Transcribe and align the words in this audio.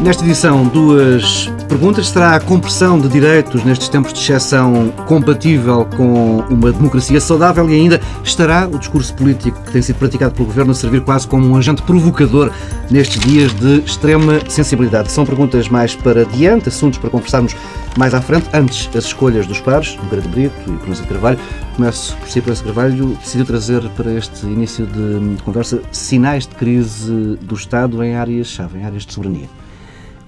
Nesta 0.00 0.24
edição, 0.24 0.64
duas 0.66 1.52
perguntas. 1.68 2.08
Será 2.08 2.34
a 2.34 2.40
compressão 2.40 2.98
de 2.98 3.06
direitos 3.06 3.62
nestes 3.64 3.88
tempos 3.88 4.12
de 4.12 4.18
exceção 4.18 4.92
compatível 5.06 5.86
com 5.96 6.38
uma 6.50 6.72
democracia 6.72 7.20
saudável 7.20 7.70
e 7.70 7.74
ainda 7.74 8.00
estará 8.24 8.66
o 8.66 8.78
discurso 8.78 9.14
político 9.14 9.62
que 9.62 9.70
tem 9.70 9.80
sido 9.82 9.96
praticado 9.96 10.34
pelo 10.34 10.46
Governo 10.46 10.72
a 10.72 10.74
servir 10.74 11.02
quase 11.02 11.28
como 11.28 11.46
um 11.46 11.56
agente 11.56 11.82
provocador 11.82 12.50
nestes 12.90 13.20
dias 13.20 13.52
de 13.54 13.80
extrema 13.80 14.40
sensibilidade? 14.48 15.12
São 15.12 15.24
perguntas 15.24 15.68
mais 15.68 15.94
para 15.94 16.24
diante, 16.24 16.70
assuntos 16.70 16.98
para 16.98 17.10
conversarmos 17.10 17.54
mais 17.96 18.14
à 18.14 18.20
frente. 18.20 18.48
Antes, 18.52 18.88
as 18.94 19.04
escolhas 19.04 19.46
dos 19.46 19.60
pares, 19.60 19.96
Nogueira 19.96 20.22
de 20.22 20.28
Brito 20.28 20.54
e 20.66 20.76
Proença 20.78 21.02
de 21.02 21.08
Carvalho. 21.08 21.38
Começo 21.76 22.16
por 22.16 22.28
si, 22.28 22.40
de 22.40 22.62
Carvalho. 22.62 23.08
Decidiu 23.16 23.46
trazer 23.46 23.88
para 23.90 24.12
este 24.12 24.46
início 24.46 24.86
de 24.86 25.42
conversa 25.42 25.82
sinais 25.90 26.46
de 26.46 26.54
crise 26.54 27.36
do 27.42 27.54
Estado 27.54 28.02
em 28.02 28.14
áreas-chave, 28.14 28.78
em 28.78 28.84
áreas 28.84 29.04
de 29.04 29.12
soberania. 29.12 29.48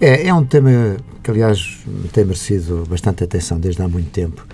É, 0.01 0.27
é 0.27 0.35
um 0.35 0.45
tema 0.45 0.97
que, 1.23 1.31
aliás, 1.31 1.79
tem 2.13 2.25
merecido 2.25 2.85
bastante 2.89 3.23
atenção 3.23 3.59
desde 3.59 3.83
há 3.83 3.89
muito 3.89 4.11
tempo. 4.11 4.45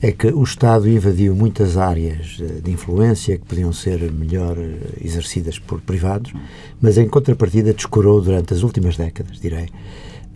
É 0.00 0.12
que 0.12 0.28
o 0.28 0.44
Estado 0.44 0.88
invadiu 0.88 1.34
muitas 1.34 1.76
áreas 1.76 2.38
eh, 2.40 2.60
de 2.62 2.70
influência 2.70 3.36
que 3.36 3.44
podiam 3.44 3.72
ser 3.72 4.12
melhor 4.12 4.56
eh, 4.56 4.76
exercidas 5.04 5.58
por 5.58 5.80
privados, 5.80 6.32
mas 6.80 6.98
em 6.98 7.08
contrapartida 7.08 7.74
descurou 7.74 8.20
durante 8.20 8.54
as 8.54 8.62
últimas 8.62 8.96
décadas, 8.96 9.40
direi, 9.40 9.68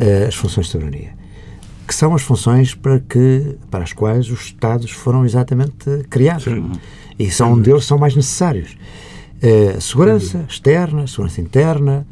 eh, 0.01 0.25
as 0.27 0.35
funções 0.35 0.67
de 0.67 0.73
soberania 0.73 1.22
que 1.93 1.99
são 1.99 2.15
as 2.15 2.23
funções 2.23 2.75
para 2.75 2.99
que 2.99 3.59
para 3.71 3.85
as 3.85 3.93
quais 3.93 4.31
os 4.31 4.41
Estados 4.47 4.91
foram 4.91 5.27
exatamente 5.27 6.05
criados 6.09 6.45
Sim. 6.45 6.73
e 7.19 7.31
são 7.31 7.53
onde 7.53 7.65
deles 7.65 7.85
são 7.85 7.99
mais 7.99 8.17
necessários 8.17 8.79
uh, 9.43 9.79
segurança 9.79 10.47
externa 10.49 11.07
segurança 11.07 11.43
interna 11.43 12.07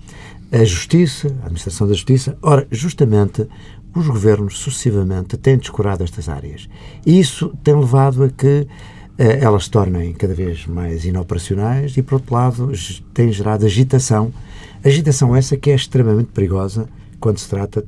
a 0.52 0.64
Justiça, 0.64 1.28
a 1.28 1.46
Administração 1.46 1.86
da 1.86 1.94
Justiça. 1.94 2.36
Ora, 2.42 2.66
justamente, 2.72 3.46
os 3.94 4.08
governos 4.08 4.58
sucessivamente 4.58 5.36
têm 5.36 5.56
descurado 5.56 6.02
estas 6.02 6.28
áreas. 6.28 6.68
E 7.06 7.20
isso 7.20 7.54
tem 7.62 7.72
levado 7.72 8.24
a 8.24 8.28
que 8.28 8.66
eh, 9.16 9.38
elas 9.40 9.66
se 9.66 9.70
tornem 9.70 10.12
cada 10.12 10.34
vez 10.34 10.66
mais 10.66 11.04
inoperacionais 11.04 11.96
e, 11.96 12.02
por 12.02 12.14
outro 12.14 12.34
lado, 12.34 12.72
tem 13.14 13.30
gerado 13.30 13.64
agitação. 13.64 14.32
Agitação 14.84 15.36
essa 15.36 15.56
que 15.56 15.70
é 15.70 15.74
extremamente 15.76 16.30
perigosa 16.32 16.88
quando 17.20 17.38
se 17.38 17.48
trata 17.48 17.84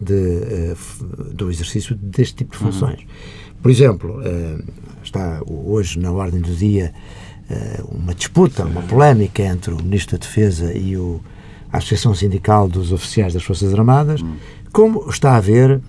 de, 0.00 0.14
uh, 0.14 1.34
do 1.34 1.50
exercício 1.50 1.94
deste 1.96 2.36
tipo 2.36 2.56
de 2.56 2.64
uhum. 2.64 2.72
funções. 2.72 3.00
Uhum. 3.00 3.06
Por 3.62 3.70
exemplo, 3.70 4.20
uh, 4.20 4.64
está 5.02 5.42
hoje 5.46 5.98
na 5.98 6.12
ordem 6.12 6.40
do 6.40 6.54
dia 6.54 6.92
uh, 7.50 7.96
uma 7.96 8.14
disputa, 8.14 8.64
uma 8.64 8.82
polémica 8.82 9.42
entre 9.42 9.72
o 9.72 9.82
Ministro 9.82 10.18
da 10.18 10.24
Defesa 10.24 10.72
e 10.72 10.96
o 10.96 11.20
a 11.72 11.78
Associação 11.78 12.14
Sindical 12.14 12.68
dos 12.68 12.92
Oficiais 12.92 13.34
das 13.34 13.42
Forças 13.42 13.74
Armadas, 13.74 14.22
hum. 14.22 14.36
como 14.72 15.10
está 15.10 15.32
a 15.32 15.36
haver 15.36 15.80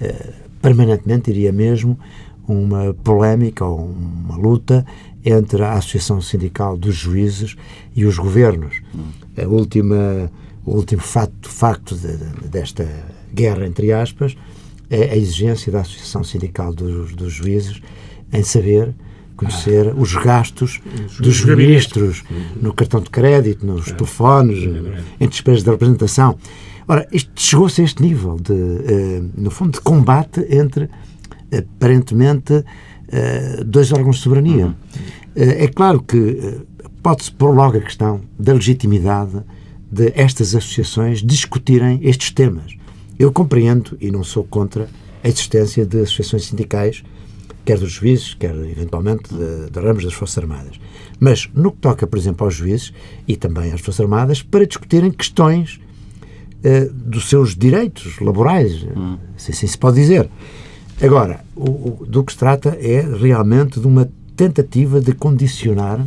eh, 0.00 0.32
permanentemente, 0.60 1.32
diria 1.32 1.52
mesmo, 1.52 1.98
uma 2.46 2.94
polémica 2.94 3.64
ou 3.64 3.78
uma 3.86 4.36
luta 4.36 4.84
entre 5.24 5.62
a 5.62 5.74
Associação 5.74 6.20
Sindical 6.20 6.76
dos 6.76 6.94
Juízes 6.94 7.56
e 7.94 8.04
os 8.04 8.18
governos. 8.18 8.80
Hum. 8.94 9.10
A 9.40 9.46
última, 9.46 10.30
o 10.64 10.76
último 10.76 11.02
facto, 11.02 11.48
facto 11.48 11.94
de, 11.94 12.16
de, 12.16 12.48
desta 12.48 12.86
guerra, 13.32 13.66
entre 13.66 13.92
aspas, 13.92 14.36
é 14.90 15.10
a 15.10 15.16
exigência 15.16 15.70
da 15.70 15.80
Associação 15.80 16.24
Sindical 16.24 16.72
dos, 16.72 17.14
dos 17.14 17.32
Juízes 17.32 17.80
em 18.32 18.42
saber 18.42 18.94
conhecer 19.36 19.88
ah. 19.88 19.94
os 19.96 20.14
gastos 20.14 20.80
os 21.06 21.20
dos 21.20 21.44
ministros 21.44 22.24
no 22.60 22.72
cartão 22.74 23.00
de 23.00 23.08
crédito, 23.08 23.64
nos 23.64 23.88
é. 23.88 23.94
telefones, 23.94 24.58
é 24.64 25.24
em 25.24 25.28
despesas 25.28 25.62
de 25.62 25.70
representação. 25.70 26.36
Ora, 26.86 27.06
isto 27.12 27.30
chegou-se 27.36 27.80
a 27.80 27.84
este 27.84 28.02
nível 28.02 28.36
de, 28.40 28.52
uh, 28.52 29.30
no 29.36 29.50
fundo, 29.50 29.72
de 29.72 29.80
combate 29.80 30.44
entre, 30.48 30.88
aparentemente, 31.52 32.54
uh, 32.54 33.64
dois 33.64 33.92
órgãos 33.92 34.16
de 34.16 34.22
soberania. 34.22 34.66
Uhum. 34.66 34.70
Uh, 34.70 34.74
é 35.36 35.68
claro 35.68 36.02
que 36.02 36.62
pode-se 37.02 37.30
pôr 37.30 37.54
logo 37.54 37.76
a 37.76 37.80
questão 37.80 38.22
da 38.38 38.54
legitimidade 38.54 39.42
de 39.90 40.12
estas 40.14 40.54
associações 40.54 41.22
discutirem 41.22 42.00
estes 42.02 42.30
temas. 42.30 42.74
Eu 43.18 43.32
compreendo 43.32 43.96
e 44.00 44.10
não 44.10 44.22
sou 44.22 44.44
contra 44.44 44.88
a 45.22 45.28
existência 45.28 45.84
de 45.84 46.00
associações 46.00 46.44
sindicais 46.44 47.02
quer 47.68 47.78
dos 47.78 47.92
juízes, 47.92 48.32
quer 48.32 48.54
eventualmente 48.54 49.24
de, 49.28 49.70
de 49.70 49.78
ramos 49.78 50.02
das 50.02 50.14
Forças 50.14 50.38
Armadas. 50.38 50.80
Mas 51.20 51.50
no 51.52 51.70
que 51.70 51.76
toca, 51.76 52.06
por 52.06 52.18
exemplo, 52.18 52.46
aos 52.46 52.54
juízes 52.54 52.94
e 53.26 53.36
também 53.36 53.72
às 53.72 53.82
Forças 53.82 54.00
Armadas, 54.00 54.42
para 54.42 54.66
discutirem 54.66 55.10
questões 55.10 55.78
uh, 56.64 56.90
dos 56.90 57.28
seus 57.28 57.54
direitos 57.54 58.18
laborais, 58.20 58.84
hum. 58.84 59.18
se 59.36 59.50
assim 59.50 59.66
se 59.66 59.76
pode 59.76 59.96
dizer. 59.96 60.30
Agora, 61.02 61.44
o, 61.54 62.00
o, 62.00 62.06
do 62.06 62.24
que 62.24 62.32
se 62.32 62.38
trata 62.38 62.70
é 62.80 63.02
realmente 63.02 63.78
de 63.78 63.86
uma 63.86 64.08
tentativa 64.34 64.98
de 64.98 65.12
condicionar 65.12 66.06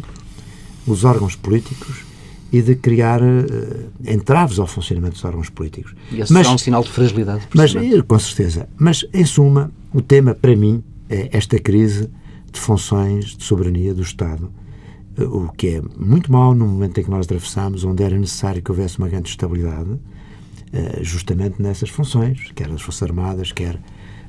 os 0.88 1.04
órgãos 1.04 1.36
políticos 1.36 2.04
e 2.52 2.62
de 2.62 2.76
criar 2.76 3.22
uh, 3.22 3.92
entraves 4.06 4.60
ao 4.60 4.68
funcionamento 4.68 5.14
dos 5.14 5.26
órgãos 5.26 5.50
políticos. 5.50 5.96
E 6.12 6.20
esse 6.20 6.34
mas, 6.34 6.46
será 6.46 6.56
um 6.56 6.58
sinal 6.58 6.84
de 6.84 6.90
fragilidade. 6.90 7.48
Mas, 7.54 7.74
com 8.08 8.20
certeza. 8.20 8.68
Mas, 8.78 9.06
em 9.14 9.26
suma, 9.26 9.72
o 9.94 10.02
tema, 10.02 10.36
para 10.36 10.56
mim, 10.56 10.84
é 11.10 11.30
esta 11.32 11.60
crise 11.60 12.10
de 12.52 12.60
funções 12.60 13.38
de 13.38 13.44
soberania 13.44 13.94
do 13.94 14.02
Estado, 14.02 14.52
eh, 15.18 15.24
o 15.24 15.50
que 15.50 15.68
é 15.68 15.82
muito 15.98 16.32
mau 16.32 16.54
no 16.54 16.68
momento 16.68 17.00
em 17.00 17.04
que 17.04 17.10
nós 17.10 17.26
atravessamos, 17.26 17.84
onde 17.84 18.04
era 18.04 18.18
necessário 18.18 18.62
que 18.62 18.72
houvesse 18.72 18.98
uma 18.98 19.08
grande 19.08 19.30
estabilidade, 19.30 20.00
eh, 20.74 21.00
justamente 21.02 21.62
nessas 21.62 21.90
funções, 21.90 22.52
quer 22.56 22.70
das 22.70 22.82
Forças 22.82 23.04
Armadas, 23.04 23.52
quer 23.52 23.80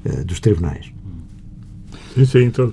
eh, 0.05 0.25
dos 0.25 0.41
tribunais. 0.41 0.93
Sim, 2.15 2.25
sim, 2.25 2.45
então. 2.45 2.71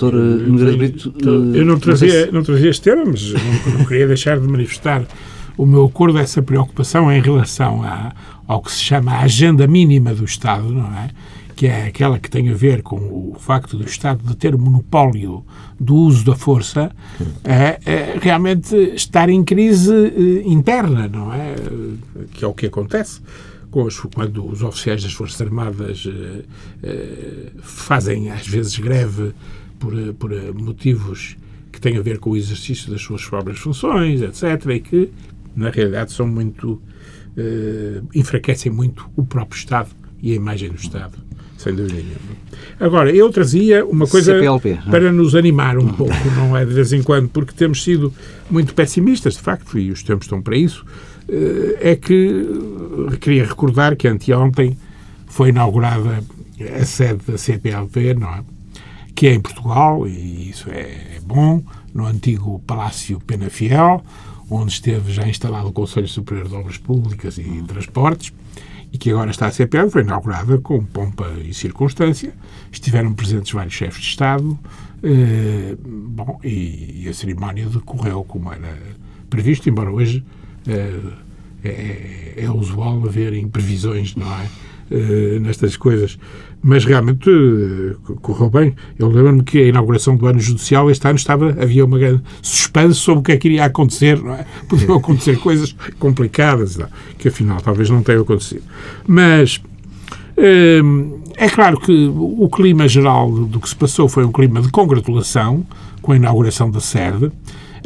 Doutor 0.00 0.14
Nogueira 0.14 0.76
Brito. 0.76 1.12
Eu 1.54 1.66
não 1.66 1.78
trazia, 1.78 2.30
não 2.32 2.42
trazia 2.42 2.70
este 2.70 2.82
tema, 2.82 3.04
mas 3.04 3.32
não, 3.32 3.78
não 3.78 3.84
queria 3.84 4.06
deixar 4.06 4.40
de 4.40 4.48
manifestar 4.48 5.04
o 5.58 5.66
meu 5.66 5.84
acordo, 5.84 6.16
essa 6.16 6.40
preocupação 6.40 7.12
em 7.12 7.20
relação 7.20 7.82
a, 7.82 8.12
ao 8.46 8.62
que 8.62 8.72
se 8.72 8.80
chama 8.80 9.12
a 9.12 9.20
agenda 9.20 9.66
mínima 9.66 10.14
do 10.14 10.24
Estado, 10.24 10.70
não 10.70 10.86
é? 10.86 11.10
que 11.54 11.66
é 11.66 11.88
aquela 11.88 12.18
que 12.18 12.30
tem 12.30 12.48
a 12.48 12.54
ver 12.54 12.80
com 12.80 12.96
o 12.96 13.36
facto 13.38 13.76
do 13.76 13.84
Estado 13.84 14.26
de 14.26 14.34
ter 14.34 14.56
monopólio 14.56 15.44
do 15.78 15.94
uso 15.94 16.24
da 16.24 16.34
força, 16.34 16.90
é, 17.44 17.78
é 17.84 18.18
realmente 18.18 18.74
estar 18.94 19.28
em 19.28 19.44
crise 19.44 19.92
eh, 19.92 20.42
interna, 20.46 21.06
não 21.06 21.30
é? 21.30 21.54
Que 22.32 22.46
é 22.46 22.48
o 22.48 22.54
que 22.54 22.64
acontece 22.64 23.20
quando 23.70 24.50
os 24.50 24.62
oficiais 24.62 25.02
das 25.02 25.12
Forças 25.12 25.40
Armadas 25.42 26.08
eh, 26.08 26.42
eh, 26.82 27.50
fazem, 27.60 28.30
às 28.30 28.46
vezes, 28.46 28.78
greve 28.78 29.34
por, 29.80 29.92
por 30.14 30.30
motivos 30.54 31.36
que 31.72 31.80
têm 31.80 31.96
a 31.96 32.02
ver 32.02 32.18
com 32.18 32.30
o 32.30 32.36
exercício 32.36 32.90
das 32.90 33.02
suas 33.02 33.24
próprias 33.24 33.58
funções, 33.58 34.22
etc., 34.22 34.66
e 34.70 34.80
que, 34.80 35.10
na 35.56 35.70
realidade, 35.70 36.12
são 36.12 36.28
muito. 36.28 36.80
enfraquecem 38.14 38.70
muito 38.70 39.10
o 39.16 39.24
próprio 39.24 39.58
Estado 39.58 39.90
e 40.22 40.32
a 40.32 40.34
imagem 40.36 40.68
do 40.68 40.76
Estado 40.76 41.30
sem 41.60 41.74
dúvida 41.74 41.96
nenhuma. 41.96 42.16
Agora, 42.78 43.14
eu 43.14 43.28
trazia 43.30 43.84
uma 43.84 44.06
coisa 44.06 44.32
CPLP, 44.32 44.70
é? 44.70 44.90
para 44.90 45.12
nos 45.12 45.34
animar 45.34 45.76
um 45.76 45.88
pouco, 45.88 46.14
não 46.34 46.56
é 46.56 46.64
de 46.64 46.72
vez 46.72 46.90
em 46.94 47.02
quando, 47.02 47.28
porque 47.28 47.52
temos 47.52 47.82
sido 47.82 48.12
muito 48.50 48.74
pessimistas, 48.74 49.34
de 49.34 49.40
facto, 49.40 49.78
e 49.78 49.90
os 49.90 50.02
tempos 50.02 50.24
estão 50.24 50.40
para 50.40 50.56
isso, 50.56 50.84
eh, 51.28 51.90
é 51.92 51.96
que 51.96 52.46
queria 53.20 53.44
recordar 53.44 53.94
que 53.94 54.08
anteontem 54.08 54.76
foi 55.26 55.50
inaugurada 55.50 56.24
a 56.80 56.84
sede 56.84 57.20
da 57.26 57.36
CPLP, 57.36 58.14
não 58.14 58.28
é? 58.28 58.42
Que 59.14 59.26
é 59.26 59.34
em 59.34 59.40
Portugal, 59.40 60.06
e 60.06 60.50
isso 60.50 60.70
é 60.70 61.18
bom, 61.22 61.62
no 61.92 62.06
antigo 62.06 62.60
Palácio 62.66 63.20
Penafiel, 63.20 64.02
onde 64.50 64.72
esteve 64.72 65.12
já 65.12 65.26
instalado 65.28 65.68
o 65.68 65.72
Conselho 65.72 66.08
Superior 66.08 66.48
de 66.48 66.54
Obras 66.54 66.78
Públicas 66.78 67.38
e 67.38 67.62
Transportes, 67.66 68.32
e 68.92 68.98
que 68.98 69.10
agora 69.10 69.30
está 69.30 69.46
a 69.46 69.50
ser 69.52 69.68
pego, 69.68 69.90
foi 69.90 70.02
inaugurada 70.02 70.58
com 70.58 70.84
pompa 70.84 71.28
e 71.44 71.54
circunstância. 71.54 72.32
Estiveram 72.72 73.14
presentes 73.14 73.52
vários 73.52 73.74
chefes 73.74 74.02
de 74.02 74.08
Estado. 74.08 74.58
Eh, 75.02 75.76
bom, 75.80 76.40
e, 76.42 77.04
e, 77.04 77.08
a 77.08 77.14
cerimónia 77.14 77.66
decorreu 77.66 78.24
como 78.24 78.52
era 78.52 78.76
previsto, 79.30 79.68
embora 79.68 79.90
hoje 79.90 80.24
eh, 80.66 81.00
é, 81.62 82.34
é, 82.36 82.50
usual 82.50 83.02
haver 83.06 83.32
imprevisões, 83.34 84.16
não 84.16 84.26
é? 84.26 84.48
Eh, 84.90 85.38
nestas 85.38 85.76
coisas 85.76 86.18
mas 86.62 86.84
realmente 86.84 87.28
uh, 87.30 87.96
correu 88.20 88.50
bem. 88.50 88.74
Eu 88.98 89.08
lembro-me 89.08 89.42
que 89.42 89.58
a 89.58 89.66
inauguração 89.66 90.16
do 90.16 90.26
ano 90.26 90.38
judicial 90.38 90.90
este 90.90 91.06
ano 91.06 91.16
estava, 91.16 91.50
havia 91.60 91.84
uma 91.84 91.98
grande 91.98 92.22
suspense 92.42 92.94
sobre 92.96 93.20
o 93.20 93.22
que 93.22 93.32
é 93.32 93.36
que 93.36 93.48
iria 93.48 93.64
acontecer, 93.64 94.22
não 94.22 94.34
é? 94.34 94.44
Podiam 94.68 94.96
acontecer 94.96 95.38
coisas 95.38 95.74
complicadas, 95.98 96.76
não, 96.76 96.88
que 97.18 97.28
afinal 97.28 97.60
talvez 97.60 97.88
não 97.88 98.02
tenham 98.02 98.22
acontecido. 98.22 98.62
Mas 99.06 99.56
uh, 100.36 101.20
É 101.36 101.48
claro 101.48 101.80
que 101.80 102.12
o 102.14 102.48
clima 102.50 102.86
geral 102.86 103.30
do 103.30 103.58
que 103.58 103.68
se 103.68 103.74
passou 103.74 104.08
foi 104.10 104.26
um 104.26 104.30
clima 104.30 104.60
de 104.60 104.68
congratulação 104.68 105.64
com 106.02 106.12
a 106.12 106.16
inauguração 106.16 106.70
da 106.70 106.80
sede. 106.80 107.32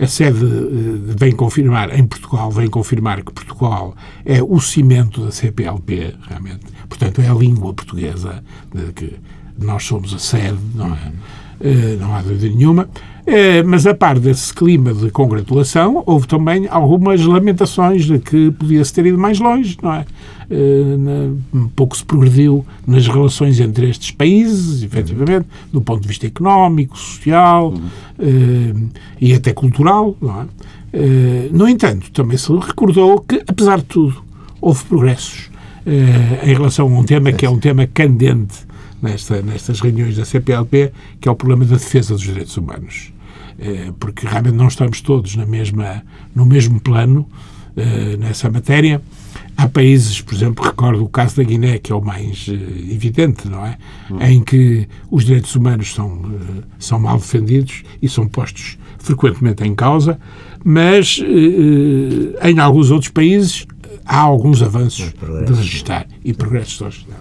A 0.00 0.06
sede 0.06 0.44
eh, 0.44 1.14
vem 1.16 1.32
confirmar, 1.32 1.96
em 1.96 2.06
Portugal, 2.06 2.50
vem 2.50 2.68
confirmar 2.68 3.22
que 3.22 3.32
Portugal 3.32 3.94
é 4.24 4.42
o 4.42 4.60
cimento 4.60 5.24
da 5.24 5.30
CPLP, 5.30 6.14
realmente. 6.28 6.66
Portanto, 6.88 7.20
é 7.20 7.28
a 7.28 7.34
língua 7.34 7.72
portuguesa 7.72 8.42
de 8.74 8.92
que 8.92 9.16
nós 9.58 9.84
somos 9.84 10.12
a 10.12 10.18
sede, 10.18 10.58
não 10.74 10.94
é? 10.94 11.12
Eh, 11.60 11.96
não 11.98 12.14
há 12.14 12.22
dúvida 12.22 12.54
nenhuma. 12.54 12.88
Eh, 13.26 13.62
mas 13.62 13.86
a 13.86 13.94
par 13.94 14.18
desse 14.18 14.52
clima 14.52 14.92
de 14.92 15.10
congratulação, 15.10 16.02
houve 16.04 16.26
também 16.26 16.66
algumas 16.68 17.24
lamentações 17.24 18.04
de 18.04 18.18
que 18.18 18.50
podia-se 18.50 18.92
ter 18.92 19.06
ido 19.06 19.18
mais 19.18 19.38
longe, 19.38 19.76
não 19.82 19.94
é? 19.94 20.04
Um 21.54 21.68
pouco 21.74 21.96
se 21.96 22.04
progrediu 22.04 22.66
nas 22.86 23.08
relações 23.08 23.58
entre 23.60 23.88
estes 23.88 24.10
países, 24.10 24.82
efetivamente, 24.82 25.46
do 25.72 25.80
ponto 25.80 26.02
de 26.02 26.08
vista 26.08 26.26
económico, 26.26 26.98
social 26.98 27.72
e 29.18 29.32
até 29.32 29.54
cultural, 29.54 30.14
não 30.20 30.42
é? 30.42 31.48
No 31.50 31.66
entanto, 31.66 32.10
também 32.10 32.36
se 32.36 32.52
recordou 32.52 33.20
que, 33.20 33.42
apesar 33.46 33.78
de 33.78 33.84
tudo, 33.84 34.22
houve 34.60 34.84
progressos 34.84 35.50
em 35.86 36.52
relação 36.52 36.94
a 36.94 37.00
um 37.00 37.04
tema 37.04 37.32
que 37.32 37.46
é 37.46 37.50
um 37.50 37.58
tema 37.58 37.86
candente 37.86 38.66
nesta, 39.04 39.42
nestas 39.42 39.80
reuniões 39.80 40.16
da 40.16 40.24
CPLP, 40.24 40.92
que 41.20 41.28
é 41.28 41.30
o 41.30 41.36
problema 41.36 41.64
da 41.64 41.76
defesa 41.76 42.14
dos 42.14 42.22
direitos 42.22 42.56
humanos. 42.56 43.12
Eh, 43.58 43.92
porque 44.00 44.26
realmente 44.26 44.54
não 44.54 44.66
estamos 44.66 45.00
todos 45.00 45.36
na 45.36 45.46
mesma, 45.46 46.02
no 46.34 46.44
mesmo 46.44 46.80
plano 46.80 47.28
eh, 47.76 48.16
nessa 48.18 48.50
matéria. 48.50 49.00
Há 49.56 49.68
países, 49.68 50.20
por 50.20 50.34
exemplo, 50.34 50.64
recordo 50.64 51.04
o 51.04 51.08
caso 51.08 51.36
da 51.36 51.44
Guiné, 51.44 51.78
que 51.78 51.92
é 51.92 51.94
o 51.94 52.00
mais 52.00 52.48
uh, 52.48 52.52
evidente, 52.52 53.48
não 53.48 53.64
é? 53.64 53.78
Hum. 54.10 54.18
Em 54.20 54.42
que 54.42 54.88
os 55.08 55.24
direitos 55.24 55.54
humanos 55.54 55.94
são, 55.94 56.22
são 56.76 56.98
mal 56.98 57.18
defendidos 57.18 57.84
e 58.02 58.08
são 58.08 58.26
postos 58.26 58.76
frequentemente 58.98 59.62
em 59.62 59.72
causa, 59.74 60.18
mas 60.64 61.20
em 62.42 62.58
alguns 62.58 62.90
outros 62.90 63.10
países 63.12 63.66
há 64.04 64.18
alguns 64.18 64.62
avanços 64.62 65.12
de 65.46 65.52
registrar 65.52 66.06
e 66.24 66.32
progressos 66.32 66.78
de 66.78 66.84
registrar. 66.84 67.20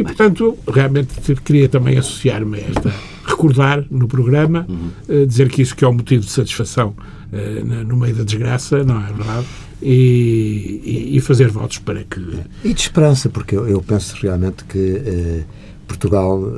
E, 0.00 0.02
portanto, 0.02 0.56
realmente 0.66 1.34
queria 1.44 1.68
também 1.68 1.98
associar-me 1.98 2.56
a 2.56 2.60
esta, 2.62 2.94
recordar 3.22 3.84
no 3.90 4.08
programa, 4.08 4.64
uhum. 4.66 4.90
uh, 5.10 5.26
dizer 5.26 5.50
que 5.50 5.60
isso 5.60 5.76
que 5.76 5.84
é 5.84 5.88
um 5.88 5.92
motivo 5.92 6.24
de 6.24 6.30
satisfação 6.30 6.94
uh, 7.30 7.84
no 7.84 7.98
meio 7.98 8.14
da 8.14 8.24
desgraça, 8.24 8.82
não 8.82 8.98
é 8.98 9.12
verdade? 9.12 9.46
E, 9.82 11.10
e, 11.16 11.20
fazer 11.20 11.48
votos 11.48 11.78
para 11.78 12.02
que. 12.04 12.18
E 12.64 12.72
de 12.72 12.80
esperança, 12.80 13.28
porque 13.28 13.54
eu, 13.54 13.68
eu 13.68 13.82
penso 13.82 14.16
realmente 14.22 14.64
que 14.64 14.78
uh, 14.78 15.44
Portugal 15.86 16.50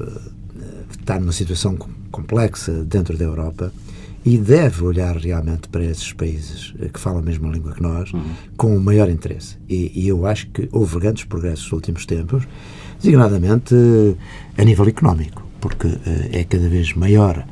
está 1.00 1.18
numa 1.18 1.32
situação 1.32 1.76
complexa 2.12 2.84
dentro 2.84 3.18
da 3.18 3.24
Europa 3.24 3.72
e 4.24 4.38
deve 4.38 4.84
olhar 4.84 5.16
realmente 5.16 5.68
para 5.68 5.84
esses 5.84 6.12
países 6.12 6.72
que 6.92 7.00
falam 7.00 7.18
a 7.18 7.22
mesma 7.22 7.48
língua 7.48 7.72
que 7.72 7.82
nós 7.82 8.12
uhum. 8.12 8.22
com 8.56 8.76
o 8.76 8.80
maior 8.80 9.10
interesse. 9.10 9.56
E, 9.68 9.90
e, 9.96 10.06
eu 10.06 10.26
acho 10.26 10.46
que 10.48 10.68
houve 10.70 11.00
grandes 11.00 11.24
progressos 11.24 11.64
nos 11.64 11.72
últimos 11.72 12.06
tempos, 12.06 12.46
designadamente 13.02 13.74
a 14.56 14.64
nível 14.64 14.86
económico, 14.86 15.42
porque 15.60 15.88
eh, 16.06 16.40
é 16.40 16.44
cada 16.44 16.68
vez 16.68 16.94
maior 16.94 17.44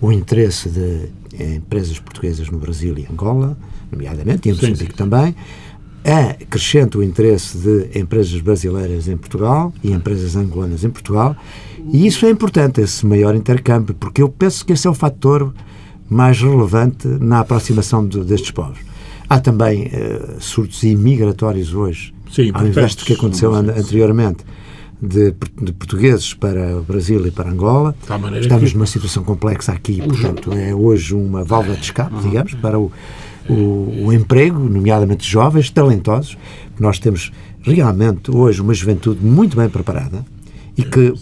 o 0.00 0.10
interesse 0.10 0.68
de 0.68 1.08
empresas 1.56 1.98
portuguesas 1.98 2.48
no 2.48 2.58
Brasil 2.58 2.96
e 2.98 3.06
Angola, 3.10 3.56
nomeadamente, 3.92 4.48
e 4.48 4.52
em 4.52 4.54
Moçambique 4.54 4.94
também. 4.94 5.34
É 6.04 6.34
crescente 6.48 6.96
o 6.96 7.02
interesse 7.02 7.58
de 7.58 7.98
empresas 7.98 8.40
brasileiras 8.40 9.08
em 9.08 9.16
Portugal 9.16 9.72
e 9.82 9.92
empresas 9.92 10.36
angolanas 10.36 10.84
em 10.84 10.90
Portugal, 10.90 11.36
e 11.92 12.06
isso 12.06 12.24
é 12.24 12.30
importante, 12.30 12.80
esse 12.80 13.04
maior 13.04 13.34
intercâmbio, 13.34 13.94
porque 13.94 14.22
eu 14.22 14.28
penso 14.28 14.64
que 14.64 14.72
esse 14.72 14.86
é 14.86 14.90
o 14.90 14.94
fator 14.94 15.52
mais 16.08 16.40
relevante 16.40 17.06
na 17.06 17.40
aproximação 17.40 18.06
de, 18.06 18.20
destes 18.24 18.50
povos. 18.50 18.78
Há 19.28 19.40
também 19.40 19.88
uh, 19.88 20.40
surtos 20.40 20.82
imigratórios 20.82 21.74
hoje, 21.74 22.14
Sim, 22.32 22.50
ao 22.54 22.66
invés 22.66 22.94
do 22.94 23.04
que 23.04 23.12
aconteceu 23.12 23.54
an 23.54 23.70
anteriormente. 23.70 24.44
De, 25.00 25.32
de, 25.62 25.72
portugueses 25.72 26.34
para 26.34 26.76
o 26.76 26.82
Brasil 26.82 27.24
e 27.24 27.30
para 27.30 27.48
Angola. 27.48 27.94
Estamos 28.40 28.70
que... 28.70 28.76
numa 28.76 28.86
situação 28.86 29.22
complexa 29.22 29.70
aqui, 29.70 30.02
portanto, 30.02 30.52
é 30.52 30.74
hoje 30.74 31.14
uma 31.14 31.44
válvula 31.44 31.76
de 31.76 31.84
escape, 31.84 32.16
uhum. 32.16 32.20
digamos, 32.20 32.54
para 32.54 32.80
o, 32.80 32.90
o, 33.48 34.06
o, 34.06 34.12
emprego, 34.12 34.58
nomeadamente 34.58 35.24
jovens, 35.24 35.70
talentosos. 35.70 36.36
Nós 36.80 36.98
temos 36.98 37.30
realmente 37.62 38.34
hoje 38.34 38.60
uma 38.60 38.74
juventude 38.74 39.24
muito 39.24 39.56
bem 39.56 39.68
preparada 39.68 40.26
e 40.76 40.82
que 40.82 41.14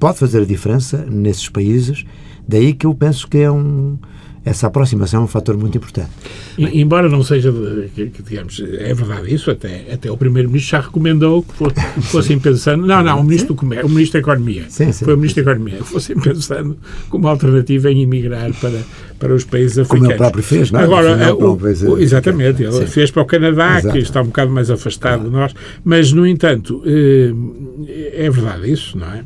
pode 0.00 0.18
fazer 0.18 0.42
a 0.42 0.46
diferença 0.46 1.06
nesses 1.08 1.48
países. 1.48 2.04
Daí 2.48 2.72
que 2.72 2.86
eu 2.86 2.94
penso 2.94 3.28
que 3.28 3.38
é 3.38 3.50
um, 3.50 3.96
essa 4.44 4.68
aproximação 4.68 5.20
é 5.20 5.24
um 5.24 5.26
fator 5.26 5.56
muito 5.56 5.76
importante. 5.76 6.10
E, 6.56 6.80
embora 6.80 7.08
não 7.08 7.22
seja, 7.22 7.52
digamos, 7.94 8.62
é 8.78 8.94
verdade 8.94 9.34
isso, 9.34 9.50
até, 9.50 9.92
até 9.92 10.10
o 10.10 10.16
Primeiro-Ministro 10.16 10.70
já 10.70 10.80
recomendou 10.80 11.42
que 11.42 12.02
fossem 12.02 12.38
pensando, 12.40 12.86
não, 12.86 13.02
não, 13.02 13.20
o 13.20 13.24
Ministro, 13.24 13.48
do 13.48 13.54
Comércio, 13.54 13.86
o 13.86 13.90
Ministro 13.90 14.20
da 14.20 14.30
Economia, 14.30 14.64
sim, 14.68 14.92
sim, 14.92 15.04
foi 15.04 15.14
o 15.14 15.16
Ministro 15.16 15.44
da 15.44 15.50
Economia, 15.50 15.84
fossem 15.84 16.18
pensando 16.18 16.76
como 17.10 17.28
alternativa 17.28 17.90
em 17.90 18.02
emigrar 18.02 18.50
para, 18.54 18.80
para 19.18 19.34
os 19.34 19.44
países 19.44 19.78
africanos. 19.78 20.02
Como 20.02 20.12
ele 20.12 20.18
próprio 20.18 20.42
fez, 20.42 20.70
não 20.70 20.80
é? 20.80 20.84
Agora, 20.84 21.10
é, 21.10 21.32
o, 21.32 21.54
o, 21.54 21.98
exatamente, 21.98 22.62
ele 22.62 22.72
sim. 22.72 22.86
fez 22.86 23.10
para 23.10 23.22
o 23.22 23.26
Canadá, 23.26 23.78
Exato. 23.78 23.92
que 23.92 23.98
está 23.98 24.22
um 24.22 24.26
bocado 24.26 24.50
mais 24.50 24.70
afastado 24.70 25.24
de 25.24 25.30
nós, 25.30 25.54
mas, 25.84 26.12
no 26.12 26.26
entanto, 26.26 26.82
eh, 26.86 27.32
é 28.24 28.30
verdade 28.30 28.72
isso, 28.72 28.96
não 28.96 29.12
é? 29.12 29.24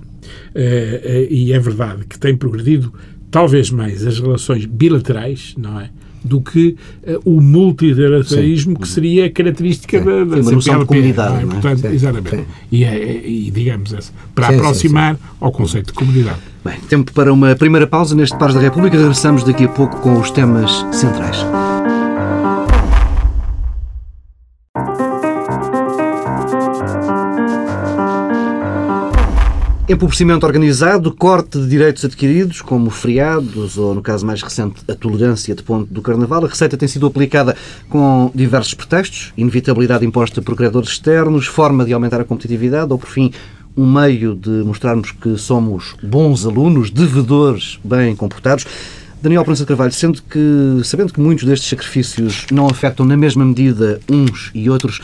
Eh, 0.55 1.00
eh, 1.05 1.26
e 1.31 1.52
é 1.52 1.58
verdade 1.58 2.05
que 2.08 2.19
tem 2.19 2.37
progredido 2.37 2.93
talvez 3.34 3.69
mais 3.69 4.06
as 4.06 4.20
relações 4.20 4.64
bilaterais, 4.64 5.56
não 5.58 5.81
é? 5.81 5.90
do 6.22 6.40
que 6.40 6.76
uh, 7.02 7.20
o 7.22 7.38
multilateralismo 7.42 8.78
que 8.78 8.88
seria 8.88 9.26
a 9.26 9.31
característica 9.31 9.98
sim. 9.98 10.04
da, 10.04 10.25
da 10.25 10.42
sim, 10.42 10.60
CPLP. 10.60 10.78
De 10.78 10.86
comunidade, 10.86 11.32
não 11.32 11.40
é? 11.40 11.52
Portanto, 11.52 11.81
sim, 11.81 11.88
exatamente. 11.88 12.44
E, 12.72 12.84
é, 12.84 13.28
e, 13.28 13.50
digamos, 13.50 14.12
para 14.34 14.48
aproximar 14.48 15.19
ao 15.38 15.52
conceito 15.52 15.88
de 15.88 15.92
comunidade. 15.92 16.38
Bem, 16.64 16.81
tempo 16.88 17.12
para 17.12 17.31
uma 17.31 17.54
primeira 17.56 17.86
pausa 17.86 18.14
neste 18.14 18.38
Pares 18.38 18.54
da 18.54 18.60
República. 18.62 18.96
Regressamos 18.96 19.44
daqui 19.44 19.64
a 19.64 19.69
pouco 19.69 20.00
com 20.00 20.19
os 20.19 20.31
temas 20.31 20.70
centrais. 20.92 21.44
Empobrecimento 29.86 30.46
organizado, 30.46 31.12
corte 31.12 31.58
de 31.58 31.69
direitos 31.69 32.06
adquiridos, 32.06 32.62
como 32.62 32.88
feriados 32.88 33.76
ou, 33.76 33.94
no 33.94 34.00
caso 34.00 34.25
mais 34.25 34.40
recente, 34.40 34.81
a 34.88 34.94
tolerância 34.94 35.55
de 35.55 35.62
ponto 35.62 35.93
do 35.93 36.00
Carnaval. 36.00 36.43
A 36.46 36.48
receita 36.48 36.74
tem 36.74 36.88
sido 36.88 37.06
aplicada 37.06 37.55
com 37.91 38.32
diversos 38.34 38.72
pretextos, 38.72 39.34
inevitabilidade 39.36 40.06
imposta 40.06 40.41
por 40.41 40.56
credores 40.56 40.88
externos, 40.88 41.46
forma 41.46 41.84
de 41.84 41.93
aumentar 41.93 42.19
a 42.19 42.24
competitividade 42.24 42.91
ou, 42.93 42.98
por 42.98 43.10
fim, 43.10 43.31
um 43.76 43.84
meio 43.84 44.34
de 44.34 44.48
mostrarmos 44.48 45.12
que 45.12 45.36
somos 45.36 45.94
bons 46.03 46.46
alunos, 46.46 46.91
devedores 46.91 47.79
bem 47.84 48.17
comportados. 48.17 48.67
Daniel 49.20 49.44
Prança 49.44 49.64
de 49.64 49.69
Carvalho, 49.69 49.93
sendo 49.93 50.22
que, 50.22 50.81
sabendo 50.82 51.12
que 51.12 51.20
muitos 51.20 51.44
destes 51.44 51.69
sacrifícios 51.69 52.46
não 52.50 52.69
afetam 52.69 53.05
na 53.05 53.19
mesma 53.19 53.44
medida 53.44 54.00
uns 54.10 54.50
e 54.55 54.70
outros, 54.70 55.03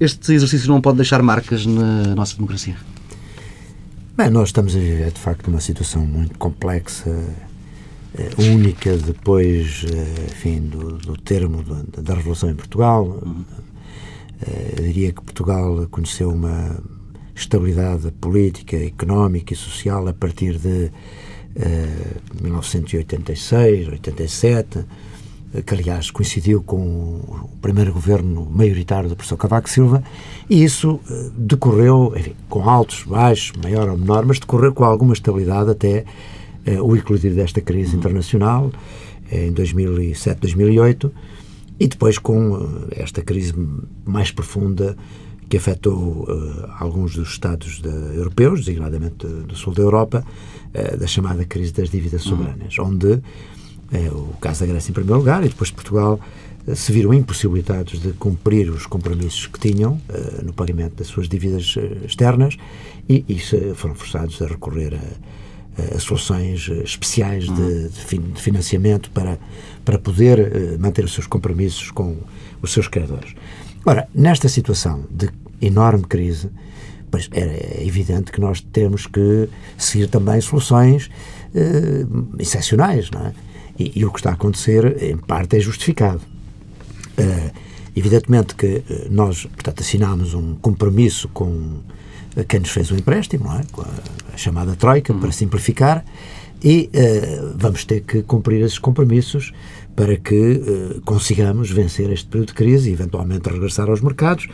este 0.00 0.32
exercício 0.32 0.66
não 0.68 0.80
pode 0.80 0.96
deixar 0.96 1.22
marcas 1.22 1.66
na 1.66 2.14
nossa 2.14 2.34
democracia? 2.36 2.74
Bem, 4.18 4.30
nós 4.30 4.48
estamos 4.48 4.74
a 4.74 4.80
viver, 4.80 5.12
de 5.12 5.20
facto, 5.20 5.46
uma 5.46 5.60
situação 5.60 6.04
muito 6.04 6.36
complexa, 6.38 7.08
eh, 8.18 8.30
única 8.52 8.96
depois, 8.96 9.84
eh, 9.88 10.26
enfim, 10.32 10.58
do, 10.58 10.98
do 10.98 11.16
termo 11.16 11.62
da, 11.96 12.14
Revolução 12.14 12.50
em 12.50 12.56
Portugal. 12.56 13.22
Eh, 14.42 14.74
eu 14.76 14.82
diria 14.82 15.12
que 15.12 15.22
Portugal 15.22 15.86
conheceu 15.88 16.30
uma 16.30 16.82
estabilidade 17.32 18.10
política, 18.10 18.76
económica 18.76 19.52
e 19.52 19.56
social 19.56 20.08
a 20.08 20.12
partir 20.12 20.58
de 20.58 20.90
1986, 22.42 23.86
87, 23.86 24.84
que 25.64 25.74
aliás 25.74 26.10
coincidiu 26.10 26.62
com 26.62 26.76
o 26.76 27.48
primeiro 27.62 27.92
governo 27.92 28.46
maioritário 28.50 29.08
do 29.08 29.16
professor 29.16 29.36
Cavaco 29.38 29.68
Silva, 29.68 30.02
e 30.48 30.62
isso 30.62 31.00
eh, 31.10 31.30
decorreu, 31.36 32.12
enfim, 32.16 32.34
com 32.48 32.68
altos, 32.68 33.04
baixos, 33.04 33.52
maior 33.62 33.88
ou 33.88 33.96
menor, 33.96 34.26
mas 34.26 34.38
decorreu 34.38 34.74
com 34.74 34.84
alguma 34.84 35.14
estabilidade 35.14 35.70
até 35.70 36.04
eh, 36.66 36.80
o 36.80 36.94
eclodir 36.94 37.34
desta 37.34 37.62
crise 37.62 37.92
uhum. 37.92 37.98
internacional, 37.98 38.72
eh, 39.30 39.46
em 39.46 39.52
2007, 39.52 40.40
2008, 40.40 41.12
e 41.80 41.86
depois 41.88 42.18
com 42.18 42.86
esta 42.90 43.22
crise 43.22 43.54
mais 44.04 44.30
profunda 44.30 44.96
que 45.48 45.56
afetou 45.56 46.26
alguns 46.78 47.14
dos 47.14 47.30
Estados 47.30 47.80
de, 47.80 47.88
europeus, 47.88 48.64
designadamente 48.64 49.26
do 49.26 49.54
sul 49.54 49.72
da 49.72 49.80
Europa, 49.82 50.24
da 50.98 51.06
chamada 51.06 51.44
crise 51.44 51.72
das 51.72 51.88
dívidas 51.88 52.26
uhum. 52.26 52.36
soberanas, 52.36 52.78
uhum. 52.78 52.86
onde 52.86 53.22
é 53.92 54.08
o 54.10 54.34
caso 54.40 54.60
da 54.60 54.66
Grécia 54.66 54.90
em 54.90 54.94
primeiro 54.94 55.18
lugar 55.18 55.44
e 55.44 55.48
depois 55.48 55.68
de 55.68 55.74
Portugal 55.74 56.20
se 56.74 56.92
viram 56.92 57.14
impossibilitados 57.14 58.00
de 58.00 58.12
cumprir 58.12 58.70
os 58.70 58.86
compromissos 58.86 59.46
que 59.46 59.58
tinham 59.58 59.92
uh, 59.92 60.44
no 60.44 60.52
pagamento 60.52 60.96
das 60.96 61.06
suas 61.06 61.28
dívidas 61.28 61.76
uh, 61.76 62.04
externas 62.04 62.56
e, 63.08 63.24
e 63.28 63.38
foram 63.74 63.94
forçados 63.94 64.40
a 64.42 64.46
recorrer 64.46 64.94
a, 64.94 65.96
a 65.96 65.98
soluções 65.98 66.68
especiais 66.84 67.44
de, 67.44 67.50
uhum. 67.50 68.32
de, 68.32 68.42
financiamento 68.42 69.10
para, 69.10 69.38
para 69.84 69.98
poder 69.98 70.38
uh, 70.38 70.80
manter 70.80 71.04
os 71.04 71.14
seus 71.14 71.26
compromissos 71.26 71.90
com 71.90 72.16
os 72.60 72.72
seus 72.72 72.88
credores. 72.88 73.34
Ora, 73.86 74.08
nesta 74.14 74.48
situação 74.48 75.04
de 75.10 75.30
enorme 75.62 76.04
crise, 76.04 76.50
pois 77.10 77.30
é 77.32 77.82
evidente 77.86 78.30
que 78.30 78.40
nós 78.40 78.60
temos 78.60 79.06
que 79.06 79.48
seguir 79.78 80.08
também 80.08 80.40
soluções 80.42 81.08
excepcionais, 82.38 83.10
não 83.10 83.28
é? 83.28 83.32
E, 83.78 83.92
e, 83.94 84.04
o 84.04 84.10
que 84.10 84.18
está 84.18 84.30
a 84.30 84.32
acontecer, 84.34 85.02
em 85.02 85.16
parte, 85.16 85.56
é 85.56 85.60
justificado. 85.60 86.20
Uh, 87.18 87.50
evidentemente 87.96 88.54
que 88.54 88.66
uh, 88.66 89.06
nós, 89.10 89.44
portanto, 89.44 89.80
assinámos 89.80 90.34
um 90.34 90.54
compromisso 90.56 91.28
com 91.28 91.80
quem 92.46 92.60
nos 92.60 92.70
fez 92.70 92.90
o 92.90 92.94
empréstimo, 92.94 93.44
não 93.44 93.58
é? 93.58 93.62
com 93.72 93.82
a, 93.82 94.36
chamada 94.36 94.76
Troika, 94.76 95.12
uhum. 95.12 95.20
para 95.20 95.32
simplificar, 95.32 96.04
e 96.62 96.90
uh, 96.92 97.54
vamos 97.56 97.84
ter 97.84 98.00
que 98.00 98.22
cumprir 98.22 98.62
esses 98.62 98.78
compromissos 98.78 99.52
para 99.96 100.16
que 100.16 101.00
consigamos 101.04 101.72
vencer 101.72 102.08
este 102.12 102.28
período 102.28 102.48
de 102.48 102.54
crise 102.54 102.88
e 102.88 102.92
eventualmente 102.92 103.48
regressar 103.48 103.90
aos 103.90 104.00
mercados 104.00 104.46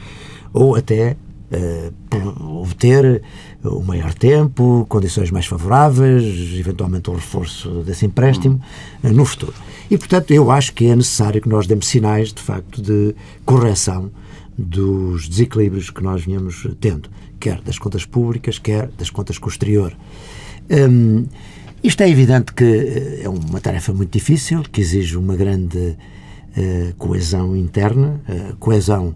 ou 0.55 0.75
até 0.75 1.19
uh, 1.51 2.61
obter 2.61 3.23
o 3.63 3.83
maior 3.83 4.13
tempo, 4.15 4.87
condições 4.89 5.31
mais 5.31 5.47
favoráveis, 5.47 6.25
eventualmente 6.59 7.11
o 7.11 7.15
reforço 7.15 7.83
desse 7.83 8.07
empréstimo 8.07 8.61
uh, 9.03 9.09
no 9.09 9.25
futuro. 9.25 9.55
E, 9.91 9.99
portanto, 9.99 10.31
eu 10.31 10.51
acho 10.51 10.73
que 10.73 10.87
é 10.87 10.97
necessário 10.97 11.41
que 11.41 11.49
nós 11.49 11.67
demos 11.67 11.87
sinais, 11.87 12.33
de 12.33 12.41
facto, 12.41 12.81
de 12.81 13.15
correção 13.45 14.11
dos 14.57 15.29
desequilíbrios 15.29 15.91
que 15.91 16.03
nós 16.03 16.25
vinhamos 16.25 16.67
tendo, 16.81 17.09
quer 17.41 17.61
das 17.61 17.79
contas 17.79 18.05
públicas, 18.05 18.59
quer 18.59 18.89
das 18.97 19.11
contas 19.11 19.39
com 19.39 19.47
o 19.47 19.51
exterior. 19.51 19.95
Um, 20.71 21.27
isto 21.83 22.03
é 22.03 22.09
evidente 22.09 22.55
que 22.55 22.65
eh, 22.65 23.21
é 23.25 23.29
uma 23.29 23.61
tarefa 23.61 23.93
muito 23.93 24.11
difícil, 24.11 24.63
que 24.63 24.81
exige 24.81 25.19
uma 25.19 25.37
grande 25.37 25.77
uh, 25.79 26.95
coesão 26.97 27.55
interna, 27.55 28.23
uh, 28.27 28.57
coesão 28.57 29.15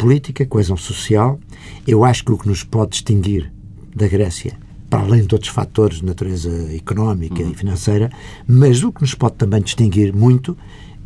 política, 0.00 0.46
coesão 0.46 0.76
social. 0.76 1.38
Eu 1.86 2.04
acho 2.04 2.24
que 2.24 2.32
o 2.32 2.38
que 2.38 2.48
nos 2.48 2.64
pode 2.64 2.92
distinguir 2.92 3.52
da 3.94 4.08
Grécia, 4.08 4.56
para 4.88 5.00
além 5.00 5.24
de 5.24 5.34
outros 5.34 5.52
fatores 5.52 5.98
de 5.98 6.06
natureza 6.06 6.50
económica 6.74 7.42
uhum. 7.42 7.50
e 7.50 7.54
financeira, 7.54 8.10
mas 8.46 8.82
o 8.82 8.90
que 8.90 9.02
nos 9.02 9.14
pode 9.14 9.34
também 9.34 9.60
distinguir 9.60 10.14
muito 10.14 10.56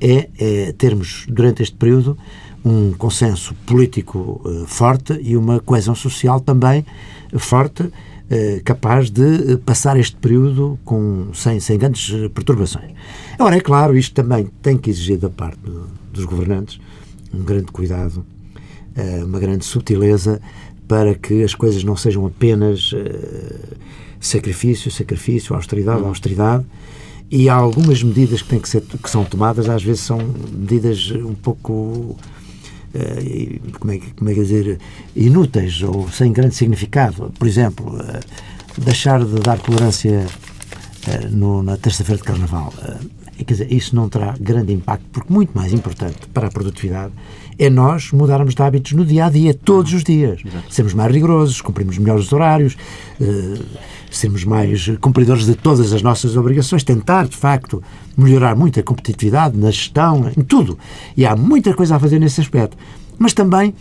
é, 0.00 0.28
é 0.38 0.72
termos, 0.72 1.26
durante 1.28 1.62
este 1.62 1.76
período, 1.76 2.16
um 2.64 2.92
consenso 2.92 3.54
político 3.66 4.40
uh, 4.44 4.64
forte 4.66 5.18
e 5.20 5.36
uma 5.36 5.60
coesão 5.60 5.94
social 5.94 6.40
também 6.40 6.86
forte, 7.36 7.82
uh, 7.82 7.92
capaz 8.64 9.10
de 9.10 9.58
passar 9.66 9.98
este 9.98 10.16
período 10.16 10.78
com, 10.84 11.28
sem, 11.34 11.58
sem 11.58 11.76
grandes 11.76 12.10
perturbações. 12.32 12.92
Agora, 13.38 13.56
é 13.56 13.60
claro, 13.60 13.96
isto 13.98 14.14
também 14.14 14.48
tem 14.62 14.78
que 14.78 14.88
exigir 14.88 15.18
da 15.18 15.28
parte 15.28 15.58
do, 15.58 15.88
dos 16.12 16.24
governantes 16.24 16.80
um 17.34 17.42
grande 17.42 17.66
cuidado 17.66 18.24
uma 19.24 19.40
grande 19.40 19.64
subtileza 19.64 20.40
para 20.86 21.14
que 21.14 21.42
as 21.42 21.54
coisas 21.54 21.82
não 21.82 21.96
sejam 21.96 22.26
apenas 22.26 22.92
uh, 22.92 23.76
sacrifício, 24.20 24.90
sacrifício, 24.90 25.54
austeridade, 25.54 26.02
uhum. 26.02 26.08
austeridade. 26.08 26.64
E 27.30 27.48
há 27.48 27.54
algumas 27.54 28.02
medidas 28.02 28.42
que, 28.42 28.48
têm 28.48 28.60
que, 28.60 28.68
ser, 28.68 28.82
que 28.82 29.10
são 29.10 29.24
tomadas, 29.24 29.68
às 29.68 29.82
vezes 29.82 30.02
são 30.02 30.18
medidas 30.52 31.10
um 31.10 31.34
pouco 31.34 32.16
Uh, 32.94 33.72
como, 33.80 33.92
é, 33.92 33.98
como 34.16 34.30
é 34.30 34.34
que 34.34 34.40
dizer, 34.40 34.78
inúteis 35.16 35.82
ou 35.82 36.08
sem 36.08 36.32
grande 36.32 36.54
significado. 36.54 37.32
Por 37.36 37.48
exemplo, 37.48 37.92
uh, 37.92 38.80
deixar 38.80 39.24
de 39.24 39.34
dar 39.40 39.58
tolerância 39.58 40.24
no, 41.32 41.60
na 41.60 41.76
terça-feira 41.76 42.18
de 42.18 42.22
Carnaval. 42.22 42.72
Quer 43.42 43.54
dizer, 43.54 43.72
isso 43.72 43.96
não 43.96 44.08
terá 44.08 44.34
grande 44.38 44.72
impacto, 44.72 45.04
porque 45.12 45.32
muito 45.32 45.50
mais 45.54 45.72
importante 45.72 46.28
para 46.32 46.46
a 46.46 46.50
produtividade 46.50 47.12
é 47.58 47.70
nós 47.70 48.10
mudarmos 48.12 48.54
de 48.54 48.62
hábitos 48.62 48.92
no 48.92 49.04
dia 49.04 49.26
a 49.26 49.30
dia, 49.30 49.54
todos 49.54 49.92
os 49.92 50.04
dias. 50.04 50.40
Exato. 50.44 50.72
Sermos 50.72 50.94
mais 50.94 51.12
rigorosos, 51.12 51.60
cumprirmos 51.60 51.98
melhores 51.98 52.32
horários, 52.32 52.76
uh, 53.20 53.64
sermos 54.10 54.44
mais 54.44 54.88
cumpridores 55.00 55.46
de 55.46 55.54
todas 55.54 55.92
as 55.92 56.02
nossas 56.02 56.36
obrigações, 56.36 56.84
tentar, 56.84 57.26
de 57.26 57.36
facto, 57.36 57.82
melhorar 58.16 58.54
muito 58.56 58.78
a 58.78 58.82
competitividade 58.82 59.56
na 59.56 59.70
gestão, 59.70 60.30
em 60.36 60.42
tudo. 60.42 60.78
E 61.16 61.24
há 61.24 61.36
muita 61.36 61.74
coisa 61.74 61.96
a 61.96 61.98
fazer 61.98 62.18
nesse 62.18 62.40
aspecto. 62.40 62.76
Mas 63.18 63.32
também, 63.32 63.74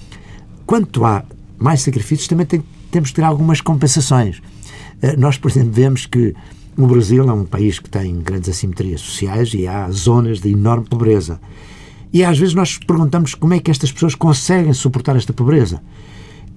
quanto 0.65 1.03
há 1.05 1.23
mais 1.57 1.81
sacrifícios, 1.81 2.27
também 2.27 2.45
tem, 2.45 2.63
temos 2.91 3.09
que 3.09 3.15
ter 3.15 3.23
algumas 3.23 3.61
compensações. 3.61 4.37
Uh, 5.01 5.17
nós, 5.17 5.37
por 5.37 5.49
exemplo, 5.49 5.71
vemos 5.71 6.05
que 6.05 6.35
o 6.77 6.87
Brasil 6.87 7.27
é 7.29 7.33
um 7.33 7.45
país 7.45 7.79
que 7.79 7.89
tem 7.89 8.19
grandes 8.19 8.49
assimetrias 8.49 9.01
sociais 9.01 9.53
e 9.53 9.67
há 9.67 9.89
zonas 9.91 10.39
de 10.39 10.49
enorme 10.51 10.85
pobreza. 10.85 11.39
E 12.11 12.23
às 12.23 12.37
vezes 12.37 12.53
nós 12.53 12.77
perguntamos 12.77 13.33
como 13.33 13.53
é 13.53 13.59
que 13.59 13.71
estas 13.71 13.91
pessoas 13.91 14.15
conseguem 14.15 14.73
suportar 14.73 15.15
esta 15.15 15.33
pobreza. 15.33 15.81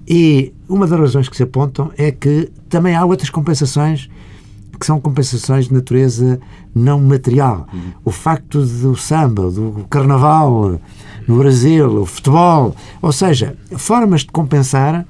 E 0.07 0.53
uma 0.69 0.87
das 0.87 0.99
razões 0.99 1.27
que 1.27 1.35
se 1.35 1.43
apontam 1.43 1.91
é 1.97 2.11
que 2.11 2.49
também 2.69 2.95
há 2.95 3.03
outras 3.03 3.29
compensações 3.29 4.09
que 4.79 4.85
são 4.85 5.01
compensações 5.01 5.67
de 5.67 5.73
natureza 5.73 6.39
não 6.73 7.01
material. 7.01 7.67
Uhum. 7.73 7.91
O 8.05 8.11
facto 8.11 8.63
do 8.63 8.95
samba, 8.95 9.49
do 9.49 9.85
carnaval 9.89 10.79
no 11.27 11.37
Brasil, 11.37 12.01
o 12.01 12.05
futebol, 12.05 12.75
ou 13.01 13.11
seja, 13.11 13.57
formas 13.75 14.21
de 14.21 14.27
compensar 14.27 15.05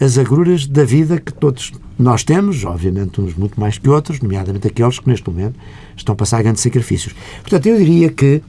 as 0.00 0.16
agruras 0.16 0.66
da 0.66 0.84
vida 0.84 1.20
que 1.20 1.32
todos 1.32 1.72
nós 1.98 2.22
temos, 2.22 2.64
obviamente 2.64 3.20
uns 3.20 3.34
muito 3.34 3.58
mais 3.58 3.78
que 3.78 3.88
outros, 3.88 4.20
nomeadamente 4.20 4.66
aqueles 4.66 4.98
que 4.98 5.08
neste 5.08 5.28
momento 5.28 5.58
estão 5.96 6.12
a 6.12 6.16
passar 6.16 6.42
grandes 6.42 6.62
sacrifícios. 6.62 7.14
Portanto, 7.40 7.66
eu 7.66 7.76
diria 7.78 8.10
que 8.10 8.42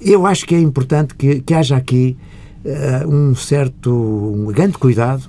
eu 0.00 0.26
acho 0.26 0.46
que 0.46 0.54
é 0.54 0.60
importante 0.60 1.14
que, 1.14 1.40
que 1.40 1.54
haja 1.54 1.76
aqui 1.76 2.16
uh, 2.64 3.08
um 3.08 3.34
certo, 3.34 3.90
um 3.90 4.46
grande 4.46 4.78
cuidado, 4.78 5.28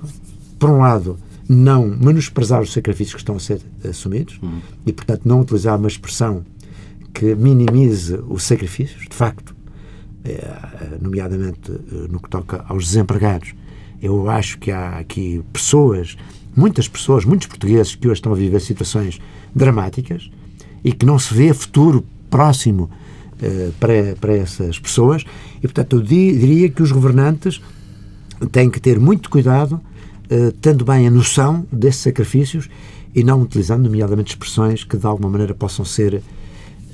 por 0.58 0.70
um 0.70 0.78
lado, 0.78 1.18
não 1.48 1.86
menosprezar 1.86 2.60
os 2.60 2.72
sacrifícios 2.72 3.14
que 3.14 3.20
estão 3.20 3.36
a 3.36 3.40
ser 3.40 3.60
assumidos 3.88 4.38
uhum. 4.42 4.60
e, 4.84 4.92
portanto, 4.92 5.22
não 5.24 5.40
utilizar 5.40 5.78
uma 5.78 5.88
expressão 5.88 6.44
que 7.14 7.34
minimize 7.34 8.18
os 8.28 8.42
sacrifícios, 8.42 9.06
de 9.08 9.14
facto, 9.14 9.56
eh, 10.24 10.98
nomeadamente 11.00 11.72
eh, 11.72 12.08
no 12.10 12.20
que 12.20 12.28
toca 12.28 12.64
aos 12.68 12.86
desempregados. 12.86 13.54
Eu 14.02 14.28
acho 14.28 14.58
que 14.58 14.70
há 14.70 14.98
aqui 14.98 15.42
pessoas, 15.52 16.16
muitas 16.56 16.88
pessoas, 16.88 17.24
muitos 17.24 17.46
portugueses 17.46 17.94
que 17.94 18.08
hoje 18.08 18.18
estão 18.18 18.32
a 18.32 18.36
viver 18.36 18.60
situações 18.60 19.20
dramáticas 19.54 20.30
e 20.82 20.92
que 20.92 21.04
não 21.04 21.18
se 21.18 21.32
vê 21.34 21.52
futuro 21.52 22.04
próximo 22.30 22.90
eh, 23.40 23.70
para, 23.78 24.16
para 24.18 24.34
essas 24.34 24.78
pessoas. 24.78 25.22
E, 25.58 25.62
portanto, 25.62 25.96
eu 25.96 26.02
diria 26.02 26.70
que 26.70 26.82
os 26.82 26.90
governantes 26.90 27.60
têm 28.50 28.70
que 28.70 28.80
ter 28.80 28.98
muito 28.98 29.28
cuidado, 29.30 29.74
uh, 29.74 30.52
tendo 30.60 30.84
bem 30.84 31.06
a 31.06 31.10
noção 31.10 31.66
desses 31.72 32.02
sacrifícios 32.02 32.68
e 33.14 33.24
não 33.24 33.40
utilizando, 33.42 33.84
nomeadamente, 33.84 34.32
expressões 34.32 34.84
que 34.84 34.96
de 34.96 35.06
alguma 35.06 35.28
maneira 35.28 35.54
possam 35.54 35.84
ser 35.84 36.22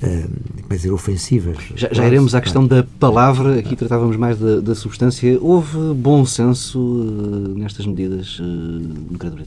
uh, 0.03 0.69
dizer, 0.69 0.91
ofensivas. 0.91 1.57
Já, 1.75 1.89
já 1.91 2.05
iremos 2.05 2.35
à 2.35 2.41
questão 2.41 2.65
da 2.65 2.83
palavra, 2.99 3.59
aqui 3.59 3.75
tratávamos 3.75 4.15
mais 4.17 4.37
da, 4.37 4.59
da 4.59 4.75
substância. 4.75 5.37
Houve 5.41 5.77
bom 5.95 6.25
senso 6.25 6.79
uh, 6.79 7.57
nestas 7.57 7.85
medidas, 7.85 8.39
uh, 8.39 8.43
no 8.43 9.17
Credo 9.17 9.43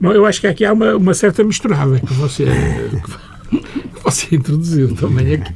Bom, 0.00 0.12
eu 0.12 0.26
acho 0.26 0.40
que 0.40 0.46
aqui 0.46 0.64
há 0.64 0.72
uma, 0.72 0.96
uma 0.96 1.14
certa 1.14 1.42
misturada 1.42 1.98
que 2.00 2.12
você 2.14 2.44
que 3.94 4.02
você 4.02 4.36
introduziu 4.36 4.94
também 4.94 5.34
aqui. 5.34 5.52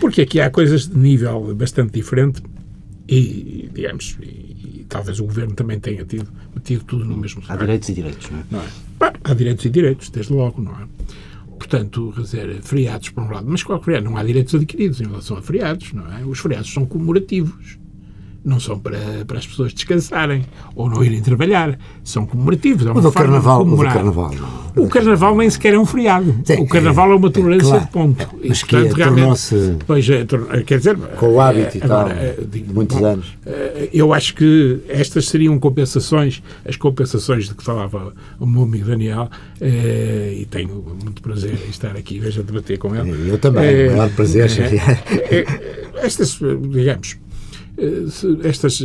Porque 0.00 0.22
aqui 0.22 0.40
há 0.40 0.48
coisas 0.48 0.88
de 0.88 0.96
nível 0.96 1.54
bastante 1.54 1.92
diferente 1.92 2.42
e, 3.06 3.68
digamos, 3.74 4.16
e, 4.22 4.80
e 4.80 4.86
talvez 4.88 5.20
o 5.20 5.24
governo 5.24 5.54
também 5.54 5.78
tenha 5.78 6.04
tido 6.04 6.28
metido 6.54 6.84
tudo 6.84 7.04
no 7.04 7.16
mesmo 7.16 7.42
Há 7.48 7.56
direitos 7.56 7.88
e 7.88 7.92
direitos, 7.92 8.30
não 8.30 8.38
é? 8.38 8.42
Não 8.50 8.60
é? 8.60 8.66
Bah, 8.98 9.12
há 9.24 9.34
direitos 9.34 9.64
e 9.64 9.70
direitos, 9.70 10.08
desde 10.08 10.32
logo, 10.32 10.62
não 10.62 10.72
é? 10.72 10.86
Portanto, 11.60 12.10
dizer, 12.16 12.62
feriados 12.62 13.10
por 13.10 13.22
um 13.22 13.30
lado, 13.30 13.46
mas 13.46 13.62
qual 13.62 13.82
feriado? 13.82 14.06
Não 14.06 14.16
há 14.16 14.24
direitos 14.24 14.54
adquiridos 14.54 14.98
em 14.98 15.04
relação 15.04 15.36
a 15.36 15.42
feriados, 15.42 15.92
não 15.92 16.10
é? 16.10 16.24
Os 16.24 16.38
feriados 16.38 16.72
são 16.72 16.86
comemorativos. 16.86 17.78
Não 18.44 18.58
são 18.58 18.78
para, 18.78 18.98
para 19.26 19.38
as 19.38 19.46
pessoas 19.46 19.72
descansarem 19.72 20.44
ou 20.74 20.88
não 20.88 21.04
irem 21.04 21.20
trabalhar. 21.20 21.78
São 22.02 22.26
comemorativos. 22.26 22.86
É 22.86 22.90
o 22.90 23.00
do 23.00 23.12
Carnaval, 23.12 23.62
o 23.62 23.76
do 23.76 23.82
Carnaval. 23.82 24.30
O 24.76 24.88
Carnaval 24.88 25.36
nem 25.36 25.50
sequer 25.50 25.74
é 25.74 25.78
um 25.78 25.84
feriado. 25.84 26.34
Sim, 26.44 26.62
o 26.62 26.66
Carnaval 26.66 27.12
é, 27.12 27.14
uma 27.16 27.30
tolerância 27.30 27.68
claro, 27.68 27.84
de 27.84 27.90
ponto. 27.90 28.28
Mas 28.44 28.58
e, 28.58 28.66
portanto, 28.66 28.94
que 28.94 29.02
realmente, 29.02 29.76
pois, 29.86 30.08
é, 30.08 30.26
quer 30.64 30.78
dizer, 30.78 30.96
com 30.96 31.34
o 31.34 31.40
hábito 31.40 31.78
e 31.78 31.82
agora, 31.82 32.34
tal, 32.36 32.46
digo, 32.46 32.72
muitos 32.72 32.96
bom, 32.96 33.04
anos. 33.04 33.38
Eu 33.92 34.14
acho 34.14 34.34
que 34.34 34.80
estas 34.88 35.26
seriam 35.28 35.58
compensações, 35.58 36.42
as 36.64 36.76
compensações 36.76 37.48
de 37.48 37.54
que 37.54 37.64
falava 37.64 38.12
o 38.38 38.46
meu 38.46 38.62
amigo 38.62 38.86
Daniel, 38.86 39.28
e 39.60 40.46
tenho 40.50 40.96
muito 41.02 41.20
prazer 41.20 41.58
em 41.66 41.70
estar 41.70 41.96
aqui, 41.96 42.18
veja, 42.18 42.42
debater 42.42 42.78
com 42.78 42.94
ele. 42.94 43.30
Eu 43.30 43.38
também, 43.38 43.64
é, 43.64 43.90
maior 43.90 44.10
prazer. 44.10 44.50
estas, 46.02 46.38
digamos, 46.70 47.16
eh, 47.16 47.29
estas 48.44 48.80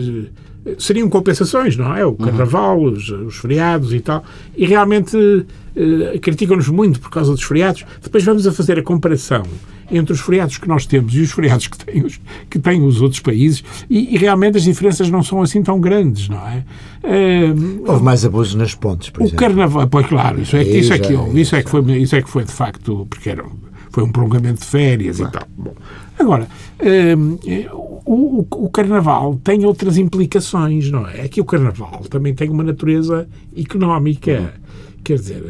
eh, 0.65 0.75
seriam 0.79 1.09
compensações, 1.09 1.77
não 1.77 1.95
é? 1.95 2.05
O 2.05 2.09
uhum. 2.09 2.15
carnaval, 2.15 2.79
uhum. 2.79 2.93
os, 2.93 3.09
os, 3.09 3.35
feriados 3.37 3.93
e 3.93 3.99
tal. 3.99 4.23
E 4.57 4.65
realmente 4.65 5.15
uh, 5.15 6.19
criticam-nos 6.21 6.67
muito 6.69 6.99
por 6.99 7.09
causa 7.09 7.31
dos 7.31 7.43
feriados. 7.43 7.85
Depois 8.01 8.23
vamos 8.23 8.47
a 8.47 8.51
fazer 8.51 8.79
a 8.79 8.83
comparação 8.83 9.43
entre 9.91 10.13
os 10.13 10.19
feriados 10.19 10.57
que 10.57 10.67
nós 10.67 10.85
temos 10.87 11.13
e 11.13 11.21
os 11.21 11.31
feriados 11.31 11.67
que 11.67 11.77
têm 11.77 12.03
os, 12.03 12.19
que 12.49 12.57
têm 12.57 12.81
os 12.81 13.01
outros 13.01 13.21
países 13.21 13.63
e, 13.87 14.15
e 14.15 14.17
realmente 14.17 14.57
as 14.57 14.63
diferenças 14.63 15.09
não 15.11 15.21
são 15.21 15.43
assim 15.43 15.61
tão 15.61 15.79
grandes, 15.79 16.27
não 16.27 16.39
é? 16.47 16.63
Uh, 17.03 17.83
houve 17.85 18.03
mais 18.03 18.25
abusos 18.25 18.55
nas 18.55 18.73
pontes, 18.73 19.11
por 19.11 19.21
o 19.21 19.25
exemplo. 19.25 19.37
O 19.37 19.47
carnaval, 19.47 19.87
pois 19.87 20.07
claro, 20.07 20.41
isso 20.41 20.55
é, 20.55 20.63
isso 20.63 20.91
é 20.91 20.97
que 20.97 21.13
houve, 21.13 21.39
isso 21.39 21.55
é 21.55 21.61
que 21.61 21.69
foi, 21.69 21.81
isso 21.99 22.15
é 22.15 22.21
que 22.23 22.29
foi 22.29 22.43
de 22.43 22.51
facto, 22.51 23.05
porque 23.07 23.29
era, 23.29 23.45
foi 23.91 24.03
um 24.03 24.11
prolongamento 24.11 24.61
de 24.61 24.65
férias 24.65 25.17
claro. 25.17 25.35
e 25.35 25.39
tal. 25.39 25.47
Bom, 25.55 25.75
agora, 26.17 26.47
uh, 26.79 28.01
o, 28.05 28.45
o, 28.49 28.69
Carnaval 28.69 29.39
tem 29.43 29.65
outras 29.65 29.97
implicações, 29.97 30.91
não 30.91 31.07
é? 31.07 31.25
É 31.25 31.27
que 31.27 31.41
o 31.41 31.45
Carnaval 31.45 32.01
também 32.09 32.33
tem 32.33 32.49
uma 32.49 32.63
natureza 32.63 33.27
económica. 33.55 34.39
Uhum. 34.39 34.65
Quer 35.03 35.15
dizer, 35.15 35.43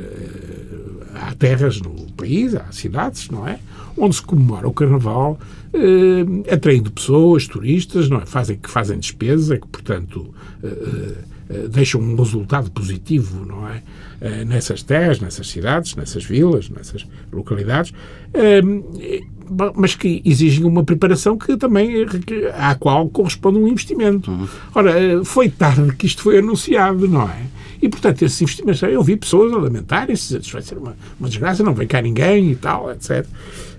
há 1.15 1.33
terras 1.33 1.81
no 1.81 2.11
país, 2.13 2.55
há 2.55 2.71
cidades, 2.71 3.29
não 3.29 3.47
é? 3.47 3.59
Onde 3.97 4.15
se 4.15 4.21
comemora 4.21 4.67
o 4.67 4.73
Carnaval, 4.73 5.39
eh, 5.75 6.53
atraindo 6.53 6.91
pessoas, 6.91 7.47
turistas, 7.47 8.09
não 8.09 8.21
é? 8.21 8.25
Fazem, 8.25 8.57
que 8.57 8.69
fazem 8.69 8.97
despesa, 8.97 9.57
que, 9.57 9.67
portanto, 9.67 10.33
eh, 10.63 11.67
deixam 11.69 12.01
um 12.01 12.15
resultado 12.15 12.71
positivo, 12.71 13.45
não 13.45 13.67
é? 13.67 13.83
Nessas 14.45 14.81
terras, 14.81 15.19
nessas 15.19 15.47
cidades, 15.47 15.95
nessas 15.95 16.23
vilas, 16.23 16.69
nessas 16.69 17.05
localidades. 17.31 17.93
Eh, 18.33 18.61
mas 19.75 19.93
que 19.93 20.23
exigem 20.25 20.65
uma 20.65 20.83
preparação 20.83 21.37
que 21.37 21.55
também 21.55 22.05
à 22.57 22.73
qual 22.73 23.07
corresponde 23.09 23.59
um 23.59 23.67
investimento. 23.67 24.31
Uhum. 24.31 24.47
Ora, 24.73 25.23
foi 25.23 25.49
tarde 25.49 25.95
que 25.95 26.07
isto 26.07 26.23
foi 26.23 26.39
anunciado, 26.39 27.07
não 27.07 27.29
é? 27.29 27.43
E, 27.81 27.89
portanto, 27.89 28.23
esses 28.23 28.41
investimentos, 28.41 28.81
eu 28.81 29.03
vi 29.03 29.15
pessoas 29.15 29.53
a 29.53 29.57
lamentarem-se, 29.57 30.37
isto 30.37 30.53
vai 30.53 30.61
ser 30.61 30.77
uma, 30.77 30.95
uma 31.19 31.29
desgraça, 31.29 31.61
não 31.61 31.75
vem 31.75 31.85
cá 31.85 32.01
ninguém 32.01 32.51
e 32.51 32.55
tal, 32.55 32.91
etc. 32.91 33.27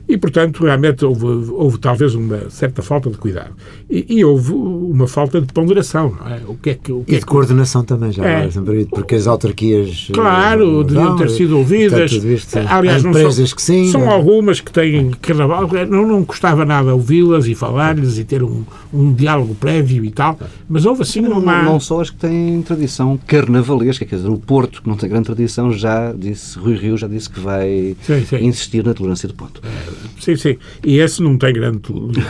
E, 0.08 0.16
portanto, 0.16 0.62
realmente 0.62 1.04
houve, 1.04 1.26
houve 1.50 1.78
talvez 1.86 2.16
uma 2.16 2.50
certa 2.50 2.82
falta 2.82 3.08
de 3.08 3.16
cuidado. 3.16 3.52
E, 3.88 4.18
e, 4.18 4.24
houve 4.24 4.52
uma 4.52 5.06
falta 5.06 5.40
de 5.40 5.52
ponderação, 5.52 6.16
não 6.18 6.28
é? 6.28 6.40
O 6.48 6.56
que 6.56 6.70
é 6.70 6.74
que, 6.74 6.90
o 6.90 7.04
que 7.04 7.12
e 7.12 7.16
é 7.16 7.18
de 7.20 7.24
coordenação 7.24 7.84
também, 7.84 8.10
já 8.10 8.26
é, 8.26 8.48
porque 8.90 9.14
as 9.14 9.28
autarquias... 9.28 10.08
Eh, 10.10 10.12
claro, 10.12 10.82
deviam 10.82 11.14
ter 11.14 11.30
sido 11.30 11.56
ouvidas. 11.56 12.10
Isto, 12.10 12.58
Aliás, 12.68 13.04
empresas 13.04 13.50
são, 13.50 13.56
que 13.56 13.62
sim. 13.62 13.92
São 13.92 14.10
algumas 14.10 14.60
que 14.60 14.72
têm 14.72 15.12
carnaval. 15.22 15.68
Não, 15.88 16.04
não 16.04 16.24
custava 16.24 16.64
nada 16.64 16.92
ouvi-las 16.92 17.46
e 17.46 17.54
falar-lhes 17.54 18.18
e 18.18 18.24
ter 18.24 18.42
um, 18.42 18.64
um 18.92 19.14
diálogo 19.14 19.54
prévio 19.54 20.04
e 20.04 20.10
tal, 20.10 20.36
mas 20.68 20.84
houve 20.84 21.02
assim 21.02 21.20
não, 21.20 21.38
uma... 21.38 21.62
Não 21.62 21.78
só 21.78 22.00
as 22.00 22.10
que 22.10 22.16
têm 22.16 22.62
tradição 22.62 23.16
carnavalesca, 23.28 24.04
quer 24.04 24.16
dizer, 24.16 24.28
o 24.28 24.38
Porto, 24.38 24.82
que 24.82 24.88
não 24.88 24.96
tem 24.96 25.08
grande 25.08 25.26
tradição, 25.26 25.72
já 25.72 26.12
disse, 26.12 26.58
Rui 26.58 26.74
Rio 26.74 26.96
já 26.96 27.06
disse 27.06 27.30
que 27.30 27.38
vai 27.38 27.96
sim, 28.02 28.24
sim. 28.24 28.44
insistir 28.44 28.84
na 28.84 28.92
tolerância 28.92 29.28
do 29.28 29.34
ponto. 29.34 29.62
É, 29.64 30.20
sim, 30.20 30.34
sim. 30.34 30.56
E 30.84 30.98
esse 30.98 31.22
não 31.22 31.38
tem 31.38 31.52
grande, 31.52 31.75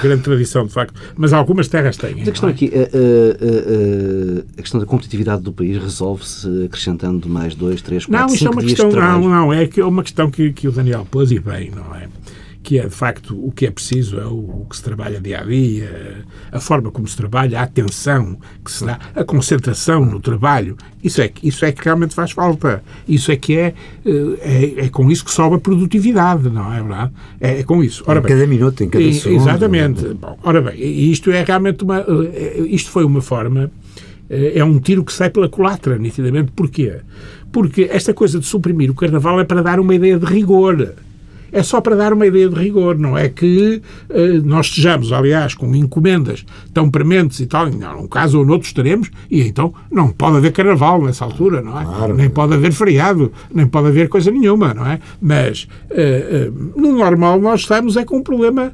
grande 0.02 0.22
tradição, 0.22 0.66
de 0.66 0.72
facto. 0.72 0.94
Mas 1.16 1.32
algumas 1.32 1.68
terras 1.68 1.96
têm. 1.96 2.16
Mas 2.16 2.28
a 2.28 2.30
questão 2.30 2.48
é? 2.48 2.52
aqui, 2.52 2.70
a, 2.74 2.78
a, 2.78 2.82
a, 2.82 4.58
a, 4.58 4.62
questão 4.62 4.80
da 4.80 4.86
competitividade 4.86 5.42
do 5.42 5.52
país 5.52 5.82
resolve-se 5.82 6.64
acrescentando 6.64 7.28
mais 7.28 7.54
dois, 7.54 7.82
três, 7.82 8.06
quatro, 8.06 8.20
não, 8.20 8.28
cinco 8.28 8.46
é 8.46 8.50
uma 8.50 8.62
questão, 8.62 8.88
de 8.88 8.96
Não, 8.96 9.28
não, 9.28 9.52
é 9.52 9.66
que 9.66 9.80
é 9.80 9.84
uma 9.84 10.02
questão 10.02 10.30
que, 10.30 10.52
que 10.52 10.68
o 10.68 10.72
Daniel 10.72 11.06
pôs 11.10 11.30
e 11.30 11.38
bem, 11.38 11.70
não 11.70 11.94
é? 11.94 12.08
Que 12.66 12.80
é, 12.80 12.82
de 12.82 12.90
facto, 12.90 13.38
o 13.46 13.52
que 13.52 13.64
é 13.64 13.70
preciso, 13.70 14.18
é 14.18 14.26
o, 14.26 14.62
o, 14.62 14.66
que 14.68 14.76
se 14.76 14.82
trabalha 14.82 15.20
dia 15.20 15.38
a 15.38 15.44
dia, 15.44 16.24
a 16.50 16.58
forma 16.58 16.90
como 16.90 17.06
se 17.06 17.16
trabalha, 17.16 17.60
a 17.60 17.62
atenção 17.62 18.36
que 18.64 18.72
se 18.72 18.84
dá, 18.84 18.98
a 19.14 19.22
concentração 19.22 20.04
no 20.04 20.18
trabalho. 20.18 20.76
Isso 21.02 21.22
é, 21.22 21.30
isso 21.44 21.64
é 21.64 21.70
que 21.70 21.84
realmente 21.84 22.12
faz 22.12 22.32
falta. 22.32 22.82
Isso 23.06 23.30
é 23.30 23.36
que 23.36 23.56
é, 23.56 23.72
eh, 24.04 24.74
é, 24.80 24.86
é 24.86 24.88
com 24.88 25.08
isso 25.08 25.24
que 25.24 25.30
sobe 25.30 25.54
a 25.54 25.58
produtividade, 25.60 26.50
não 26.50 26.74
é 26.74 26.82
verdade? 26.82 27.12
É, 27.40 27.60
é 27.60 27.62
com 27.62 27.84
isso. 27.84 28.02
Ora, 28.04 28.18
em 28.18 28.22
bem, 28.22 28.32
cada 28.32 28.46
minuto, 28.48 28.82
em 28.82 28.88
cada 28.88 29.04
e, 29.04 29.14
segundo. 29.14 29.42
Exatamente. 29.42 30.08
Bom, 30.14 30.36
ora 30.42 30.60
bem, 30.60 30.74
isto 31.12 31.30
é 31.30 31.44
realmente 31.44 31.84
uma. 31.84 32.00
Eh, 32.00 32.64
isto 32.66 32.90
foi 32.90 33.04
uma 33.04 33.22
forma. 33.22 33.70
Eh, 34.28 34.58
é 34.58 34.64
um 34.64 34.80
tiro 34.80 35.04
que 35.04 35.12
sai 35.12 35.30
pela 35.30 35.48
culatra, 35.48 35.96
nitidamente. 35.98 36.50
Porquê? 36.50 36.96
Porque 37.52 37.88
esta 37.92 38.12
coisa 38.12 38.40
de 38.40 38.44
suprimir 38.44 38.90
o 38.90 38.94
carnaval 38.94 39.38
é 39.38 39.44
para 39.44 39.62
dar 39.62 39.78
uma 39.78 39.94
ideia 39.94 40.18
de 40.18 40.26
rigor 40.26 40.96
é 41.56 41.62
só 41.62 41.80
para 41.80 41.96
dar 41.96 42.12
uma 42.12 42.26
ideia 42.26 42.50
de 42.50 42.54
rigor, 42.54 42.98
não 42.98 43.16
é 43.16 43.30
que 43.30 43.80
uh, 44.10 44.46
nós 44.46 44.66
estejamos, 44.66 45.10
aliás, 45.10 45.54
com 45.54 45.74
encomendas 45.74 46.44
tão 46.74 46.90
prementes 46.90 47.40
e 47.40 47.46
tal, 47.46 47.70
num 47.70 48.06
caso 48.06 48.38
ou 48.38 48.44
noutro 48.44 48.68
estaremos, 48.68 49.10
e 49.30 49.40
então 49.40 49.72
não 49.90 50.10
pode 50.10 50.36
haver 50.36 50.52
carnaval 50.52 51.02
nessa 51.02 51.24
altura, 51.24 51.62
não 51.62 51.80
é? 51.80 51.84
Claro. 51.84 52.14
Nem 52.14 52.28
pode 52.28 52.52
haver 52.52 52.72
feriado, 52.72 53.32
nem 53.54 53.66
pode 53.66 53.88
haver 53.88 54.10
coisa 54.10 54.30
nenhuma, 54.30 54.74
não 54.74 54.86
é? 54.86 55.00
Mas 55.18 55.66
uh, 55.90 56.50
uh, 56.50 56.78
no 56.78 56.92
normal 56.92 57.40
nós 57.40 57.60
estamos 57.60 57.96
é 57.96 58.04
com 58.04 58.18
um 58.18 58.22
problema 58.22 58.72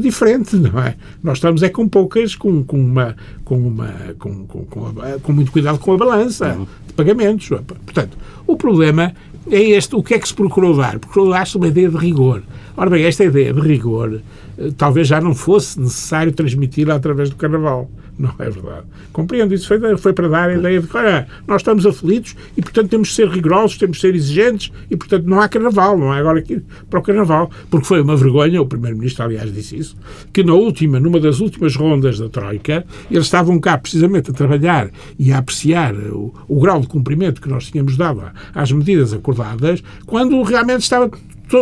diferente, 0.00 0.56
não 0.56 0.80
é? 0.80 0.94
Nós 1.22 1.38
estamos 1.38 1.62
é 1.62 1.68
com 1.68 1.86
poucas, 1.86 2.34
com, 2.34 2.62
com 2.64 2.80
uma, 2.80 3.14
com 3.44 3.58
uma, 3.58 3.92
com, 4.18 4.46
com, 4.46 4.64
com, 4.64 4.94
com 5.22 5.32
muito 5.32 5.52
cuidado 5.52 5.78
com 5.78 5.92
a 5.92 5.98
balança 5.98 6.54
uhum. 6.54 6.66
de 6.86 6.92
pagamentos. 6.94 7.48
Portanto, 7.48 8.16
o 8.46 8.56
problema 8.56 9.12
é 9.50 9.60
este. 9.60 9.94
O 9.96 10.02
que 10.02 10.14
é 10.14 10.18
que 10.18 10.28
se 10.28 10.34
procurou 10.34 10.76
dar? 10.76 10.98
Procurou 10.98 11.30
dar-se 11.30 11.56
uma 11.56 11.68
ideia 11.68 11.88
de 11.88 11.96
rigor. 11.96 12.42
Ora 12.76 12.90
bem, 12.90 13.04
esta 13.04 13.24
ideia 13.24 13.52
de 13.52 13.60
rigor 13.60 14.20
eh, 14.58 14.70
talvez 14.76 15.08
já 15.08 15.20
não 15.20 15.34
fosse 15.34 15.78
necessário 15.80 16.32
transmiti-la 16.32 16.94
através 16.94 17.30
do 17.30 17.36
Carnaval. 17.36 17.90
Não 18.18 18.34
é 18.38 18.50
verdade. 18.50 18.86
Compreendo, 19.12 19.54
isso 19.54 19.66
foi, 19.66 19.96
foi 19.96 20.12
para 20.12 20.28
dar 20.28 20.50
a 20.50 20.54
ideia 20.54 20.80
de 20.80 20.86
que, 20.86 20.96
olha, 20.96 21.26
nós 21.46 21.62
estamos 21.62 21.86
aflitos 21.86 22.36
e, 22.56 22.62
portanto, 22.62 22.88
temos 22.90 23.08
de 23.08 23.14
ser 23.14 23.28
rigorosos, 23.28 23.78
temos 23.78 23.96
de 23.96 24.00
ser 24.02 24.14
exigentes 24.14 24.70
e, 24.90 24.96
portanto, 24.96 25.24
não 25.26 25.40
há 25.40 25.48
Carnaval, 25.48 25.98
não 25.98 26.12
há 26.12 26.18
agora 26.18 26.38
aqui 26.38 26.62
para 26.90 27.00
o 27.00 27.02
Carnaval. 27.02 27.50
Porque 27.70 27.86
foi 27.86 28.00
uma 28.02 28.16
vergonha, 28.16 28.60
o 28.60 28.66
Primeiro-Ministro, 28.66 29.24
aliás, 29.24 29.52
disse 29.52 29.76
isso, 29.76 29.96
que 30.32 30.44
na 30.44 30.54
última, 30.54 31.00
numa 31.00 31.18
das 31.18 31.40
últimas 31.40 31.74
rondas 31.74 32.18
da 32.18 32.28
Troika, 32.28 32.84
eles 33.10 33.24
estavam 33.24 33.58
cá 33.58 33.78
precisamente 33.78 34.30
a 34.30 34.34
trabalhar 34.34 34.90
e 35.18 35.32
a 35.32 35.38
apreciar 35.38 35.94
o, 35.94 36.34
o 36.46 36.60
grau 36.60 36.80
de 36.80 36.86
cumprimento 36.86 37.40
que 37.40 37.48
nós 37.48 37.66
tínhamos 37.66 37.96
dado 37.96 38.22
às 38.54 38.70
medidas 38.70 39.12
acordadas, 39.12 39.82
quando 40.06 40.40
realmente 40.42 40.82
estava 40.82 41.10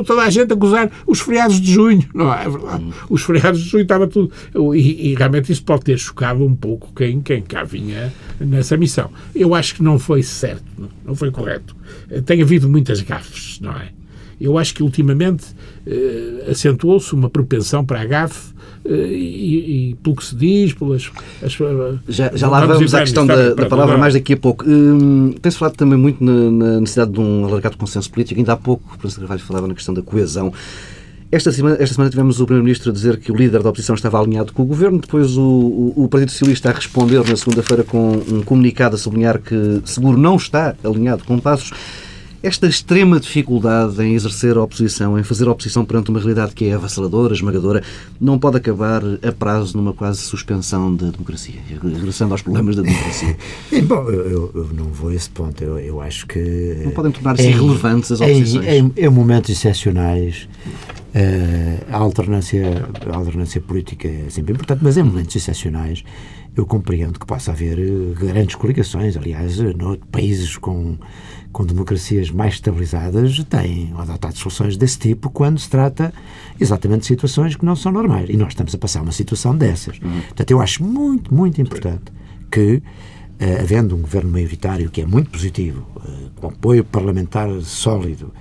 toda 0.04 0.22
a 0.22 0.30
gente 0.30 0.52
a 0.52 0.56
gozar 0.56 0.90
os 1.06 1.20
feriados 1.20 1.60
de 1.60 1.72
junho, 1.72 2.08
não 2.14 2.32
é 2.32 2.48
verdade? 2.48 2.84
Hum. 2.84 2.92
Os 3.08 3.22
feriados 3.22 3.60
de 3.60 3.68
junho 3.68 3.82
estava 3.82 4.06
tudo. 4.06 4.32
E, 4.74 5.10
e, 5.10 5.14
realmente 5.14 5.52
isso 5.52 5.62
pode 5.62 5.84
ter 5.84 5.98
chocado 5.98 6.44
um 6.44 6.54
pouco 6.54 6.92
quem, 6.94 7.20
quem 7.20 7.42
cá 7.42 7.64
vinha 7.64 8.12
nessa 8.38 8.76
missão. 8.76 9.10
Eu 9.34 9.54
acho 9.54 9.74
que 9.74 9.82
não 9.82 9.98
foi 9.98 10.22
certo, 10.22 10.64
não 11.04 11.14
foi 11.14 11.30
correto. 11.30 11.76
Tem 12.24 12.40
havido 12.42 12.68
muitas 12.68 13.00
gafes, 13.00 13.58
não 13.60 13.72
é? 13.72 13.99
Eu 14.40 14.56
acho 14.56 14.74
que 14.74 14.82
ultimamente 14.82 15.44
eh, 15.86 16.46
acentuou-se 16.50 17.12
uma 17.12 17.28
propensão 17.28 17.84
para 17.84 18.00
a 18.00 18.04
gafe 18.06 18.54
eh, 18.84 18.90
e, 18.90 19.90
e, 19.90 19.94
pelo 19.96 20.16
que 20.16 20.24
se 20.24 20.34
diz, 20.34 20.72
pelas. 20.72 21.10
As, 21.42 21.52
já, 22.08 22.30
já 22.34 22.48
lá 22.48 22.64
vamos 22.64 22.94
à 22.94 23.00
questão 23.00 23.26
da, 23.26 23.52
da 23.52 23.66
palavra 23.66 23.98
mais 23.98 24.14
daqui 24.14 24.32
a 24.32 24.36
pouco. 24.36 24.64
Hum, 24.66 25.34
Tem-se 25.42 25.58
falado 25.58 25.76
também 25.76 25.98
muito 25.98 26.24
na, 26.24 26.50
na, 26.50 26.80
necessidade 26.80 27.12
de 27.12 27.20
um 27.20 27.44
alargado 27.44 27.76
consenso 27.76 28.10
político. 28.10 28.40
Ainda 28.40 28.54
há 28.54 28.56
pouco 28.56 28.94
o 28.94 28.98
Presidente 28.98 29.20
Carvalho 29.20 29.42
falava 29.42 29.68
na 29.68 29.74
questão 29.74 29.92
da 29.92 30.00
coesão. 30.00 30.52
Esta 31.32 31.52
semana, 31.52 31.76
esta 31.78 31.94
semana 31.94 32.10
tivemos 32.10 32.40
o 32.40 32.44
Primeiro-Ministro 32.44 32.90
a 32.90 32.92
dizer 32.92 33.18
que 33.18 33.30
o 33.30 33.36
líder 33.36 33.62
da 33.62 33.68
oposição 33.68 33.94
estava 33.94 34.18
alinhado 34.18 34.52
com 34.52 34.62
o 34.62 34.66
Governo, 34.66 34.98
depois 34.98 35.36
o, 35.36 35.42
o, 35.42 36.04
o 36.04 36.08
Partido 36.08 36.32
Socialista 36.32 36.70
a 36.70 36.72
responder 36.72 37.22
na 37.24 37.36
segunda-feira 37.36 37.84
com 37.84 38.14
um 38.28 38.42
comunicado 38.42 38.96
a 38.96 38.98
sublinhar 38.98 39.38
que 39.38 39.80
seguro 39.84 40.18
não 40.18 40.34
está 40.34 40.74
alinhado 40.82 41.22
com 41.24 41.38
Passos. 41.38 41.72
Esta 42.42 42.66
extrema 42.66 43.20
dificuldade 43.20 44.02
em 44.02 44.14
exercer 44.14 44.56
a 44.56 44.62
oposição, 44.62 45.18
em 45.18 45.22
fazer 45.22 45.46
a 45.46 45.52
oposição 45.52 45.84
perante 45.84 46.10
uma 46.10 46.18
realidade 46.18 46.54
que 46.54 46.66
é 46.66 46.72
avassaladora, 46.72 47.34
esmagadora, 47.34 47.82
não 48.18 48.38
pode 48.38 48.56
acabar 48.56 49.02
a 49.22 49.30
prazo 49.30 49.76
numa 49.76 49.92
quase 49.92 50.20
suspensão 50.20 50.94
da 50.94 51.10
democracia, 51.10 51.60
regressando 51.68 52.32
aos 52.32 52.40
problemas 52.40 52.76
da 52.76 52.82
democracia. 52.82 53.36
Bom, 53.86 54.08
eu, 54.08 54.50
eu, 54.54 54.70
não 54.72 54.86
vou 54.86 55.10
a 55.10 55.14
esse 55.14 55.28
ponto. 55.28 55.62
Eu, 55.62 55.78
eu 55.78 56.00
acho 56.00 56.26
que. 56.26 56.80
Não 56.82 56.92
podem 56.92 57.12
tornar-se 57.12 57.46
irrelevantes 57.46 58.10
as 58.12 58.20
oposições. 58.22 58.66
Em, 58.66 58.92
em 58.96 59.08
momentos 59.10 59.50
excepcionais, 59.50 60.48
a, 61.90 61.96
alternância, 61.96 62.88
a 63.12 63.16
alternância 63.16 63.60
política 63.60 64.08
é 64.08 64.30
sempre 64.30 64.52
importante, 64.52 64.80
mas 64.82 64.96
em 64.96 65.02
momentos 65.02 65.34
excepcionais 65.34 66.04
eu 66.56 66.66
compreendo 66.66 67.18
que 67.18 67.26
possa 67.26 67.52
haver 67.52 67.78
grandes 68.14 68.56
coligações. 68.56 69.16
Aliás, 69.16 69.58
no, 69.58 69.96
países 70.10 70.56
com, 70.56 70.96
com 71.52 71.64
democracias 71.64 72.30
mais 72.30 72.54
estabilizadas 72.54 73.42
têm 73.44 73.92
adotado 73.96 74.36
soluções 74.36 74.76
desse 74.76 74.98
tipo 74.98 75.30
quando 75.30 75.58
se 75.58 75.68
trata 75.68 76.12
exatamente 76.60 77.02
de 77.02 77.06
situações 77.06 77.56
que 77.56 77.64
não 77.64 77.76
são 77.76 77.92
normais. 77.92 78.28
E 78.28 78.36
nós 78.36 78.48
estamos 78.48 78.74
a 78.74 78.78
passar 78.78 79.02
uma 79.02 79.12
situação 79.12 79.56
dessas. 79.56 79.98
Uhum. 79.98 80.20
Portanto, 80.22 80.50
eu 80.50 80.60
acho 80.60 80.82
muito, 80.84 81.32
muito 81.32 81.60
importante 81.60 82.12
que 82.50 82.82
uh, 83.40 83.60
havendo 83.60 83.94
um 83.94 84.00
governo 84.00 84.30
maioritário 84.30 84.90
que 84.90 85.00
é 85.00 85.06
muito 85.06 85.30
positivo, 85.30 85.86
uh, 85.96 86.30
com 86.36 86.48
apoio 86.48 86.84
parlamentar 86.84 87.48
sólido 87.62 88.32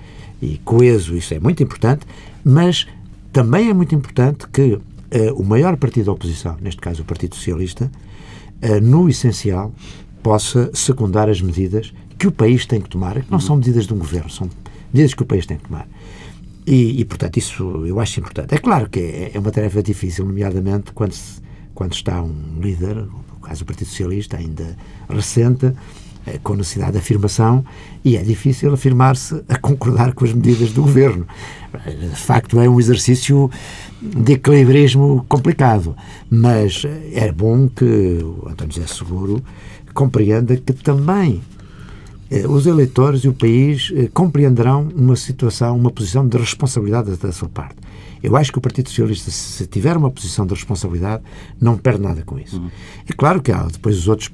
e 0.42 0.58
coeso, 0.64 1.16
isso 1.16 1.32
é 1.32 1.38
muito 1.38 1.62
importante, 1.62 2.06
mas 2.44 2.86
também 3.32 3.68
é 3.68 3.74
muito 3.74 3.94
importante 3.94 4.46
que 4.48 4.74
uh, 4.74 4.80
o 5.36 5.44
maior 5.44 5.76
partido 5.76 6.06
da 6.06 6.12
oposição, 6.12 6.56
neste 6.60 6.80
caso 6.80 7.02
o 7.02 7.04
Partido 7.04 7.34
Socialista, 7.34 7.90
no 8.82 9.08
essencial, 9.08 9.72
possa 10.22 10.70
secundar 10.74 11.30
as 11.30 11.40
medidas 11.40 11.94
que 12.18 12.26
o 12.26 12.32
país 12.32 12.66
tem 12.66 12.78
que 12.78 12.90
tomar, 12.90 13.22
que 13.22 13.30
não 13.30 13.40
são 13.40 13.56
medidas 13.56 13.86
de 13.86 13.94
um 13.94 13.96
governo, 13.96 14.28
são 14.28 14.50
medidas 14.92 15.14
que 15.14 15.22
o 15.22 15.24
país 15.24 15.46
tem 15.46 15.56
que 15.56 15.66
tomar. 15.66 15.88
E, 16.66 17.00
e, 17.00 17.04
portanto, 17.06 17.38
isso 17.38 17.86
eu 17.86 17.98
acho 17.98 18.20
importante. 18.20 18.54
É 18.54 18.58
claro 18.58 18.90
que 18.90 19.00
é, 19.00 19.30
é 19.32 19.38
uma 19.38 19.50
tarefa 19.50 19.82
difícil, 19.82 20.26
nomeadamente 20.26 20.92
quando, 20.92 21.14
se, 21.14 21.40
quando 21.74 21.94
está 21.94 22.22
um 22.22 22.60
líder, 22.60 23.08
caso 23.42 23.64
do 23.64 23.66
Partido 23.66 23.88
Socialista, 23.88 24.36
ainda 24.36 24.76
recente, 25.08 25.72
com 26.38 26.54
necessidade 26.54 26.92
de 26.92 26.98
afirmação, 26.98 27.64
e 28.04 28.16
é 28.16 28.22
difícil 28.22 28.72
afirmar-se 28.72 29.42
a 29.48 29.58
concordar 29.58 30.12
com 30.12 30.24
as 30.24 30.32
medidas 30.32 30.72
do 30.72 30.82
governo. 30.82 31.26
De 31.86 32.16
facto, 32.16 32.60
é 32.60 32.68
um 32.68 32.78
exercício 32.78 33.50
de 34.00 34.32
equilibrismo 34.32 35.24
complicado, 35.28 35.94
mas 36.30 36.84
é 37.12 37.30
bom 37.30 37.68
que 37.68 38.18
o 38.22 38.48
António 38.48 38.74
José 38.74 38.86
Seguro 38.86 39.42
compreenda 39.92 40.56
que 40.56 40.72
também 40.72 41.40
eh, 42.30 42.46
os 42.46 42.66
eleitores 42.66 43.22
e 43.24 43.28
o 43.28 43.34
país 43.34 43.92
eh, 43.94 44.08
compreenderão 44.12 44.88
uma 44.94 45.16
situação, 45.16 45.76
uma 45.76 45.90
posição 45.90 46.26
de 46.26 46.38
responsabilidade 46.38 47.16
da 47.16 47.32
sua 47.32 47.48
parte. 47.48 47.76
Eu 48.22 48.36
acho 48.36 48.52
que 48.52 48.58
o 48.58 48.60
Partido 48.60 48.88
Socialista, 48.88 49.30
se 49.30 49.66
tiver 49.66 49.96
uma 49.96 50.10
posição 50.10 50.46
de 50.46 50.54
responsabilidade, 50.54 51.22
não 51.60 51.76
perde 51.76 52.02
nada 52.02 52.22
com 52.22 52.38
isso. 52.38 52.60
Uhum. 52.60 52.70
É 53.08 53.12
claro 53.12 53.40
que 53.40 53.52
há 53.52 53.62
depois 53.64 53.96
os 53.96 54.08
outros, 54.08 54.30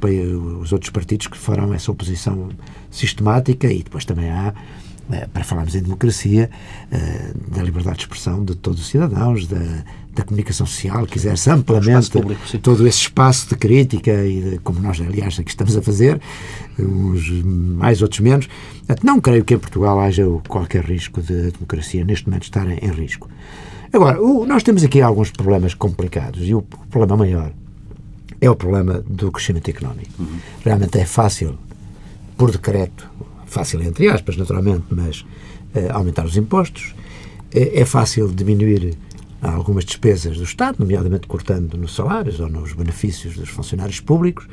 os 0.60 0.72
outros 0.72 0.90
partidos 0.90 1.26
que 1.26 1.36
farão 1.36 1.72
essa 1.72 1.90
oposição 1.90 2.48
sistemática 2.90 3.70
e 3.70 3.82
depois 3.82 4.04
também 4.04 4.30
há 4.30 4.54
eh, 5.08 5.28
para 5.32 5.44
falarmos 5.44 5.76
em 5.76 5.82
democracia, 5.82 6.50
eh, 6.90 7.32
da 7.54 7.62
liberdade 7.62 7.98
de 7.98 8.02
expressão 8.02 8.44
de 8.44 8.56
todos 8.56 8.80
os 8.80 8.88
cidadãos, 8.88 9.46
da, 9.46 9.84
da 10.12 10.24
comunicação 10.24 10.66
social, 10.66 11.06
que 11.06 11.16
exerce 11.16 11.48
amplamente 11.48 12.10
público, 12.10 12.40
todo 12.58 12.84
esse 12.88 12.98
espaço 13.02 13.48
de 13.48 13.54
crítica 13.54 14.10
e 14.24 14.40
de, 14.40 14.58
como 14.58 14.80
nós, 14.80 15.00
aliás, 15.00 15.38
aqui 15.38 15.50
estamos 15.50 15.76
a 15.76 15.82
fazer, 15.82 16.20
uns 16.76 17.30
mais, 17.44 18.02
outros 18.02 18.18
menos. 18.18 18.48
Não 19.04 19.20
creio 19.20 19.44
que 19.44 19.54
em 19.54 19.58
Portugal 19.58 20.00
haja 20.00 20.24
qualquer 20.48 20.84
risco 20.84 21.22
de 21.22 21.34
a 21.34 21.50
democracia 21.50 22.04
neste 22.04 22.26
momento 22.26 22.42
estar 22.42 22.66
em 22.68 22.90
risco. 22.90 23.28
Agora, 23.96 24.20
o, 24.20 24.44
nós 24.44 24.62
temos 24.62 24.84
aqui 24.84 25.00
alguns 25.00 25.30
problemas 25.30 25.72
complicados 25.72 26.46
e 26.46 26.54
o, 26.54 26.60
problema 26.60 27.16
maior 27.16 27.50
é 28.38 28.50
o 28.50 28.54
problema 28.54 29.02
do 29.08 29.32
crescimento 29.32 29.70
económico. 29.70 30.10
Uhum. 30.18 30.38
Realmente 30.62 30.98
é 30.98 31.06
fácil, 31.06 31.58
por 32.36 32.50
decreto, 32.50 33.08
fácil 33.46 33.80
entre 33.82 34.10
aspas, 34.10 34.36
naturalmente, 34.36 34.84
mas 34.90 35.22
uh, 35.74 35.94
aumentar 35.94 36.26
os 36.26 36.36
impostos, 36.36 36.94
é, 37.50 37.80
é 37.80 37.84
fácil 37.86 38.28
diminuir 38.28 38.98
algumas 39.40 39.86
despesas 39.86 40.36
do 40.36 40.44
Estado, 40.44 40.76
nomeadamente 40.78 41.26
cortando 41.26 41.78
nos 41.78 41.94
salários 41.94 42.38
ou 42.38 42.50
nos 42.50 42.74
benefícios 42.74 43.34
dos 43.34 43.48
funcionários 43.48 44.00
públicos. 44.00 44.44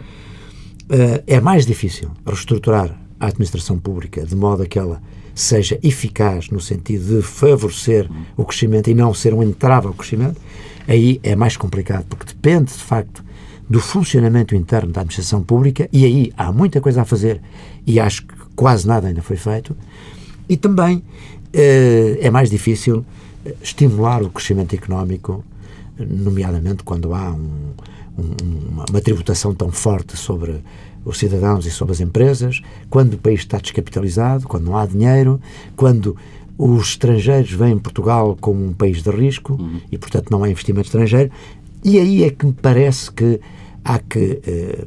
Uh, 0.83 1.21
é 1.27 1.41
mais 1.41 1.65
difícil 1.65 2.09
reestruturar 2.25 2.97
a 3.19 3.27
administração 3.27 3.77
pública 3.77 4.25
de 4.25 4.37
modo 4.37 4.63
a 4.63 4.65
que 4.65 4.79
ela 4.79 5.01
seja 5.35 5.79
eficaz 5.81 6.49
no 6.49 6.59
sentido 6.59 7.17
de 7.17 7.21
favorecer 7.21 8.09
o 8.37 8.45
crescimento 8.45 8.89
e 8.89 8.93
não 8.93 9.13
ser 9.13 9.33
um 9.33 9.41
entrave 9.41 9.87
ao 9.87 9.93
crescimento, 9.93 10.39
aí 10.87 11.19
é 11.23 11.35
mais 11.35 11.57
complicado, 11.57 12.05
porque 12.07 12.25
depende, 12.25 12.71
de 12.71 12.83
facto, 12.83 13.23
do 13.69 13.79
funcionamento 13.79 14.55
interno 14.55 14.91
da 14.91 15.01
administração 15.01 15.41
pública 15.41 15.89
e 15.91 16.05
aí 16.05 16.33
há 16.37 16.51
muita 16.51 16.81
coisa 16.81 17.01
a 17.01 17.05
fazer 17.05 17.41
e 17.87 17.99
acho 17.99 18.25
que 18.25 18.35
quase 18.55 18.87
nada 18.87 19.07
ainda 19.07 19.21
foi 19.21 19.37
feito. 19.37 19.75
E 20.47 20.57
também 20.57 21.01
eh, 21.53 22.17
é 22.21 22.29
mais 22.29 22.49
difícil 22.49 23.05
eh, 23.45 23.55
estimular 23.61 24.21
o 24.21 24.29
crescimento 24.29 24.75
económico, 24.75 25.43
nomeadamente 25.97 26.83
quando 26.83 27.13
há 27.13 27.31
um, 27.31 27.73
um, 28.17 28.69
uma, 28.69 28.85
uma 28.89 29.01
tributação 29.01 29.55
tão 29.55 29.71
forte 29.71 30.17
sobre 30.17 30.61
os 31.05 31.17
cidadãos 31.17 31.65
e 31.65 31.71
sobre 31.71 31.93
as 31.93 31.99
empresas, 31.99 32.61
quando 32.89 33.15
o 33.15 33.17
país 33.17 33.41
está 33.41 33.57
descapitalizado, 33.57 34.47
quando 34.47 34.65
não 34.65 34.77
há 34.77 34.85
dinheiro, 34.85 35.39
quando 35.75 36.15
os 36.57 36.89
estrangeiros 36.89 37.51
vêm 37.51 37.73
em 37.73 37.79
Portugal 37.79 38.37
como 38.39 38.63
um 38.65 38.73
país 38.73 39.01
de 39.01 39.09
risco 39.09 39.53
uhum. 39.53 39.79
e, 39.91 39.97
portanto, 39.97 40.29
não 40.29 40.43
há 40.43 40.49
investimento 40.49 40.87
estrangeiro. 40.87 41.31
E 41.83 41.99
aí 41.99 42.23
é 42.23 42.29
que 42.29 42.45
me 42.45 42.53
parece 42.53 43.11
que 43.11 43.39
há 43.83 43.99
que. 43.99 44.39
Eh, 44.45 44.85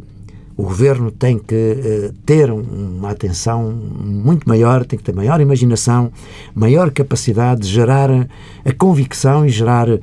o 0.57 0.62
governo 0.62 1.11
tem 1.11 1.38
que 1.38 1.55
eh, 1.55 2.12
ter 2.24 2.50
uma 2.50 3.11
atenção 3.11 3.70
muito 3.70 4.48
maior, 4.48 4.87
tem 4.87 4.98
que 4.98 5.05
ter 5.05 5.14
maior 5.14 5.38
imaginação, 5.38 6.11
maior 6.55 6.90
capacidade 6.90 7.61
de 7.61 7.68
gerar 7.68 8.11
a 8.11 8.72
convicção 8.72 9.44
e 9.44 9.50
gerar 9.50 9.87
eh, 9.90 10.00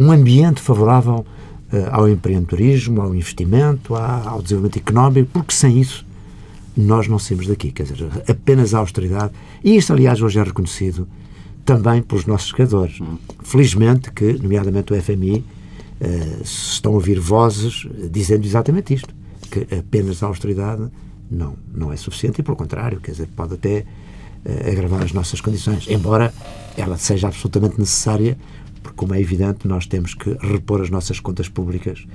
um 0.00 0.10
ambiente 0.10 0.60
favorável 0.60 1.24
ao 1.92 2.08
empreendedorismo, 2.08 3.00
ao 3.00 3.14
investimento, 3.14 3.94
ao 3.94 4.40
desenvolvimento 4.40 4.78
económico, 4.78 5.30
porque 5.32 5.52
sem 5.52 5.80
isso 5.80 6.06
nós 6.76 7.08
não 7.08 7.18
saímos 7.18 7.46
daqui. 7.46 7.72
Quer 7.72 7.82
dizer, 7.82 8.08
apenas 8.28 8.72
a 8.72 8.78
austeridade. 8.78 9.32
E 9.64 9.76
isto, 9.76 9.92
aliás, 9.92 10.22
hoje 10.22 10.38
é 10.38 10.42
reconhecido 10.42 11.08
também 11.64 12.00
pelos 12.00 12.24
nossos 12.24 12.52
criadores. 12.52 13.00
Hum. 13.00 13.18
Felizmente 13.42 14.10
que, 14.12 14.32
nomeadamente 14.34 14.92
o 14.92 15.02
FMI, 15.02 15.44
uh, 16.00 16.42
estão 16.42 16.92
a 16.92 16.94
ouvir 16.94 17.18
vozes 17.18 17.86
dizendo 18.10 18.46
exatamente 18.46 18.94
isto, 18.94 19.14
que 19.50 19.66
apenas 19.74 20.22
a 20.22 20.26
austeridade 20.26 20.88
não, 21.30 21.56
não 21.74 21.92
é 21.92 21.96
suficiente 21.96 22.40
e, 22.40 22.42
pelo 22.42 22.56
contrário, 22.56 23.00
quer 23.00 23.10
dizer, 23.10 23.28
pode 23.36 23.54
até 23.54 23.84
uh, 24.46 24.70
agravar 24.70 25.02
as 25.02 25.12
nossas 25.12 25.40
condições, 25.40 25.86
embora 25.90 26.32
ela 26.76 26.96
seja 26.96 27.26
absolutamente 27.26 27.78
necessária 27.78 28.38
porque, 28.80 28.96
como 28.96 29.14
é 29.14 29.20
evidente, 29.20 29.66
nós 29.66 29.86
temos 29.86 30.14
que 30.14 30.36
repor 30.40 30.80
as 30.80 30.90
nossas 30.90 31.20
contas 31.20 31.48
públicas 31.48 32.06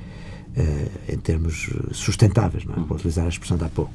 uh, 0.57 1.13
em 1.13 1.17
termos 1.17 1.69
sustentáveis, 1.91 2.65
não 2.65 2.75
é? 2.75 2.77
Vou 2.79 2.97
utilizar 2.97 3.25
a 3.25 3.29
expressão 3.29 3.57
de 3.57 3.63
há 3.63 3.69
pouco. 3.69 3.93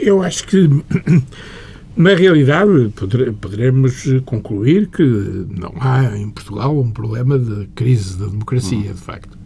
Eu 0.00 0.22
acho 0.22 0.46
que, 0.46 0.68
na 1.96 2.14
realidade, 2.14 2.92
poderemos 3.40 4.04
concluir 4.24 4.88
que 4.88 5.02
não 5.02 5.74
há 5.80 6.16
em 6.16 6.30
Portugal 6.30 6.78
um 6.78 6.90
problema 6.90 7.38
de 7.38 7.66
crise 7.74 8.18
da 8.18 8.26
democracia, 8.26 8.92
de 8.92 9.00
facto. 9.00 9.36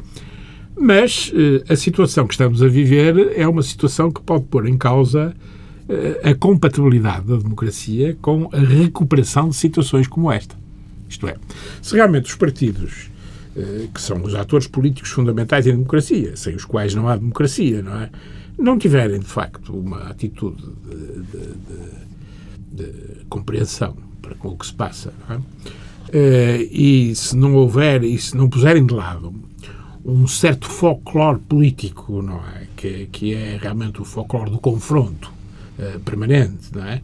Mas 0.76 1.30
uh, 1.30 1.72
a 1.72 1.76
situação 1.76 2.26
que 2.26 2.32
estamos 2.32 2.62
a 2.62 2.68
viver 2.68 3.34
é 3.36 3.46
uma 3.46 3.62
situação 3.62 4.10
que 4.10 4.20
pode 4.22 4.44
pôr 4.44 4.66
em 4.66 4.78
causa 4.78 5.34
uh, 5.88 6.28
a 6.28 6.34
compatibilidade 6.34 7.26
da 7.26 7.36
democracia 7.36 8.16
com 8.22 8.48
a 8.50 8.58
recuperação 8.58 9.50
de 9.50 9.56
situações 9.56 10.08
como 10.08 10.32
esta. 10.32 10.59
Isto 11.10 11.28
é, 11.28 11.34
se 11.82 11.94
realmente 11.96 12.30
os 12.30 12.36
partidos, 12.36 13.10
eh, 13.56 13.88
que 13.92 14.00
são 14.00 14.22
os 14.22 14.34
atores 14.34 14.68
políticos 14.68 15.10
fundamentais 15.10 15.66
em 15.66 15.72
democracia, 15.72 16.36
sem 16.36 16.54
os 16.54 16.64
quais 16.64 16.94
não 16.94 17.08
há 17.08 17.16
democracia, 17.16 17.82
não 17.82 18.00
é? 18.00 18.10
Não 18.56 18.78
tiverem, 18.78 19.18
de 19.18 19.26
facto, 19.26 19.74
uma 19.76 20.04
atitude 20.04 20.62
de, 20.62 21.22
de, 21.22 21.54
de, 22.72 22.84
de 22.84 23.24
compreensão 23.28 23.96
para 24.22 24.34
com 24.36 24.48
o 24.48 24.56
que 24.56 24.66
se 24.66 24.72
passa, 24.72 25.12
é? 25.28 25.38
Eh, 26.12 26.68
e 26.70 27.14
se 27.14 27.36
não 27.36 27.54
houver, 27.54 28.04
e 28.04 28.16
se 28.18 28.36
não 28.36 28.48
puserem 28.48 28.86
de 28.86 28.94
lado 28.94 29.34
um 30.04 30.26
certo 30.26 30.68
folclore 30.68 31.40
político, 31.40 32.22
não 32.22 32.38
é? 32.38 32.66
Que, 32.76 33.08
que 33.10 33.34
é 33.34 33.58
realmente 33.60 34.00
o 34.00 34.04
folclore 34.04 34.50
do 34.50 34.58
confronto 34.58 35.30
uh, 35.78 36.00
permanente, 36.00 36.74
não 36.74 36.84
é? 36.84 37.02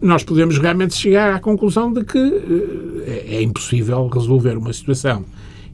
Nós 0.00 0.22
podemos 0.22 0.58
realmente 0.58 0.94
chegar 0.94 1.34
à 1.34 1.38
conclusão 1.38 1.92
de 1.92 2.04
que 2.04 2.18
eh, 2.18 3.36
é 3.36 3.42
impossível 3.42 4.06
resolver 4.08 4.56
uma 4.56 4.72
situação 4.72 5.24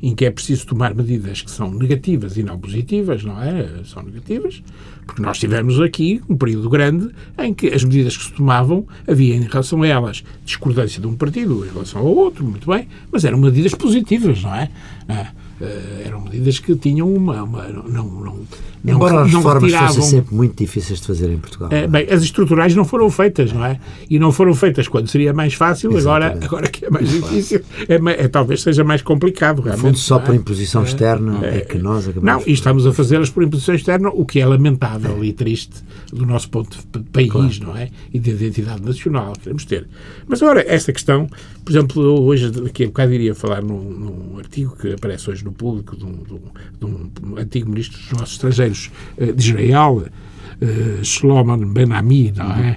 em 0.03 0.15
que 0.15 0.25
é 0.25 0.31
preciso 0.31 0.67
tomar 0.67 0.95
medidas 0.95 1.43
que 1.43 1.51
são 1.51 1.71
negativas 1.71 2.37
e 2.37 2.43
não 2.43 2.59
positivas, 2.59 3.23
não 3.23 3.41
é? 3.43 3.69
São 3.85 4.03
negativas, 4.03 4.63
porque 5.07 5.21
nós 5.21 5.39
tivemos 5.39 5.81
aqui 5.81 6.23
um 6.29 6.37
período 6.37 6.71
grande 6.71 7.11
em 7.39 7.53
que 7.53 7.69
as 7.69 7.85
medidas 7.85 8.17
que 8.17 8.25
se 8.25 8.33
tomavam 8.33 8.87
havia 9.07 9.35
em 9.35 9.43
relação 9.43 9.83
a 9.83 9.87
elas 9.87 10.25
discordância 10.45 11.01
de 11.01 11.07
um 11.07 11.15
partido 11.15 11.65
em 11.67 11.69
relação 11.69 12.01
ao 12.01 12.07
outro, 12.07 12.45
muito 12.45 12.71
bem, 12.71 12.89
mas 13.13 13.25
eram 13.25 13.39
medidas 13.39 13.75
positivas, 13.75 14.43
não 14.43 14.55
é? 14.55 14.71
Ah, 15.09 15.33
Uh, 15.61 16.07
eram 16.07 16.23
medidas 16.23 16.59
que 16.59 16.75
tinham 16.75 17.13
uma. 17.13 17.43
uma 17.43 17.69
não, 17.69 17.83
não, 17.83 18.05
não, 18.05 18.41
Embora 18.83 19.23
as 19.23 19.31
não 19.31 19.41
reformas 19.41 19.65
retiravam... 19.65 19.95
fossem 19.95 20.11
sempre 20.11 20.35
muito 20.35 20.57
difíceis 20.57 21.01
de 21.01 21.07
fazer 21.07 21.31
em 21.31 21.37
Portugal. 21.37 21.69
É, 21.71 21.87
bem, 21.87 22.07
as 22.11 22.23
estruturais 22.23 22.75
não 22.75 22.85
foram 22.85 23.11
feitas, 23.11 23.53
não 23.53 23.63
é? 23.63 23.79
E 24.09 24.19
não 24.19 24.33
foram 24.33 24.55
feitas 24.55 24.89
quando 24.89 25.09
seria 25.09 25.35
mais 25.35 25.53
fácil, 25.53 25.95
agora, 25.99 26.39
agora 26.43 26.67
que 26.67 26.87
é 26.87 26.91
mais 26.91 27.11
difícil, 27.11 27.61
é, 27.87 28.25
é, 28.25 28.29
talvez 28.29 28.63
seja 28.63 28.83
mais 28.83 29.03
complicado, 29.03 29.61
realmente. 29.61 29.85
Fundo, 29.85 29.99
só 29.99 30.17
é? 30.17 30.21
por 30.21 30.35
imposição 30.35 30.83
externa 30.83 31.45
é, 31.47 31.59
é, 31.59 31.61
que 31.61 31.77
nós 31.77 32.09
acabamos. 32.09 32.43
Não, 32.43 32.51
e 32.51 32.55
estamos 32.55 32.87
a 32.87 32.93
fazê-las 32.95 33.29
por 33.29 33.43
imposição 33.43 33.75
externa, 33.75 34.09
o 34.09 34.25
que 34.25 34.41
é 34.41 34.47
lamentável 34.47 35.23
e 35.23 35.35
triste 35.35 35.75
do 36.11 36.25
nosso 36.25 36.49
ponto 36.49 36.79
de 36.91 37.01
país, 37.11 37.31
claro. 37.31 37.55
não 37.61 37.77
é? 37.77 37.91
E 38.15 38.19
de 38.19 38.31
identidade 38.31 38.83
nacional 38.83 39.35
que 39.35 39.41
queremos 39.41 39.67
ter. 39.67 39.87
Mas 40.27 40.43
agora, 40.43 40.65
esta 40.67 40.91
questão, 40.91 41.29
por 41.65 41.73
exemplo, 41.73 42.03
hoje, 42.23 42.51
daqui 42.51 42.85
a 42.85 42.87
bocado 42.87 43.13
iria 43.13 43.35
falar 43.35 43.63
num, 43.63 43.83
num 43.83 44.39
artigo 44.39 44.77
que 44.77 44.93
aparece 44.93 45.31
hoje 45.31 45.45
no 45.45 45.53
público 45.53 45.97
de 45.97 46.05
um, 46.05 46.23
de 46.23 46.35
um, 46.85 47.09
de 47.09 47.27
um 47.27 47.37
antigo 47.39 47.69
ministro 47.69 47.99
dos 47.99 48.13
nossos 48.13 48.33
estrangeiros 48.33 48.91
eh, 49.19 49.33
de 49.33 49.49
Israel, 49.49 50.05
uh, 50.61 51.05
Shlomo 51.05 51.57
Ben-Ami, 51.67 52.33
não 52.37 52.53
é? 52.53 52.77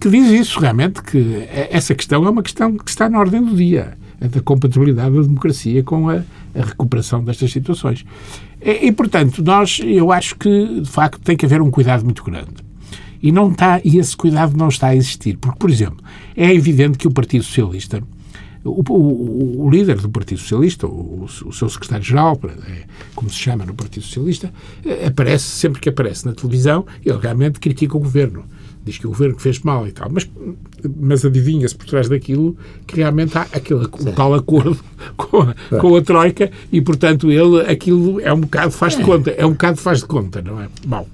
Que 0.00 0.08
diz 0.08 0.28
isso 0.30 0.60
realmente, 0.60 1.02
que 1.02 1.46
essa 1.70 1.94
questão 1.94 2.24
é 2.24 2.30
uma 2.30 2.42
questão 2.42 2.76
que 2.76 2.90
está 2.90 3.08
na 3.08 3.18
ordem 3.18 3.42
do 3.42 3.56
dia, 3.56 3.96
a 4.20 4.26
da 4.26 4.40
compatibilidade 4.40 5.14
da 5.14 5.22
democracia 5.22 5.82
com 5.82 6.08
a, 6.08 6.22
a 6.54 6.62
recuperação 6.62 7.24
destas 7.24 7.50
situações. 7.50 8.04
E, 8.60 8.86
e, 8.86 8.92
portanto, 8.92 9.42
nós, 9.42 9.80
eu 9.84 10.12
acho 10.12 10.36
que, 10.36 10.80
de 10.80 10.88
facto, 10.88 11.20
tem 11.20 11.36
que 11.36 11.44
haver 11.44 11.60
um 11.60 11.70
cuidado 11.70 12.04
muito 12.04 12.22
grande. 12.22 12.64
E, 13.22 13.32
não 13.32 13.50
está, 13.50 13.80
e 13.82 13.98
esse 13.98 14.16
cuidado 14.16 14.56
não 14.56 14.68
está 14.68 14.88
a 14.88 14.96
existir. 14.96 15.38
Porque, 15.38 15.58
por 15.58 15.70
exemplo, 15.70 16.04
é 16.36 16.52
evidente 16.52 16.98
que 16.98 17.08
o 17.08 17.10
Partido 17.10 17.42
Socialista 17.42 18.02
o, 18.64 18.82
o, 18.88 19.66
o, 19.66 19.70
líder 19.70 20.00
do 20.00 20.08
Partido 20.08 20.40
Socialista, 20.40 20.86
o, 20.86 21.24
o 21.24 21.52
seu 21.52 21.68
secretário-geral, 21.68 22.40
é, 22.68 22.84
como 23.14 23.28
se 23.28 23.36
chama 23.36 23.64
no 23.64 23.74
Partido 23.74 24.04
Socialista, 24.04 24.52
é, 24.84 25.06
aparece, 25.06 25.44
sempre 25.44 25.80
que 25.80 25.88
aparece 25.88 26.24
na 26.24 26.32
televisão, 26.32 26.86
ele 27.04 27.18
realmente 27.18 27.60
critica 27.60 27.96
o 27.96 28.00
governo. 28.00 28.44
Diz 28.82 28.98
que 28.98 29.06
o 29.06 29.10
governo 29.10 29.38
fez 29.38 29.60
mal 29.60 29.86
e 29.86 29.92
tal. 29.92 30.10
Mas, 30.10 30.28
mas 31.00 31.24
adivinha-se 31.24 31.74
por 31.74 31.86
trás 31.86 32.08
daquilo 32.08 32.56
que 32.86 32.96
realmente 32.96 33.36
há 33.36 33.42
aquele 33.52 33.86
um 34.00 34.12
tal 34.12 34.34
acordo 34.34 34.78
com 35.16 35.42
a, 35.42 35.54
com 35.80 35.96
a 35.96 36.02
Troika 36.02 36.50
e, 36.70 36.82
portanto, 36.82 37.30
ele, 37.30 37.60
aquilo 37.62 38.20
é 38.20 38.32
um 38.32 38.40
bocado 38.40 38.72
faz 38.72 38.94
de 38.94 39.02
é. 39.02 39.04
conta. 39.04 39.30
É 39.30 39.46
um 39.46 39.52
bocado 39.52 39.78
faz 39.78 40.00
de 40.00 40.06
conta, 40.06 40.42
não 40.42 40.60
é? 40.60 40.68
Bom. 40.86 41.06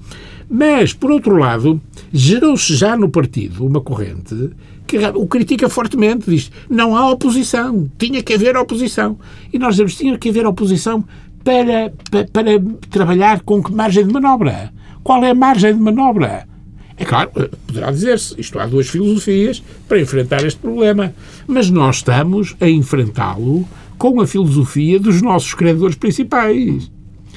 Mas, 0.49 0.93
por 0.93 1.13
outro 1.13 1.37
lado, 1.37 1.81
gerou-se 2.13 2.75
já 2.75 2.97
no 2.97 3.09
partido 3.09 3.65
uma 3.65 3.81
corrente 3.81 4.51
que 4.91 4.99
o 5.15 5.27
critica 5.27 5.69
fortemente, 5.69 6.29
diz 6.29 6.51
não 6.69 6.97
há 6.97 7.09
oposição, 7.09 7.89
tinha 7.97 8.23
que 8.23 8.35
haver 8.35 8.57
oposição. 8.57 9.17
E 9.53 9.59
nós 9.59 9.75
dizemos 9.75 9.95
tinha 9.95 10.19
que 10.19 10.29
haver 10.29 10.47
oposição 10.47 11.05
para, 11.45 11.93
para, 12.11 12.25
para 12.27 12.61
trabalhar 12.91 13.41
com 13.43 13.63
que 13.63 13.73
margem 13.73 14.05
de 14.05 14.13
manobra? 14.13 14.73
Qual 15.05 15.25
é 15.25 15.31
a 15.31 15.35
margem 15.35 15.75
de 15.75 15.81
manobra? 15.81 16.47
É 16.97 17.05
claro, 17.05 17.31
poderá 17.67 17.91
dizer-se, 17.91 18.39
isto 18.39 18.59
há 18.59 18.67
duas 18.67 18.89
filosofias 18.89 19.63
para 19.89 20.01
enfrentar 20.01 20.45
este 20.45 20.61
problema, 20.61 21.15
mas 21.47 21.71
nós 21.71 21.97
estamos 21.97 22.57
a 22.61 22.69
enfrentá-lo 22.69 23.67
com 23.97 24.21
a 24.21 24.27
filosofia 24.27 24.99
dos 24.99 25.23
nossos 25.23 25.55
credores 25.55 25.97
principais. 25.97 26.91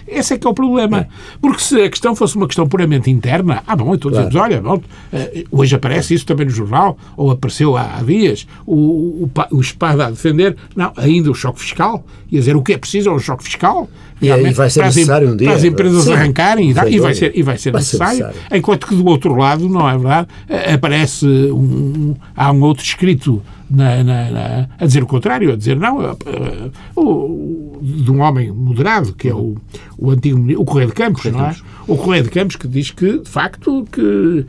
Esse 0.07 0.33
é 0.33 0.37
que 0.37 0.45
é 0.45 0.49
o 0.49 0.53
problema. 0.53 1.07
Porque 1.41 1.61
se 1.61 1.81
a 1.81 1.89
questão 1.89 2.15
fosse 2.15 2.35
uma 2.35 2.47
questão 2.47 2.67
puramente 2.67 3.09
interna, 3.09 3.63
ah, 3.65 3.75
bom, 3.75 3.93
então 3.93 4.11
claro. 4.11 4.27
dizemos, 4.27 4.47
olha, 4.47 4.61
bom, 4.61 4.81
eh, 5.11 5.45
hoje 5.51 5.75
aparece 5.75 6.13
isso 6.13 6.25
também 6.25 6.45
no 6.45 6.51
jornal, 6.51 6.97
ou 7.15 7.31
apareceu 7.31 7.75
há, 7.77 8.01
dias, 8.05 8.47
o, 8.65 8.75
o, 8.75 9.31
o, 9.51 9.61
espada 9.61 10.07
a 10.07 10.09
defender, 10.09 10.55
não, 10.75 10.91
ainda 10.97 11.31
o 11.31 11.35
choque 11.35 11.59
fiscal, 11.59 12.05
e 12.31 12.37
a 12.37 12.39
dizer 12.39 12.55
o 12.55 12.61
que 12.61 12.73
é 12.73 12.77
preciso 12.77 13.09
é 13.09 13.13
um 13.13 13.19
choque 13.19 13.43
fiscal. 13.43 13.89
E, 14.21 14.29
vai 14.53 14.69
ser 14.69 14.83
necessário 14.83 15.31
um 15.31 15.35
dia. 15.35 15.47
Para 15.47 15.57
as 15.57 15.63
empresas 15.63 16.03
Sim. 16.05 16.13
arrancarem, 16.13 16.67
e, 16.67 16.69
e, 16.69 16.99
vai 16.99 17.13
ser, 17.13 17.31
e 17.35 17.41
vai 17.41 17.57
ser 17.57 17.71
vai 17.71 17.81
necessário, 17.81 18.17
ser 18.17 18.23
necessário, 18.27 18.57
enquanto 18.57 18.87
que 18.87 18.95
do 18.95 19.05
outro 19.05 19.35
lado, 19.35 19.67
não 19.67 19.89
é 19.89 19.93
verdade, 19.97 20.27
eh, 20.47 20.73
aparece 20.73 21.25
um, 21.25 22.15
há 22.35 22.51
um 22.51 22.61
outro 22.61 22.83
escrito 22.83 23.41
na, 23.73 24.03
na, 24.03 24.31
na, 24.31 24.69
a 24.77 24.86
dizer 24.86 25.01
o 25.01 25.07
contrário, 25.07 25.51
a 25.51 25.55
dizer 25.55 25.75
não, 25.75 25.97
uh, 25.97 26.17
uh, 26.95 27.79
de 27.81 28.12
um 28.12 28.21
homem 28.21 28.51
moderado, 28.51 29.13
que 29.13 29.27
é 29.27 29.33
o, 29.33 29.55
o 29.97 30.12
antigo 30.12 30.39
o 30.62 30.63
Correio 30.63 30.89
de 30.89 30.93
Campos, 30.93 31.23
Correio 31.23 31.41
não 31.41 31.49
é? 31.49 31.55
O 31.88 31.97
Correio 31.97 32.23
de 32.23 32.29
Campos 32.29 32.55
que 32.55 32.67
diz 32.67 32.91
que, 32.91 33.19
de 33.19 33.29
facto, 33.29 33.86
que 33.91 34.45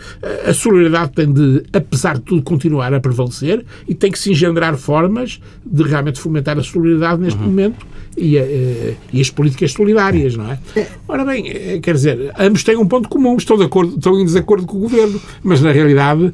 a 0.46 0.52
solidariedade 0.52 1.12
tem 1.12 1.32
de, 1.32 1.64
apesar 1.72 2.14
de 2.16 2.20
tudo, 2.20 2.42
continuar 2.42 2.92
a 2.92 3.00
prevalecer 3.00 3.64
e 3.88 3.94
tem 3.94 4.12
que 4.12 4.18
se 4.18 4.30
engendrar 4.30 4.76
formas 4.76 5.40
de 5.64 5.82
realmente 5.82 6.20
fomentar 6.20 6.58
a 6.58 6.62
solidariedade 6.62 7.22
neste 7.22 7.40
uhum. 7.40 7.46
momento 7.46 7.86
e, 8.16 8.38
a, 8.38 8.42
uh, 8.42 8.96
e, 9.12 9.20
as 9.20 9.30
políticas 9.30 9.72
solidárias, 9.72 10.36
não 10.36 10.50
é? 10.50 10.58
é? 10.76 10.86
Ora 11.08 11.24
bem, 11.24 11.80
quer 11.80 11.94
dizer, 11.94 12.32
ambos 12.38 12.62
têm 12.62 12.76
um 12.76 12.86
ponto 12.86 13.08
comum, 13.08 13.36
estão, 13.36 13.56
de 13.56 13.64
acordo, 13.64 13.96
estão 13.96 14.20
em 14.20 14.24
desacordo 14.24 14.66
com 14.66 14.76
o 14.76 14.80
governo, 14.80 15.20
mas 15.42 15.60
na 15.60 15.72
realidade, 15.72 16.32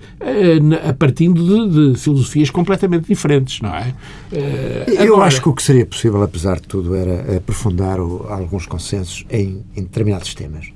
a 0.86 0.92
partindo 0.92 1.42
de, 1.68 1.92
de 1.92 1.98
filosofias 1.98 2.50
completamente 2.50 2.79
completamente 2.80 3.06
diferentes, 3.06 3.60
não 3.60 3.74
é? 3.74 3.94
Uh, 4.32 4.90
Eu 4.90 5.14
agora... 5.14 5.26
acho 5.26 5.42
que 5.42 5.48
o 5.48 5.54
que 5.54 5.62
seria 5.62 5.84
possível, 5.84 6.22
apesar 6.22 6.56
de 6.56 6.66
tudo, 6.68 6.94
era 6.94 7.36
aprofundar 7.36 8.00
o, 8.00 8.26
alguns 8.28 8.66
consensos 8.66 9.24
em, 9.30 9.62
em 9.76 9.82
determinados 9.82 10.34
temas 10.34 10.72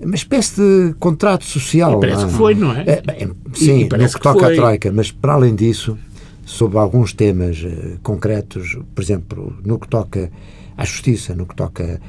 uma 0.00 0.16
espécie 0.16 0.56
de 0.56 0.94
contrato 0.98 1.44
social. 1.44 1.96
E 1.96 2.00
parece 2.00 2.22
não, 2.22 2.28
é? 2.28 2.30
que 2.30 2.36
foi, 2.36 2.54
não 2.54 2.72
é? 2.72 2.84
é 2.86 3.00
bem, 3.00 3.30
sim, 3.54 3.84
no 3.84 3.88
que, 3.88 4.06
que 4.06 4.20
toca 4.20 4.40
foi. 4.40 4.52
à 4.52 4.56
Troika, 4.56 4.92
mas 4.92 5.10
para 5.10 5.34
além 5.34 5.54
disso, 5.54 5.96
sobre 6.44 6.76
alguns 6.78 7.14
temas 7.14 7.62
uh, 7.62 7.98
concretos, 8.02 8.76
por 8.94 9.02
exemplo, 9.02 9.56
no 9.64 9.78
que 9.78 9.88
toca 9.88 10.30
à 10.76 10.84
justiça, 10.84 11.34
no 11.34 11.46
que 11.46 11.54
toca 11.54 12.00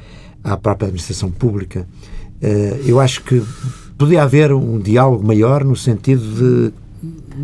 à 0.44 0.56
própria 0.58 0.88
administração 0.88 1.30
pública, 1.30 1.86
uh, 2.42 2.46
eu 2.84 3.00
acho 3.00 3.22
que 3.22 3.42
podia 3.96 4.24
haver 4.24 4.52
um 4.52 4.78
diálogo 4.78 5.24
maior 5.24 5.64
no 5.64 5.76
sentido 5.76 6.22
de 6.34 6.72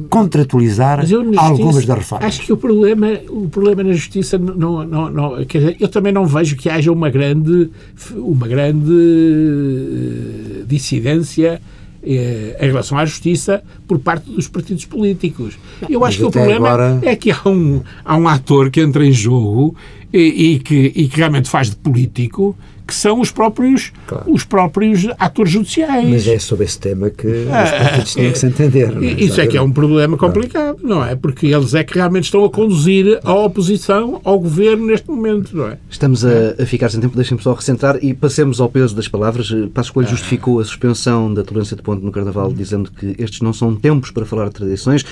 contratualizar 0.08 1.04
algumas 1.36 1.84
das 1.84 1.98
reformas. 1.98 2.26
Acho 2.26 2.42
que 2.42 2.52
o 2.52 2.56
problema, 2.56 3.08
o 3.28 3.48
problema 3.48 3.82
na 3.82 3.92
justiça 3.92 4.38
não, 4.38 4.84
não, 4.84 5.10
não, 5.10 5.44
quer 5.44 5.58
dizer, 5.58 5.76
eu 5.80 5.88
também 5.88 6.12
não 6.12 6.26
vejo 6.26 6.56
que 6.56 6.68
haja 6.68 6.90
uma 6.90 7.10
grande 7.10 7.70
uma 8.14 8.48
grande 8.48 8.92
eh, 8.92 10.64
dissidência 10.66 11.60
eh, 12.02 12.56
em 12.60 12.66
relação 12.66 12.98
à 12.98 13.04
justiça 13.04 13.62
por 13.86 13.98
parte 13.98 14.30
dos 14.30 14.48
partidos 14.48 14.84
políticos. 14.84 15.58
Eu 15.88 16.04
acho 16.04 16.18
que 16.18 16.24
o 16.24 16.30
problema 16.30 16.68
agora... 16.68 16.98
é 17.02 17.14
que 17.14 17.30
há 17.30 17.48
um, 17.48 17.80
há 18.04 18.16
um 18.16 18.28
ator 18.28 18.70
que 18.70 18.80
entra 18.80 19.04
em 19.04 19.12
jogo 19.12 19.76
e, 20.12 20.54
e, 20.54 20.58
que, 20.58 20.92
e 20.94 21.08
que 21.08 21.16
realmente 21.16 21.48
faz 21.48 21.70
de 21.70 21.76
político 21.76 22.56
que 22.86 22.94
são 22.94 23.20
os 23.20 23.30
próprios, 23.30 23.92
claro. 24.06 24.32
os 24.32 24.44
próprios 24.44 25.06
atores 25.18 25.52
judiciais. 25.52 26.08
Mas 26.08 26.26
é 26.26 26.38
sobre 26.38 26.64
esse 26.64 26.78
tema 26.78 27.10
que 27.10 27.46
ah, 27.50 27.64
os 27.64 27.70
partidos 27.70 28.14
têm 28.14 28.32
que 28.32 28.38
se 28.38 28.46
entender. 28.46 28.96
É? 29.02 29.06
Isso 29.22 29.40
é 29.40 29.46
que 29.46 29.56
é 29.56 29.62
um 29.62 29.70
problema 29.70 30.16
complicado, 30.16 30.78
não 30.82 31.04
é? 31.04 31.14
Porque 31.14 31.46
eles 31.46 31.74
é 31.74 31.84
que 31.84 31.94
realmente 31.94 32.24
estão 32.24 32.44
a 32.44 32.50
conduzir 32.50 33.20
a 33.24 33.32
oposição 33.34 34.20
ao 34.24 34.38
governo 34.38 34.86
neste 34.86 35.08
momento, 35.08 35.56
não 35.56 35.68
é? 35.68 35.78
Estamos 35.88 36.24
a, 36.24 36.54
a 36.58 36.66
ficar 36.66 36.90
sem 36.90 37.00
tempo, 37.00 37.16
deixem-me 37.16 37.42
só 37.42 37.52
recentrar 37.52 37.98
e 38.02 38.14
passemos 38.14 38.60
ao 38.60 38.68
peso 38.68 38.94
das 38.94 39.08
palavras. 39.08 39.50
Passos 39.72 39.90
Coelho 39.90 40.08
ah. 40.08 40.12
justificou 40.12 40.60
a 40.60 40.64
suspensão 40.64 41.32
da 41.32 41.42
tolerância 41.42 41.76
de 41.76 41.82
ponto 41.82 42.04
no 42.04 42.12
Carnaval, 42.12 42.52
dizendo 42.52 42.90
que 42.90 43.14
estes 43.18 43.40
não 43.40 43.52
são 43.52 43.74
tempos 43.74 44.10
para 44.10 44.26
falar 44.26 44.46
de 44.46 44.54
tradições 44.54 45.04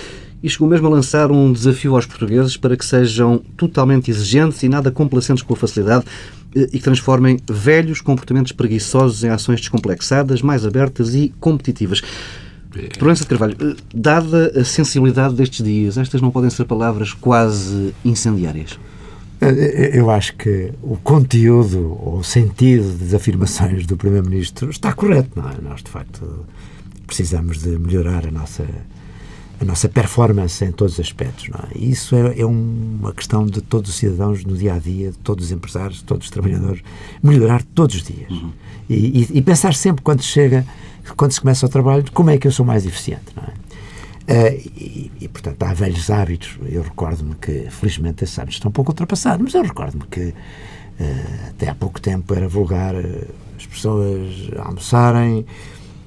e 0.42 0.48
chegou 0.48 0.68
mesmo 0.68 0.86
a 0.86 0.90
lançar 0.90 1.30
um 1.30 1.52
desafio 1.52 1.94
aos 1.94 2.06
portugueses 2.06 2.56
para 2.56 2.76
que 2.76 2.84
sejam 2.84 3.38
totalmente 3.56 4.10
exigentes 4.10 4.62
e 4.62 4.68
nada 4.68 4.90
complacentes 4.90 5.42
com 5.42 5.52
a 5.52 5.56
facilidade 5.56 6.04
eh, 6.06 6.39
e 6.54 6.66
que 6.66 6.80
transformem 6.80 7.38
velhos 7.48 8.00
comportamentos 8.00 8.52
preguiçosos 8.52 9.22
em 9.24 9.28
ações 9.28 9.60
descomplexadas, 9.60 10.42
mais 10.42 10.66
abertas 10.66 11.14
e 11.14 11.32
competitivas. 11.40 12.02
Proença 12.98 13.24
de 13.24 13.30
Carvalho, 13.30 13.56
eh, 13.60 13.76
dada 13.92 14.52
a 14.60 14.64
sensibilidade 14.64 15.34
destes 15.34 15.64
dias, 15.64 15.98
estas 15.98 16.20
não 16.20 16.30
podem 16.30 16.50
ser 16.50 16.64
palavras 16.64 17.12
quase 17.12 17.92
incendiárias? 18.04 18.78
Eh, 19.40 19.90
eu 19.94 20.10
acho 20.10 20.36
que 20.36 20.72
o 20.82 20.96
conteúdo 20.96 21.98
ou 22.00 22.18
o 22.18 22.24
sentido 22.24 22.96
das 22.98 23.14
afirmações 23.14 23.86
do 23.86 23.96
Primeiro-Ministro 23.96 24.70
está 24.70 24.92
correto, 24.92 25.30
não 25.34 25.48
é? 25.48 25.54
Nós, 25.60 25.82
de 25.82 25.90
facto, 25.90 26.46
precisamos 27.06 27.58
de 27.58 27.70
melhorar 27.70 28.26
a 28.26 28.30
nossa 28.30 28.64
a 29.60 29.64
nossa 29.64 29.88
performance 29.88 30.64
em 30.64 30.72
todos 30.72 30.94
os 30.94 31.00
aspectos. 31.00 31.50
É? 31.50 31.78
Isso 31.78 32.16
é, 32.16 32.40
é, 32.40 32.46
uma 32.46 33.12
questão 33.12 33.44
de 33.44 33.60
todos 33.60 33.90
os 33.90 33.96
cidadãos 33.96 34.42
no 34.44 34.56
dia 34.56 34.74
a 34.74 34.78
dia, 34.78 35.10
de 35.10 35.18
todos 35.18 35.46
os 35.46 35.52
empresários, 35.52 35.98
de 35.98 36.04
todos 36.04 36.26
os 36.26 36.30
trabalhadores, 36.30 36.82
melhorar 37.22 37.62
todos 37.74 37.96
os 37.96 38.02
dias. 38.02 38.30
Uhum. 38.30 38.52
E, 38.88 38.94
e, 38.94 39.38
e, 39.38 39.42
pensar 39.42 39.74
sempre 39.74 40.02
quando 40.02 40.22
chega, 40.22 40.66
quando 41.16 41.32
se 41.32 41.40
começa 41.40 41.66
o 41.66 41.68
trabalho, 41.68 42.04
como 42.12 42.30
é 42.30 42.38
que 42.38 42.46
eu 42.46 42.52
sou 42.52 42.64
mais 42.64 42.86
eficiente. 42.86 43.26
É? 43.36 43.60
Uh, 44.30 44.70
e, 44.76 45.10
e, 45.20 45.28
portanto, 45.28 45.62
há 45.62 45.74
velhos 45.74 46.08
hábitos. 46.08 46.58
Eu 46.66 46.82
recordo-me 46.82 47.34
que, 47.34 47.66
felizmente, 47.70 48.24
esses 48.24 48.38
hábitos 48.38 48.56
estão 48.56 48.70
um 48.70 48.72
pouco 48.72 48.92
ultrapassados, 48.92 49.42
mas 49.42 49.54
eu 49.54 49.62
recordo-me 49.62 50.04
que 50.06 50.28
uh, 50.28 51.48
até 51.48 51.68
há 51.68 51.74
pouco 51.74 52.00
tempo 52.00 52.32
era 52.34 52.48
vulgar 52.48 52.94
uh, 52.94 53.26
as 53.58 53.66
pessoas 53.66 54.50
almoçarem 54.58 55.44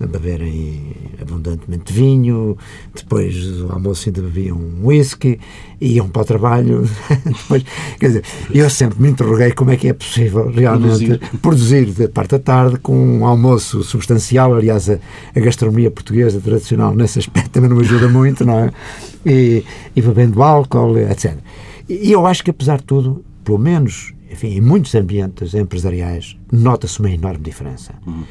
beberem 0.08 0.96
abundantemente 1.22 1.92
vinho, 1.92 2.58
depois 2.94 3.36
do 3.46 3.72
almoço 3.72 4.10
ainda 4.10 4.22
bebiam 4.22 4.58
um 4.58 4.88
whisky, 4.88 5.40
iam 5.80 6.08
para 6.10 6.22
o 6.22 6.26
trabalho. 6.26 6.90
depois, 7.26 7.64
quer 8.00 8.08
dizer, 8.08 8.24
eu 8.54 8.70
sempre 8.70 9.02
me 9.02 9.10
interroguei 9.10 9.52
como 9.52 9.72
é 9.72 9.78
que 9.78 9.88
é 9.88 9.94
possível 9.94 10.50
realmente 10.50 11.20
produzir, 11.42 11.92
da 11.92 12.08
parte 12.08 12.32
da 12.32 12.40
tarde 12.40 12.78
com 12.80 12.96
um 12.96 13.26
almoço 13.26 13.84
substancial. 13.84 14.54
Aliás, 14.54 14.90
a, 14.90 15.00
a 15.36 15.40
gastronomia 15.40 15.92
portuguesa 15.92 16.40
tradicional 16.40 16.96
nesse 16.96 17.20
aspecto 17.20 17.52
também 17.52 17.70
não 17.70 17.80
ajuda 17.80 18.08
muito, 18.08 18.46
não 18.46 18.60
é? 18.60 18.72
E, 19.26 19.64
e 19.96 20.02
bebendo 20.02 20.44
álcool, 20.44 20.98
etc. 20.98 21.38
E 21.88 22.12
eu 22.12 22.26
acho 22.26 22.44
que, 22.44 22.52
apesar 22.52 22.78
de 22.78 22.84
tudo, 22.84 23.24
pelo 23.44 23.58
menos 23.58 24.14
enfim, 24.34 24.48
em 24.48 24.62
muitos 24.62 24.96
ambientes 24.96 25.54
empresariais, 25.54 26.36
nota-se 26.52 27.00
uma 27.00 27.12
enorme 27.12 27.44
diferença. 27.44 27.94
Uhum. 28.06 28.24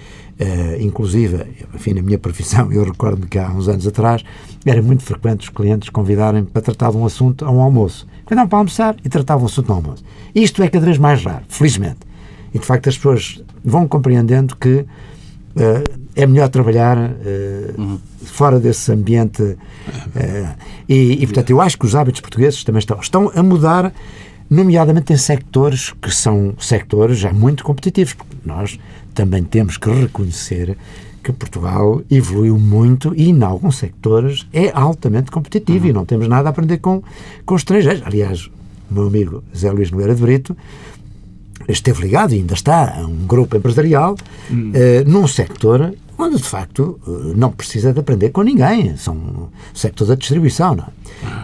Uh, 0.43 0.83
inclusive, 0.83 1.45
enfim, 1.73 1.95
na 1.95 2.03
minha 2.03 2.19
profissão, 2.19 2.73
eu 2.73 2.83
recordo-me 2.83 3.29
que 3.29 3.39
há 3.39 3.49
uns 3.49 3.69
anos 3.69 3.87
atrás 3.87 4.25
era 4.67 4.83
muito 4.83 5.05
frequente 5.05 5.43
os 5.43 5.49
clientes 5.49 5.89
convidarem 5.89 6.45
para 6.45 6.61
tratar 6.61 6.91
de 6.91 6.97
um 6.97 7.07
assunto 7.07 7.45
a 7.45 7.51
um 7.51 7.61
almoço. 7.61 8.09
Convidavam 8.25 8.49
para 8.49 8.59
almoçar 8.59 8.97
e 9.05 9.09
tratavam 9.09 9.45
o 9.45 9.47
assunto 9.47 9.69
no 9.69 9.75
almoço. 9.75 10.03
Isto 10.35 10.63
é 10.65 10.69
cada 10.69 10.85
vez 10.85 10.99
mais 10.99 11.23
raro, 11.23 11.45
felizmente. 11.49 12.01
E, 12.53 12.59
de 12.59 12.67
facto, 12.67 12.89
as 12.89 12.97
pessoas 12.97 13.41
vão 13.65 13.87
compreendendo 13.87 14.57
que 14.57 14.79
uh, 14.79 14.87
é 16.17 16.27
melhor 16.27 16.49
trabalhar 16.49 16.99
uh, 16.99 17.81
uhum. 17.81 18.01
fora 18.25 18.59
desse 18.59 18.91
ambiente. 18.91 19.57
E, 20.89 21.23
e, 21.23 21.27
portanto, 21.27 21.51
eu 21.51 21.61
acho 21.61 21.79
que 21.79 21.87
os 21.87 21.95
hábitos 21.95 22.21
portugueses 22.21 22.65
também 22.65 22.81
estão, 22.81 22.99
estão 22.99 23.31
a 23.33 23.43
mudar 23.45 23.93
nomeadamente 24.51 25.13
em 25.13 25.17
sectores 25.17 25.93
que 26.03 26.11
são 26.11 26.55
sectores 26.59 27.19
já 27.19 27.33
muito 27.33 27.65
competitivos, 27.65 28.13
porque 28.13 28.37
nós 28.45 28.79
também 29.13 29.45
temos 29.45 29.77
que 29.77 29.91
reconhecer 29.91 30.77
que 31.23 31.33
Portugal 31.33 32.03
evoluiu 32.11 32.59
muito 32.59 33.15
e, 33.15 33.31
em 33.31 33.43
alguns 33.43 33.77
sectores, 33.77 34.47
é 34.53 34.71
altamente 34.75 35.31
competitivo 35.31 35.85
uhum. 35.85 35.91
e 35.91 35.93
não 35.93 36.05
temos 36.05 36.27
nada 36.27 36.49
a 36.49 36.51
aprender 36.51 36.79
com, 36.79 37.03
com 37.47 37.55
estrangeiros. 37.55 38.03
Aliás, 38.05 38.51
o 38.91 38.95
meu 38.95 39.07
amigo 39.07 39.43
Zé 39.57 39.71
Luís 39.71 39.91
Nogueira 39.91 40.15
de 40.15 40.23
Brito 40.23 40.57
esteve 41.69 42.03
ligado 42.03 42.33
e 42.33 42.39
ainda 42.39 42.55
está 42.55 42.99
a 42.99 43.07
um 43.07 43.27
grupo 43.27 43.57
empresarial 43.57 44.17
uhum. 44.51 44.71
uh, 44.71 45.11
num 45.11 45.27
sector 45.27 45.93
onde 46.23 46.37
de 46.37 46.45
facto 46.45 47.01
eh, 47.07 47.33
não 47.37 47.51
precisa 47.51 47.93
de 47.93 48.01
aprender 48.01 48.31
com 48.31 48.43
ninguém. 48.43 48.97
São 48.97 49.49
sectores 49.75 50.09
da 50.09 50.15
distribuição. 50.15 50.75
Não, 50.75 50.85
é? 50.85 50.89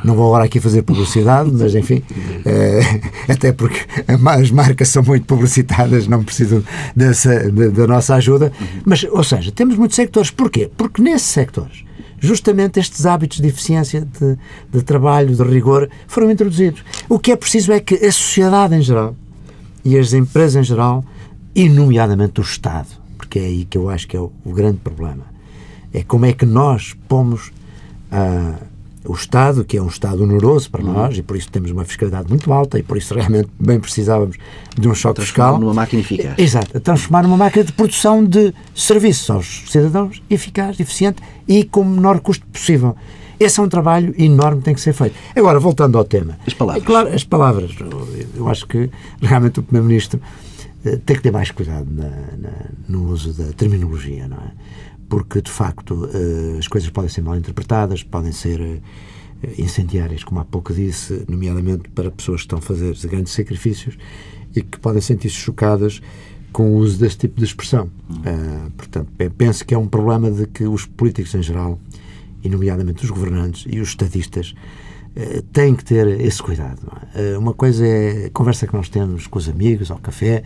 não 0.04 0.14
vou 0.14 0.26
agora 0.26 0.44
aqui 0.44 0.60
fazer 0.60 0.82
publicidade, 0.82 1.50
mas 1.52 1.74
enfim, 1.74 2.02
é, 2.44 3.00
até 3.32 3.52
porque 3.52 3.84
as 4.08 4.50
marcas 4.50 4.88
são 4.88 5.02
muito 5.02 5.26
publicitadas, 5.26 6.06
não 6.06 6.22
precisam 6.22 6.62
dessa, 6.94 7.50
da, 7.50 7.68
da 7.68 7.86
nossa 7.86 8.14
ajuda. 8.14 8.52
Mas, 8.84 9.04
ou 9.04 9.24
seja, 9.24 9.50
temos 9.50 9.76
muitos 9.76 9.96
sectores. 9.96 10.30
Porquê? 10.30 10.70
Porque 10.76 11.02
nesses 11.02 11.28
sectores 11.28 11.84
justamente 12.20 12.80
estes 12.80 13.06
hábitos 13.06 13.40
de 13.40 13.46
eficiência, 13.46 14.00
de, 14.00 14.36
de, 14.72 14.82
trabalho, 14.82 15.36
de 15.36 15.42
rigor, 15.44 15.88
foram 16.08 16.28
introduzidos. 16.28 16.82
O 17.08 17.16
que 17.16 17.30
é 17.30 17.36
preciso 17.36 17.70
é 17.70 17.78
que 17.78 17.94
a 17.94 18.10
sociedade 18.10 18.74
em 18.74 18.82
geral 18.82 19.14
e 19.84 19.96
as 19.96 20.12
empresas 20.12 20.56
em 20.56 20.64
geral, 20.64 21.04
e 21.54 21.68
nomeadamente 21.68 22.40
o 22.40 22.42
Estado, 22.42 22.88
porque 23.16 23.38
é 23.38 23.44
aí 23.44 23.64
que 23.64 23.76
eu 23.76 23.88
acho 23.88 24.06
que 24.06 24.16
é 24.16 24.20
o, 24.20 24.32
o 24.44 24.52
grande 24.52 24.78
problema. 24.78 25.24
É 25.92 26.02
como 26.02 26.26
é 26.26 26.32
que 26.32 26.44
nós 26.44 26.94
pomos 27.08 27.48
uh, 28.12 28.64
o 29.04 29.14
Estado, 29.14 29.64
que 29.64 29.76
é 29.76 29.82
um 29.82 29.86
Estado 29.86 30.22
oneroso 30.22 30.70
para 30.70 30.84
uhum. 30.84 30.92
nós, 30.92 31.16
e 31.16 31.22
por 31.22 31.36
isso 31.36 31.50
temos 31.50 31.70
uma 31.70 31.84
fiscalidade 31.84 32.28
muito 32.28 32.52
alta, 32.52 32.78
e 32.78 32.82
por 32.82 32.96
isso 32.96 33.14
realmente 33.14 33.48
bem 33.58 33.80
precisávamos 33.80 34.36
de 34.78 34.88
um 34.88 34.94
choque 34.94 35.22
fiscal. 35.22 35.58
numa 35.58 35.74
máquina 35.74 36.02
eficaz. 36.02 36.38
Exato, 36.38 36.78
transformar 36.80 37.22
numa 37.22 37.36
máquina 37.36 37.64
de 37.64 37.72
produção 37.72 38.24
de 38.24 38.52
serviços 38.74 39.30
aos 39.30 39.64
cidadãos 39.68 40.22
eficaz, 40.28 40.78
eficiente 40.78 41.22
e 41.46 41.64
com 41.64 41.80
o 41.80 41.84
menor 41.86 42.20
custo 42.20 42.46
possível. 42.46 42.94
Esse 43.38 43.60
é 43.60 43.62
um 43.62 43.68
trabalho 43.68 44.14
enorme 44.18 44.58
que 44.58 44.64
tem 44.64 44.74
que 44.74 44.80
ser 44.80 44.92
feito. 44.92 45.14
Agora, 45.34 45.60
voltando 45.60 45.96
ao 45.96 46.04
tema. 46.04 46.38
As 46.46 46.54
palavras. 46.54 46.82
É 46.82 46.86
claro, 46.86 47.08
as 47.08 47.24
palavras. 47.24 47.70
Eu 48.34 48.48
acho 48.48 48.66
que 48.66 48.90
realmente 49.20 49.60
o 49.60 49.62
Primeiro-Ministro 49.62 50.20
eh, 50.84 50.98
tem 51.04 51.16
que 51.16 51.22
ter 51.22 51.30
mais 51.30 51.50
cuidado 51.50 51.86
na, 51.90 52.08
na, 52.08 52.52
no 52.88 53.10
uso 53.10 53.32
da 53.32 53.52
terminologia, 53.52 54.26
não 54.26 54.38
é? 54.38 54.50
Porque, 55.08 55.40
de 55.40 55.50
facto, 55.50 56.08
eh, 56.12 56.58
as 56.58 56.68
coisas 56.68 56.90
podem 56.90 57.08
ser 57.08 57.22
mal 57.22 57.36
interpretadas, 57.36 58.02
podem 58.02 58.32
ser 58.32 58.60
eh, 58.60 58.80
incendiárias, 59.56 60.24
como 60.24 60.40
há 60.40 60.44
pouco 60.44 60.74
disse, 60.74 61.24
nomeadamente 61.28 61.88
para 61.90 62.10
pessoas 62.10 62.40
que 62.40 62.46
estão 62.46 62.58
a 62.58 62.62
fazer 62.62 62.96
grandes 63.08 63.32
sacrifícios 63.32 63.96
e 64.54 64.62
que 64.62 64.78
podem 64.78 65.00
sentir-se 65.00 65.36
chocadas 65.36 66.00
com 66.52 66.72
o 66.72 66.76
uso 66.78 66.98
desse 66.98 67.18
tipo 67.18 67.38
de 67.38 67.44
expressão. 67.44 67.90
Uh, 68.10 68.70
portanto, 68.76 69.10
penso 69.36 69.64
que 69.64 69.74
é 69.74 69.78
um 69.78 69.86
problema 69.86 70.30
de 70.30 70.46
que 70.46 70.64
os 70.64 70.86
políticos 70.86 71.34
em 71.34 71.42
geral, 71.42 71.78
e 72.42 72.48
nomeadamente 72.48 73.04
os 73.04 73.10
governantes 73.10 73.64
e 73.68 73.80
os 73.80 73.88
estadistas, 73.88 74.54
uh, 75.16 75.42
têm 75.52 75.74
que 75.74 75.84
ter 75.84 76.06
esse 76.20 76.42
cuidado. 76.42 76.80
É? 77.14 77.34
Uh, 77.34 77.38
uma 77.38 77.54
coisa 77.54 77.86
é 77.86 78.26
a 78.26 78.30
conversa 78.30 78.66
que 78.66 78.74
nós 78.74 78.88
temos 78.88 79.26
com 79.26 79.38
os 79.38 79.48
amigos 79.48 79.90
ao 79.90 79.98
café, 79.98 80.42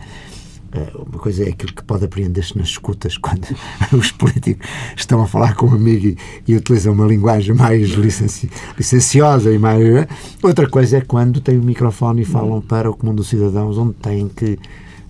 eh, 0.73 0.91
uma 0.95 1.19
coisa 1.19 1.43
é 1.43 1.49
aquilo 1.49 1.71
que 1.71 1.83
pode 1.83 2.03
apreender-se 2.03 2.57
nas 2.57 2.69
escutas 2.69 3.15
quando 3.19 3.45
os 3.93 4.11
políticos 4.11 4.67
estão 4.95 5.21
a 5.21 5.27
falar 5.27 5.55
com 5.55 5.67
um 5.67 5.75
amigo 5.75 6.07
e, 6.07 6.17
e 6.47 6.55
utilizam 6.55 6.93
uma 6.93 7.05
linguagem 7.05 7.55
mais 7.55 7.89
licenci, 7.91 8.49
licenciosa 8.77 9.51
e 9.51 9.59
mais. 9.59 9.83
Eh, 9.83 10.07
outra 10.41 10.67
coisa 10.67 10.97
é 10.97 11.01
quando 11.01 11.39
têm 11.39 11.57
o 11.57 11.63
microfone 11.63 12.23
e 12.23 12.25
falam 12.25 12.59
para 12.59 12.89
o 12.89 12.95
comum 12.95 13.13
dos 13.13 13.27
cidadãos, 13.27 13.77
onde 13.77 13.93
têm 13.93 14.27
que 14.27 14.57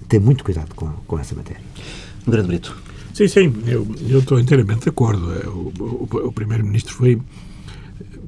ter 0.07 0.19
muito 0.19 0.43
cuidado 0.43 0.75
com, 0.75 0.89
com 1.07 1.17
essa 1.17 1.33
matéria. 1.33 1.61
Um 2.27 2.31
grande 2.31 2.47
Brito. 2.47 2.82
Sim, 3.13 3.27
sim, 3.27 3.53
eu, 3.67 3.87
eu 4.09 4.19
estou 4.19 4.39
inteiramente 4.39 4.81
de 4.81 4.89
acordo. 4.89 5.31
Eh, 5.33 5.47
o, 5.47 5.71
o, 5.79 6.27
o 6.27 6.31
Primeiro-Ministro 6.31 6.93
foi 6.93 7.21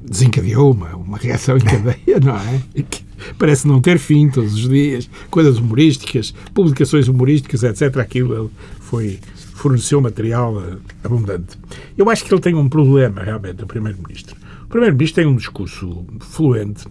desencadeou 0.04 0.72
uma, 0.72 0.96
uma 0.96 1.18
reação 1.18 1.58
em 1.58 1.62
cadeia, 1.62 2.20
não 2.24 2.38
é? 2.38 2.62
Que 2.84 3.04
parece 3.38 3.68
não 3.68 3.82
ter 3.82 3.98
fim 3.98 4.30
todos 4.30 4.54
os 4.54 4.70
dias, 4.70 5.10
coisas 5.32 5.58
humorísticas, 5.58 6.34
publicações 6.54 7.08
humorísticas, 7.08 7.64
etc. 7.64 7.98
Aquilo 7.98 8.52
foi 8.80 9.20
forneceu 9.54 10.00
material 10.00 10.62
eh, 10.62 10.78
abundante. 11.04 11.58
Eu 11.98 12.10
acho 12.10 12.24
que 12.24 12.32
ele 12.32 12.42
tem 12.42 12.54
um 12.54 12.70
problema, 12.70 13.24
realmente, 13.24 13.64
o 13.64 13.68
Primeiro-Ministro. 13.68 14.36
O 14.66 14.68
Primeiro-Ministro 14.68 15.24
tem 15.24 15.32
um 15.32 15.36
discurso 15.36 16.06
fluente, 16.20 16.86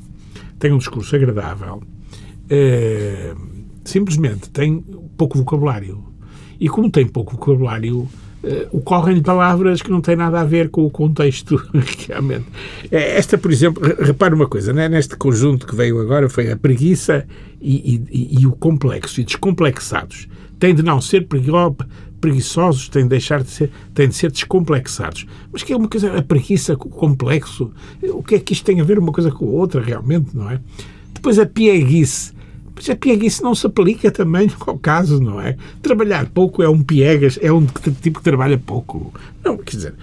tem 0.59 0.73
um 0.73 0.79
discurso 0.79 1.15
agradável, 1.15 1.83
é, 2.49 3.35
simplesmente 3.85 4.51
tem 4.51 4.81
pouco 5.17 5.39
vocabulário. 5.39 6.04
E 6.65 6.69
como 6.71 6.91
tem 6.91 7.07
pouco 7.07 7.33
vocabulário, 7.33 7.99
uh, 7.99 8.09
ocorrem 8.73 9.21
palavras 9.21 9.83
que 9.83 9.91
não 9.91 10.01
têm 10.01 10.17
nada 10.17 10.41
a 10.41 10.45
ver 10.45 10.71
com 10.71 10.87
o 10.87 10.89
contexto, 10.91 11.63
realmente. 12.09 12.47
É, 12.91 13.19
esta, 13.19 13.37
por 13.37 13.53
exemplo, 13.53 13.83
repare 14.01 14.35
uma 14.35 14.47
coisa, 14.47 14.73
né? 14.73 14.89
neste 14.89 15.15
conjunto 15.15 15.67
que 15.67 15.77
veio 15.77 16.01
agora 16.01 16.27
foi 16.27 16.51
a 16.51 16.57
preguiça 16.57 17.27
e, 17.61 18.01
e, 18.11 18.41
e 18.41 18.47
o 18.47 18.53
complexo, 18.53 19.21
e 19.21 19.25
descomplexados. 19.25 20.27
Tem 20.59 20.75
de 20.75 20.83
não 20.83 21.03
ser 21.03 21.29
preguiçosos, 22.19 22.89
têm 22.89 23.03
de 23.03 23.11
deixar 23.11 23.43
de 23.43 23.51
ser, 23.51 23.71
têm 23.93 24.09
de 24.09 24.15
ser 24.15 24.33
descomplexados. 24.33 25.27
Mas 25.53 25.63
que 25.63 25.71
é 25.71 25.77
uma 25.77 25.87
coisa, 25.87 26.17
a 26.17 26.23
preguiça 26.23 26.73
o 26.73 26.77
complexo, 26.77 27.71
o 28.03 28.23
que 28.23 28.37
é 28.37 28.39
que 28.39 28.55
isto 28.55 28.65
tem 28.65 28.81
a 28.81 28.85
ver 28.85 28.99
uma 28.99 29.13
coisa 29.13 29.31
com 29.31 29.45
a 29.45 29.51
outra, 29.51 29.83
realmente, 29.83 30.35
não 30.35 30.51
é? 30.51 30.59
Depois 31.13 31.39
a 31.39 31.45
pieguice 31.45 32.33
Pois 32.75 32.91
a 32.91 32.97
pieguice 32.97 33.43
não 33.43 33.55
se 33.55 33.67
aplica 33.67 34.11
também 34.11 34.51
ao 34.67 34.79
caso, 34.79 35.21
não 35.21 35.41
é? 35.41 35.57
Trabalhar 35.83 36.27
pouco 36.27 36.63
é 36.63 36.69
um 36.69 36.83
piegas, 36.83 37.39
é 37.41 37.53
um 37.53 37.65
tipo 38.01 38.19
que 38.19 38.25
trabalha 38.25 38.59
pouco. 38.59 39.13
Não, 39.45 39.57
quer 39.57 39.77
dizer, 39.77 39.95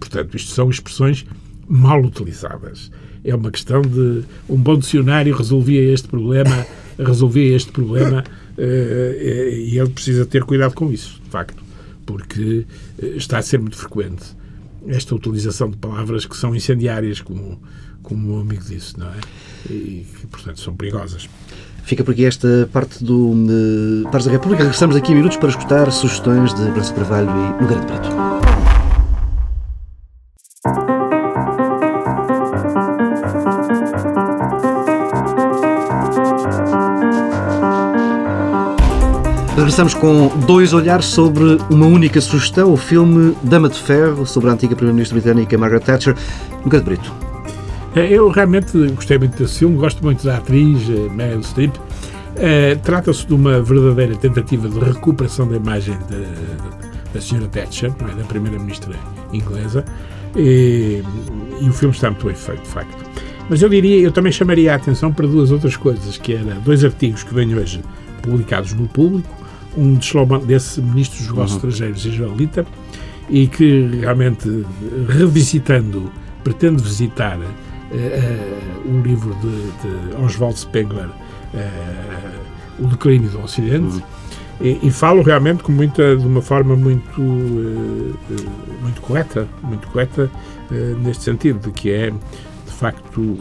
portanto, 0.00 0.36
isto 0.36 0.50
são 0.50 0.68
expressões 0.70 1.24
mal 1.68 2.02
utilizadas. 2.02 2.90
É 3.24 3.34
uma 3.34 3.50
questão 3.50 3.82
de 3.82 4.24
um 4.48 4.56
bom 4.56 4.78
dicionário 4.78 5.34
resolvia 5.34 5.92
este 5.92 6.08
problema, 6.08 6.66
resolvia 6.98 7.54
este 7.54 7.70
problema 7.70 8.24
eh, 8.56 9.50
e 9.54 9.78
ele 9.78 9.90
precisa 9.90 10.24
ter 10.26 10.44
cuidado 10.44 10.74
com 10.74 10.90
isso, 10.92 11.20
de 11.22 11.30
facto, 11.30 11.62
porque 12.06 12.66
eh, 13.00 13.06
está 13.16 13.38
a 13.38 13.42
ser 13.42 13.58
muito 13.58 13.76
frequente 13.76 14.36
esta 14.86 15.14
utilização 15.14 15.70
de 15.70 15.76
palavras 15.76 16.24
que 16.24 16.36
são 16.36 16.54
incendiárias, 16.54 17.20
como, 17.20 17.60
como 18.02 18.36
o 18.36 18.40
amigo 18.40 18.64
disse, 18.64 18.98
não 18.98 19.08
é? 19.08 19.18
E 19.70 20.06
que, 20.18 20.26
portanto, 20.26 20.60
são 20.60 20.74
perigosas. 20.74 21.28
Fica 21.88 22.04
por 22.04 22.10
aqui 22.12 22.26
esta 22.26 22.68
parte 22.70 23.02
do 23.02 23.32
Pares 24.12 24.26
da 24.26 24.32
República. 24.32 24.62
Regressamos 24.62 24.94
daqui 24.94 25.10
a 25.10 25.14
minutos 25.14 25.38
para 25.38 25.48
escutar 25.48 25.90
sugestões 25.90 26.52
de 26.52 26.70
Braço 26.70 26.92
Carvalho 26.92 27.30
e 27.30 27.62
Nogueira 27.62 27.80
de 27.80 27.86
Preto. 27.86 28.10
Regressamos 39.56 39.94
com 39.94 40.28
dois 40.46 40.74
olhares 40.74 41.06
sobre 41.06 41.56
uma 41.70 41.86
única 41.86 42.20
sugestão, 42.20 42.70
o 42.70 42.76
filme 42.76 43.34
Dama 43.42 43.70
de 43.70 43.80
Ferro, 43.80 44.26
sobre 44.26 44.50
a 44.50 44.52
antiga 44.52 44.76
Primeira-Ministra 44.76 45.18
britânica 45.18 45.56
Margaret 45.56 45.80
Thatcher. 45.80 46.14
Nogueira 46.62 46.80
de 46.80 46.84
Brito. 46.84 47.27
É, 47.98 48.12
eu 48.12 48.28
realmente 48.28 48.78
gostei 48.94 49.18
muito 49.18 49.36
desse 49.36 49.58
filme, 49.58 49.76
gosto 49.76 50.04
muito 50.04 50.24
da 50.24 50.36
atriz 50.36 50.88
eh, 50.88 51.12
Meryl 51.12 51.42
Streep. 51.42 51.74
Uh, 51.74 52.78
Trata-se 52.84 53.26
de 53.26 53.34
uma 53.34 53.60
verdadeira 53.60 54.14
tentativa 54.14 54.68
de 54.68 54.78
recuperação 54.78 55.48
da 55.48 55.56
imagem 55.56 55.98
de, 56.08 57.12
da 57.12 57.20
senhora 57.20 57.48
Thatcher, 57.48 57.90
é? 57.90 58.14
da 58.14 58.22
primeira-ministra 58.22 58.94
inglesa, 59.32 59.84
e, 60.36 61.02
e, 61.60 61.68
o 61.68 61.72
filme 61.72 61.92
está 61.92 62.08
muito 62.08 62.24
bem 62.24 62.36
feito, 62.36 62.62
de 62.62 62.68
facto. 62.68 62.96
Mas 63.50 63.60
eu 63.60 63.68
diria, 63.68 64.00
eu 64.00 64.12
também 64.12 64.30
chamaria 64.30 64.74
a 64.74 64.76
atenção 64.76 65.12
para 65.12 65.26
duas 65.26 65.50
outras 65.50 65.76
coisas, 65.76 66.16
que 66.16 66.34
era 66.34 66.54
dois 66.60 66.84
artigos 66.84 67.24
que 67.24 67.34
vêm 67.34 67.52
hoje 67.56 67.82
publicados 68.22 68.72
no 68.74 68.86
público, 68.86 69.28
um 69.76 69.94
de 69.94 70.04
Shlomo, 70.04 70.38
desse 70.38 70.80
ministro 70.80 71.18
dos 71.18 71.26
Negócios 71.26 71.60
uhum. 71.60 71.68
Estrangeiros, 71.68 72.06
israelita, 72.06 72.64
e 73.28 73.48
que 73.48 73.88
realmente, 74.00 74.64
revisitando, 75.08 76.12
pretende 76.44 76.80
visitar 76.80 77.40
o 78.84 79.00
livro 79.00 79.34
de, 79.36 79.70
de 79.82 80.22
Oswald 80.22 80.58
Spengler, 80.58 81.06
uh, 81.08 82.84
O 82.84 82.86
Declínio 82.86 83.30
do 83.30 83.42
Ocidente, 83.42 83.96
uhum. 83.96 84.02
e, 84.60 84.78
e, 84.82 84.90
falo 84.90 85.22
realmente 85.22 85.62
com 85.62 85.72
muita, 85.72 86.16
de 86.16 86.26
uma 86.26 86.42
forma 86.42 86.76
muito, 86.76 87.20
muito 88.82 89.00
correta, 89.00 89.48
muito 89.62 89.88
correta 89.88 90.30
neste 91.02 91.24
sentido, 91.24 91.60
de 91.60 91.72
que 91.72 91.90
é, 91.90 92.10
de 92.10 92.72
facto, 92.72 93.38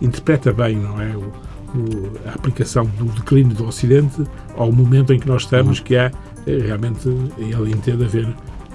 interpreta 0.00 0.52
bem, 0.52 0.76
não 0.76 1.00
é? 1.00 1.16
O, 1.16 1.32
a 2.26 2.34
aplicação 2.34 2.84
do 2.84 3.06
declínio 3.06 3.56
do 3.56 3.66
Ocidente 3.66 4.22
ao 4.58 4.70
momento 4.70 5.10
em 5.14 5.18
que 5.18 5.26
nós 5.26 5.42
estamos, 5.42 5.78
uhum. 5.78 5.84
que 5.84 5.94
é 5.94 6.10
realmente 6.46 7.08
ele 7.38 7.70
entende 7.70 8.04
haver 8.04 8.28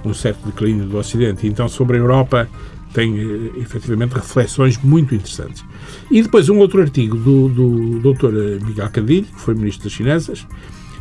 um 0.03 0.13
certo 0.13 0.45
declínio 0.45 0.85
do 0.85 0.97
Ocidente. 0.97 1.47
Então, 1.47 1.67
sobre 1.67 1.97
a 1.97 1.99
Europa, 1.99 2.47
tem 2.93 3.17
eh, 3.17 3.59
efetivamente 3.59 4.13
reflexões 4.13 4.77
muito 4.77 5.13
interessantes. 5.13 5.63
E 6.09 6.21
depois 6.21 6.49
um 6.49 6.57
outro 6.57 6.81
artigo 6.81 7.17
do, 7.17 7.49
do 7.49 8.13
Dr. 8.13 8.65
Miguel 8.65 8.89
Cadilho, 8.89 9.25
que 9.25 9.39
foi 9.39 9.55
ministro 9.55 9.85
das 9.85 9.93
Finanças, 9.93 10.45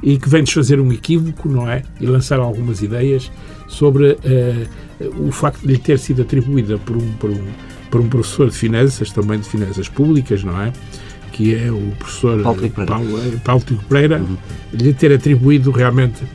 e 0.02 0.18
que 0.18 0.28
vem 0.28 0.44
desfazer 0.44 0.80
um 0.80 0.92
equívoco, 0.92 1.48
não 1.48 1.68
é? 1.68 1.82
E 2.00 2.06
lançar 2.06 2.38
algumas 2.38 2.82
ideias 2.82 3.30
sobre 3.68 4.12
uh, 4.12 5.26
o 5.26 5.32
facto 5.32 5.60
de 5.62 5.68
lhe 5.68 5.78
ter 5.78 5.98
sido 5.98 6.22
atribuída 6.22 6.78
por 6.78 6.96
um, 6.96 7.12
por, 7.12 7.30
um, 7.30 7.44
por 7.90 8.00
um 8.00 8.08
professor 8.08 8.48
de 8.50 8.56
finanças, 8.56 9.10
também 9.10 9.38
de 9.38 9.48
finanças 9.48 9.88
públicas, 9.88 10.44
não 10.44 10.60
é? 10.60 10.72
Que 11.32 11.54
é 11.54 11.70
o 11.70 11.92
professor 11.98 12.42
Paulo 12.42 12.60
Tico 12.60 12.74
Pereira, 12.74 12.94
Paulo, 12.94 13.18
eh, 13.18 13.36
Paulo 13.44 13.62
Tico 13.66 13.84
Pereira 13.84 14.18
uhum. 14.18 14.36
lhe 14.72 14.92
ter 14.94 15.12
atribuído 15.12 15.70
realmente 15.70 16.22
eh, 16.22 16.26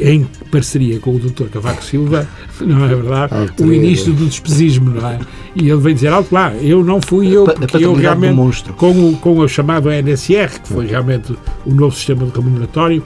em 0.00 0.26
parceria 0.50 0.98
com 0.98 1.14
o 1.14 1.18
Dr. 1.18 1.44
Cavaco 1.44 1.84
Silva, 1.84 2.26
não 2.60 2.84
é 2.84 2.88
verdade? 2.88 3.52
o 3.60 3.72
início 3.72 4.12
do 4.12 4.26
despesismo, 4.26 4.90
não 4.90 5.08
é? 5.08 5.18
E 5.54 5.70
ele 5.70 5.80
vem 5.80 5.94
dizer 5.94 6.08
alto 6.08 6.34
lá, 6.34 6.52
eu 6.54 6.82
não 6.82 7.00
fui 7.00 7.28
eu, 7.28 7.44
porque 7.44 7.84
eu 7.84 7.94
realmente, 7.94 8.72
com 8.76 8.90
o, 8.90 9.16
com 9.16 9.38
o 9.38 9.48
chamado 9.48 9.90
NSR, 9.90 10.60
que 10.60 10.68
foi 10.68 10.86
realmente 10.86 11.36
o 11.64 11.72
novo 11.72 11.94
sistema 11.94 12.26
de 12.26 12.32
remuneratório, 12.32 13.02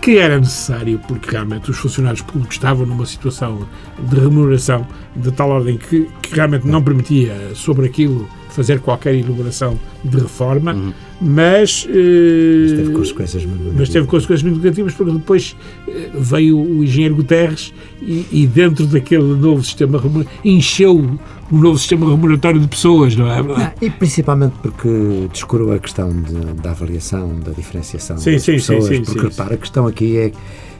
que 0.00 0.18
era 0.18 0.38
necessário, 0.38 1.00
porque 1.06 1.30
realmente 1.30 1.70
os 1.70 1.78
funcionários 1.78 2.22
públicos 2.22 2.56
estavam 2.56 2.84
numa 2.84 3.06
situação 3.06 3.66
de 3.98 4.18
remuneração 4.18 4.86
de 5.14 5.30
tal 5.30 5.50
ordem 5.50 5.76
que, 5.76 6.08
que 6.20 6.34
realmente 6.34 6.66
não 6.66 6.82
permitia 6.82 7.52
sobre 7.54 7.86
aquilo 7.86 8.28
fazer 8.52 8.80
qualquer 8.80 9.14
elaboração 9.14 9.78
de 10.04 10.18
reforma, 10.18 10.74
uhum. 10.74 10.92
mas, 11.20 11.84
uh, 11.84 11.88
mas, 11.88 12.72
teve 12.72 12.92
consequências 12.92 13.44
muito 13.44 13.58
negativas. 13.58 13.80
Mas 13.80 13.88
teve 13.88 14.06
consequências 14.06 14.42
muito 14.42 14.62
negativas 14.62 14.94
porque 14.94 15.12
depois 15.12 15.56
uh, 15.86 15.92
veio 16.20 16.58
o 16.58 16.84
engenheiro 16.84 17.16
Guterres 17.16 17.72
e, 18.00 18.26
e, 18.30 18.46
dentro 18.46 18.86
daquele 18.86 19.34
novo 19.34 19.62
sistema 19.64 20.00
encheu 20.44 21.18
o 21.50 21.56
novo 21.56 21.78
sistema 21.78 22.08
remuneratório 22.08 22.60
de 22.60 22.68
pessoas, 22.68 23.14
não 23.14 23.26
é? 23.26 23.38
Ah, 23.56 23.72
e 23.80 23.90
principalmente 23.90 24.54
porque 24.62 25.28
descurou 25.32 25.72
a 25.72 25.78
questão 25.78 26.10
de, 26.10 26.54
da 26.62 26.70
avaliação, 26.70 27.38
da 27.40 27.52
diferenciação 27.52 28.16
sim, 28.18 28.32
das 28.32 28.42
sim, 28.42 28.52
pessoas, 28.52 28.84
sim, 28.86 28.96
sim, 28.96 29.02
porque 29.04 29.28
repara, 29.28 29.54
a 29.54 29.58
questão 29.58 29.86
aqui 29.86 30.16
é 30.16 30.32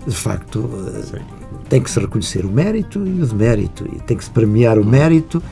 de 0.07 0.16
facto 0.16 0.68
eh, 1.14 1.20
tem 1.68 1.81
que 1.81 1.91
se 1.91 2.01
reconhecer 2.01 2.45
o 2.45 2.51
mérito 2.51 3.07
e 3.07 3.23
o 3.23 3.27
demérito 3.27 3.87
e 3.93 4.01
tem 4.01 4.16
que 4.16 4.25
se 4.25 4.31
premiar 4.31 4.79
o 4.79 4.85
mérito 4.85 5.43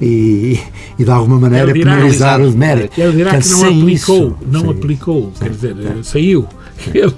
e, 0.00 0.58
e 0.98 1.04
de 1.04 1.10
alguma 1.10 1.38
maneira 1.38 1.72
dirá, 1.72 1.96
penalizar 1.96 2.40
o 2.40 2.50
demérito. 2.50 3.00
Ele 3.00 3.16
dirá 3.16 3.32
Portanto, 3.32 3.48
que 3.48 3.60
não 3.60 3.80
aplicou, 3.80 4.26
isso, 4.26 4.36
não 4.46 4.60
sim. 4.60 4.70
aplicou, 4.70 5.32
quer 5.38 5.50
dizer, 5.50 5.76
é. 5.78 6.02
saiu. 6.02 6.48
Ele 6.94 7.12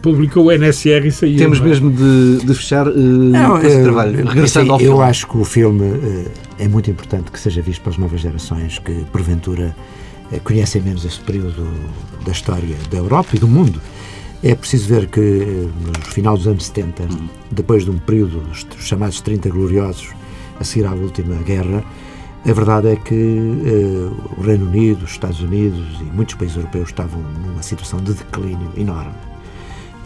publicou 0.00 0.46
o 0.46 0.52
NSR 0.52 1.06
e 1.06 1.10
saiu. 1.10 1.36
Temos 1.36 1.60
é? 1.60 1.64
mesmo 1.64 1.90
de, 1.90 2.46
de 2.46 2.54
fechar 2.54 2.86
uh, 2.86 2.94
não, 2.96 3.60
esse 3.60 3.76
uh, 3.76 3.82
trabalho. 3.82 4.26
Regressando 4.26 4.72
ao 4.72 4.78
filme. 4.78 4.94
Eu 4.94 5.02
acho 5.02 5.26
que 5.26 5.36
o 5.36 5.44
filme 5.44 5.84
uh, 5.84 6.30
é 6.58 6.68
muito 6.68 6.90
importante 6.90 7.30
que 7.32 7.40
seja 7.40 7.60
visto 7.60 7.82
pelas 7.82 7.98
novas 7.98 8.20
gerações 8.20 8.78
que, 8.78 8.92
porventura, 9.12 9.74
conhecem 10.44 10.80
menos 10.82 11.04
esse 11.04 11.18
período 11.20 11.66
da 12.24 12.32
história 12.32 12.76
da 12.90 12.98
Europa 12.98 13.30
e 13.34 13.38
do 13.38 13.48
mundo. 13.48 13.80
É 14.42 14.54
preciso 14.54 14.88
ver 14.88 15.06
que 15.08 15.20
no 15.20 16.12
final 16.12 16.36
dos 16.36 16.46
anos 16.46 16.66
70, 16.66 17.02
uhum. 17.02 17.28
depois 17.50 17.84
de 17.84 17.90
um 17.90 17.98
período, 17.98 18.40
os 18.52 18.86
chamados 18.86 19.20
30 19.20 19.48
gloriosos, 19.48 20.10
a 20.60 20.64
seguir 20.64 20.86
à 20.86 20.92
última 20.92 21.36
guerra, 21.42 21.84
a 22.46 22.52
verdade 22.52 22.88
é 22.88 22.96
que 22.96 23.14
uh, 23.14 24.16
o 24.38 24.42
Reino 24.42 24.66
Unido, 24.66 25.04
os 25.04 25.10
Estados 25.10 25.40
Unidos 25.40 26.00
e 26.00 26.04
muitos 26.04 26.34
países 26.34 26.56
europeus 26.56 26.88
estavam 26.88 27.20
numa 27.20 27.62
situação 27.62 28.00
de 28.00 28.14
declínio 28.14 28.70
enorme, 28.76 29.12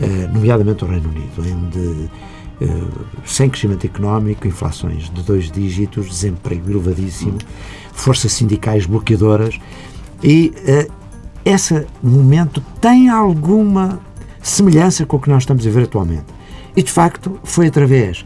uh, 0.01 0.33
nomeadamente 0.33 0.85
o 0.85 0.89
Reino 0.89 1.09
Unido, 1.11 1.33
onde 1.39 1.79
uh, 1.79 3.07
sem 3.25 3.51
crescimento 3.51 3.85
económico, 3.85 4.49
inflações 4.49 5.11
de 5.11 5.23
dois 5.23 5.51
dígitos, 5.51 6.09
desemprego 6.09 6.71
elevadíssimo, 6.71 7.39
forças 7.93 8.33
sindicais 8.33 8.87
bloqueadoras 8.87 9.61
e 10.25 10.53
esse 11.45 11.85
momento 12.03 12.63
tem 12.81 13.09
alguma 13.09 14.01
semelhança 14.41 15.05
com 15.05 15.17
o 15.17 15.21
que 15.21 15.29
nós 15.29 15.43
estamos 15.43 15.67
a 15.67 15.71
ver 15.71 15.85
atualmente. 15.85 16.27
E 16.77 16.83
de 16.83 16.91
facto 16.91 17.39
foi 17.45 17.67
através 17.67 18.21
uh, 18.21 18.25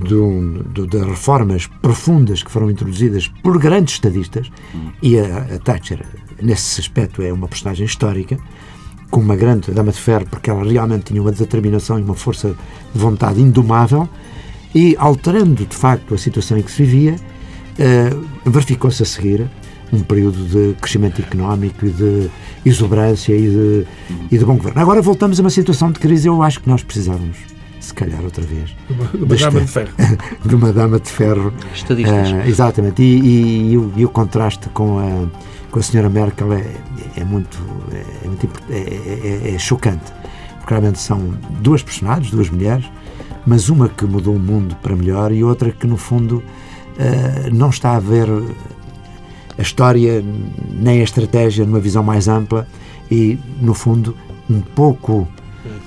do, 0.00 0.62
do, 0.64 0.86
de 0.86 0.98
reformas 0.98 1.66
profundas 1.66 2.42
que 2.42 2.50
foram 2.50 2.70
introduzidas 2.70 3.28
por 3.42 3.58
grandes 3.58 3.94
estadistas, 3.94 4.50
e 5.02 5.18
a, 5.18 5.38
a, 5.38 5.58
Thatcher, 5.58 6.04
nesse 6.40 6.80
aspecto, 6.80 7.22
é 7.22 7.32
uma 7.32 7.46
personagem 7.46 7.84
histórica, 7.84 8.38
com 9.10 9.20
uma 9.20 9.36
grande 9.36 9.70
dama 9.70 9.92
de 9.92 10.00
ferro, 10.00 10.26
porque 10.28 10.50
ela 10.50 10.64
realmente 10.64 11.04
tinha 11.04 11.20
uma 11.20 11.30
determinação 11.30 11.98
e 11.98 12.02
uma 12.02 12.14
força 12.14 12.56
de 12.92 12.98
vontade 12.98 13.40
indomável, 13.40 14.08
e 14.74 14.96
alterando 14.98 15.64
de 15.64 15.76
facto 15.76 16.14
a 16.14 16.18
situação 16.18 16.58
em 16.58 16.62
que 16.62 16.72
se 16.72 16.82
vivia, 16.82 17.14
uh, 17.14 18.50
verificou-se 18.50 19.02
a 19.02 19.06
seguir 19.06 19.48
um 19.92 20.00
período 20.00 20.42
de 20.44 20.74
crescimento 20.80 21.20
económico 21.22 21.86
e 21.86 21.90
de 21.90 22.30
exuberância 22.64 23.32
e 23.36 23.48
de, 23.48 23.86
e 24.32 24.38
de 24.38 24.44
bom 24.44 24.56
governo. 24.56 24.80
Agora 24.80 25.00
voltamos 25.00 25.38
a 25.38 25.42
uma 25.42 25.50
situação 25.50 25.92
de 25.92 26.00
crise, 26.00 26.26
eu 26.26 26.42
acho 26.42 26.60
que 26.60 26.68
nós 26.68 26.82
precisávamos 26.82 27.53
se 27.84 27.94
calhar 27.94 28.22
outra 28.22 28.44
vez. 28.44 28.74
De 28.88 29.22
uma, 29.22 29.36
dama 29.36 29.60
de 29.60 29.66
ferro. 29.66 29.90
de 30.44 30.54
uma 30.54 30.72
dama 30.72 31.00
de 31.00 31.10
ferro. 31.10 31.52
Estadistas. 31.72 32.32
Uh, 32.32 32.48
exatamente. 32.48 33.02
E, 33.02 33.20
e, 33.20 33.72
e, 33.72 33.78
o, 33.78 33.92
e, 33.96 34.04
o, 34.04 34.08
contraste 34.08 34.68
com 34.70 34.98
a, 34.98 35.28
com 35.70 35.78
a 35.78 35.82
senhora 35.82 36.08
Merkel 36.08 36.52
é, 36.52 36.64
é 37.16 37.24
muito, 37.24 37.58
é, 37.92 38.26
muito 38.26 38.48
é, 38.70 38.76
é, 38.76 39.50
é, 39.50 39.54
é 39.54 39.58
chocante. 39.58 40.12
Porque 40.58 40.72
realmente 40.72 40.98
são 40.98 41.34
duas 41.60 41.82
personagens, 41.82 42.30
duas 42.30 42.48
mulheres, 42.48 42.86
mas 43.46 43.68
uma 43.68 43.88
que 43.88 44.04
mudou 44.04 44.34
o 44.34 44.38
mundo 44.38 44.74
para 44.76 44.96
melhor 44.96 45.30
e 45.30 45.44
outra 45.44 45.70
que, 45.70 45.86
no 45.86 45.96
fundo, 45.96 46.36
uh, 46.36 47.54
não 47.54 47.68
está 47.70 47.96
a 47.96 48.00
ver 48.00 48.28
a 49.58 49.62
história 49.62 50.24
nem 50.70 51.00
a 51.00 51.04
estratégia 51.04 51.64
numa 51.64 51.80
visão 51.80 52.02
mais 52.02 52.28
ampla 52.28 52.66
e, 53.10 53.38
no 53.60 53.74
fundo, 53.74 54.16
um 54.48 54.60
pouco 54.60 55.28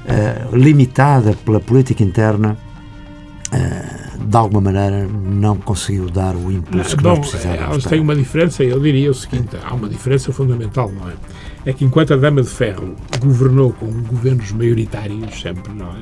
uh, 0.08 0.56
limitada 0.56 1.34
pela 1.46 1.60
política 1.60 2.04
interna, 2.04 2.58
uh, 3.54 4.18
de 4.26 4.38
alguma 4.38 4.62
maneira 4.62 5.08
não 5.08 5.58
conseguiu 5.58 6.10
dar 6.10 6.36
o 6.36 6.52
impulso 6.52 6.98
que 6.98 7.04
Bom, 7.04 7.18
nós 7.18 7.30
precisávamos. 7.30 7.86
Têm 7.86 8.00
uma 8.00 8.16
diferença, 8.16 8.64
eu 8.64 8.80
diria 8.80 9.12
o 9.12 9.14
seguinte: 9.14 9.58
há 9.64 9.74
uma 9.74 9.88
diferença 9.88 10.32
fundamental, 10.32 10.92
não 10.92 11.10
é? 11.10 11.14
É 11.66 11.74
que 11.74 11.86
enquanto 11.86 12.14
a 12.14 12.18
Dama 12.18 12.42
de 12.42 12.50
Ferro 12.50 12.96
governou 13.20 13.74
com 13.74 13.88
governos 14.04 14.52
maioritários, 14.52 15.40
sempre, 15.40 15.74
não 15.74 15.88
é? 15.88 16.00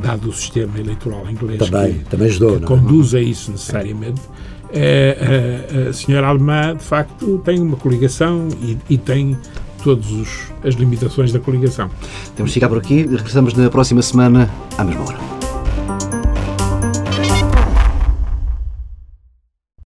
Dado 0.00 0.30
o 0.30 0.32
sistema 0.32 0.78
eleitoral 0.80 1.30
inglês 1.30 1.58
também, 1.58 1.98
que, 1.98 2.04
também 2.06 2.26
ajudou, 2.28 2.58
que 2.58 2.64
conduz 2.66 3.14
a 3.14 3.20
isso 3.20 3.52
necessariamente, 3.52 4.22
é, 4.72 5.84
a, 5.86 5.90
a 5.90 5.92
senhora 5.92 6.28
alemã, 6.28 6.74
de 6.74 6.82
facto, 6.82 7.38
tem 7.44 7.60
uma 7.60 7.76
coligação 7.76 8.48
e, 8.62 8.78
e 8.88 8.98
tem 8.98 9.36
todas 9.82 10.50
as 10.64 10.74
limitações 10.74 11.32
da 11.32 11.38
coligação. 11.38 11.90
Temos 12.36 12.50
de 12.50 12.54
ficar 12.54 12.68
por 12.68 12.78
aqui. 12.78 13.02
Regressamos 13.02 13.54
na 13.54 13.68
próxima 13.70 14.02
semana, 14.02 14.50
à 14.78 14.84
mesma 14.84 15.04
hora. 15.04 15.41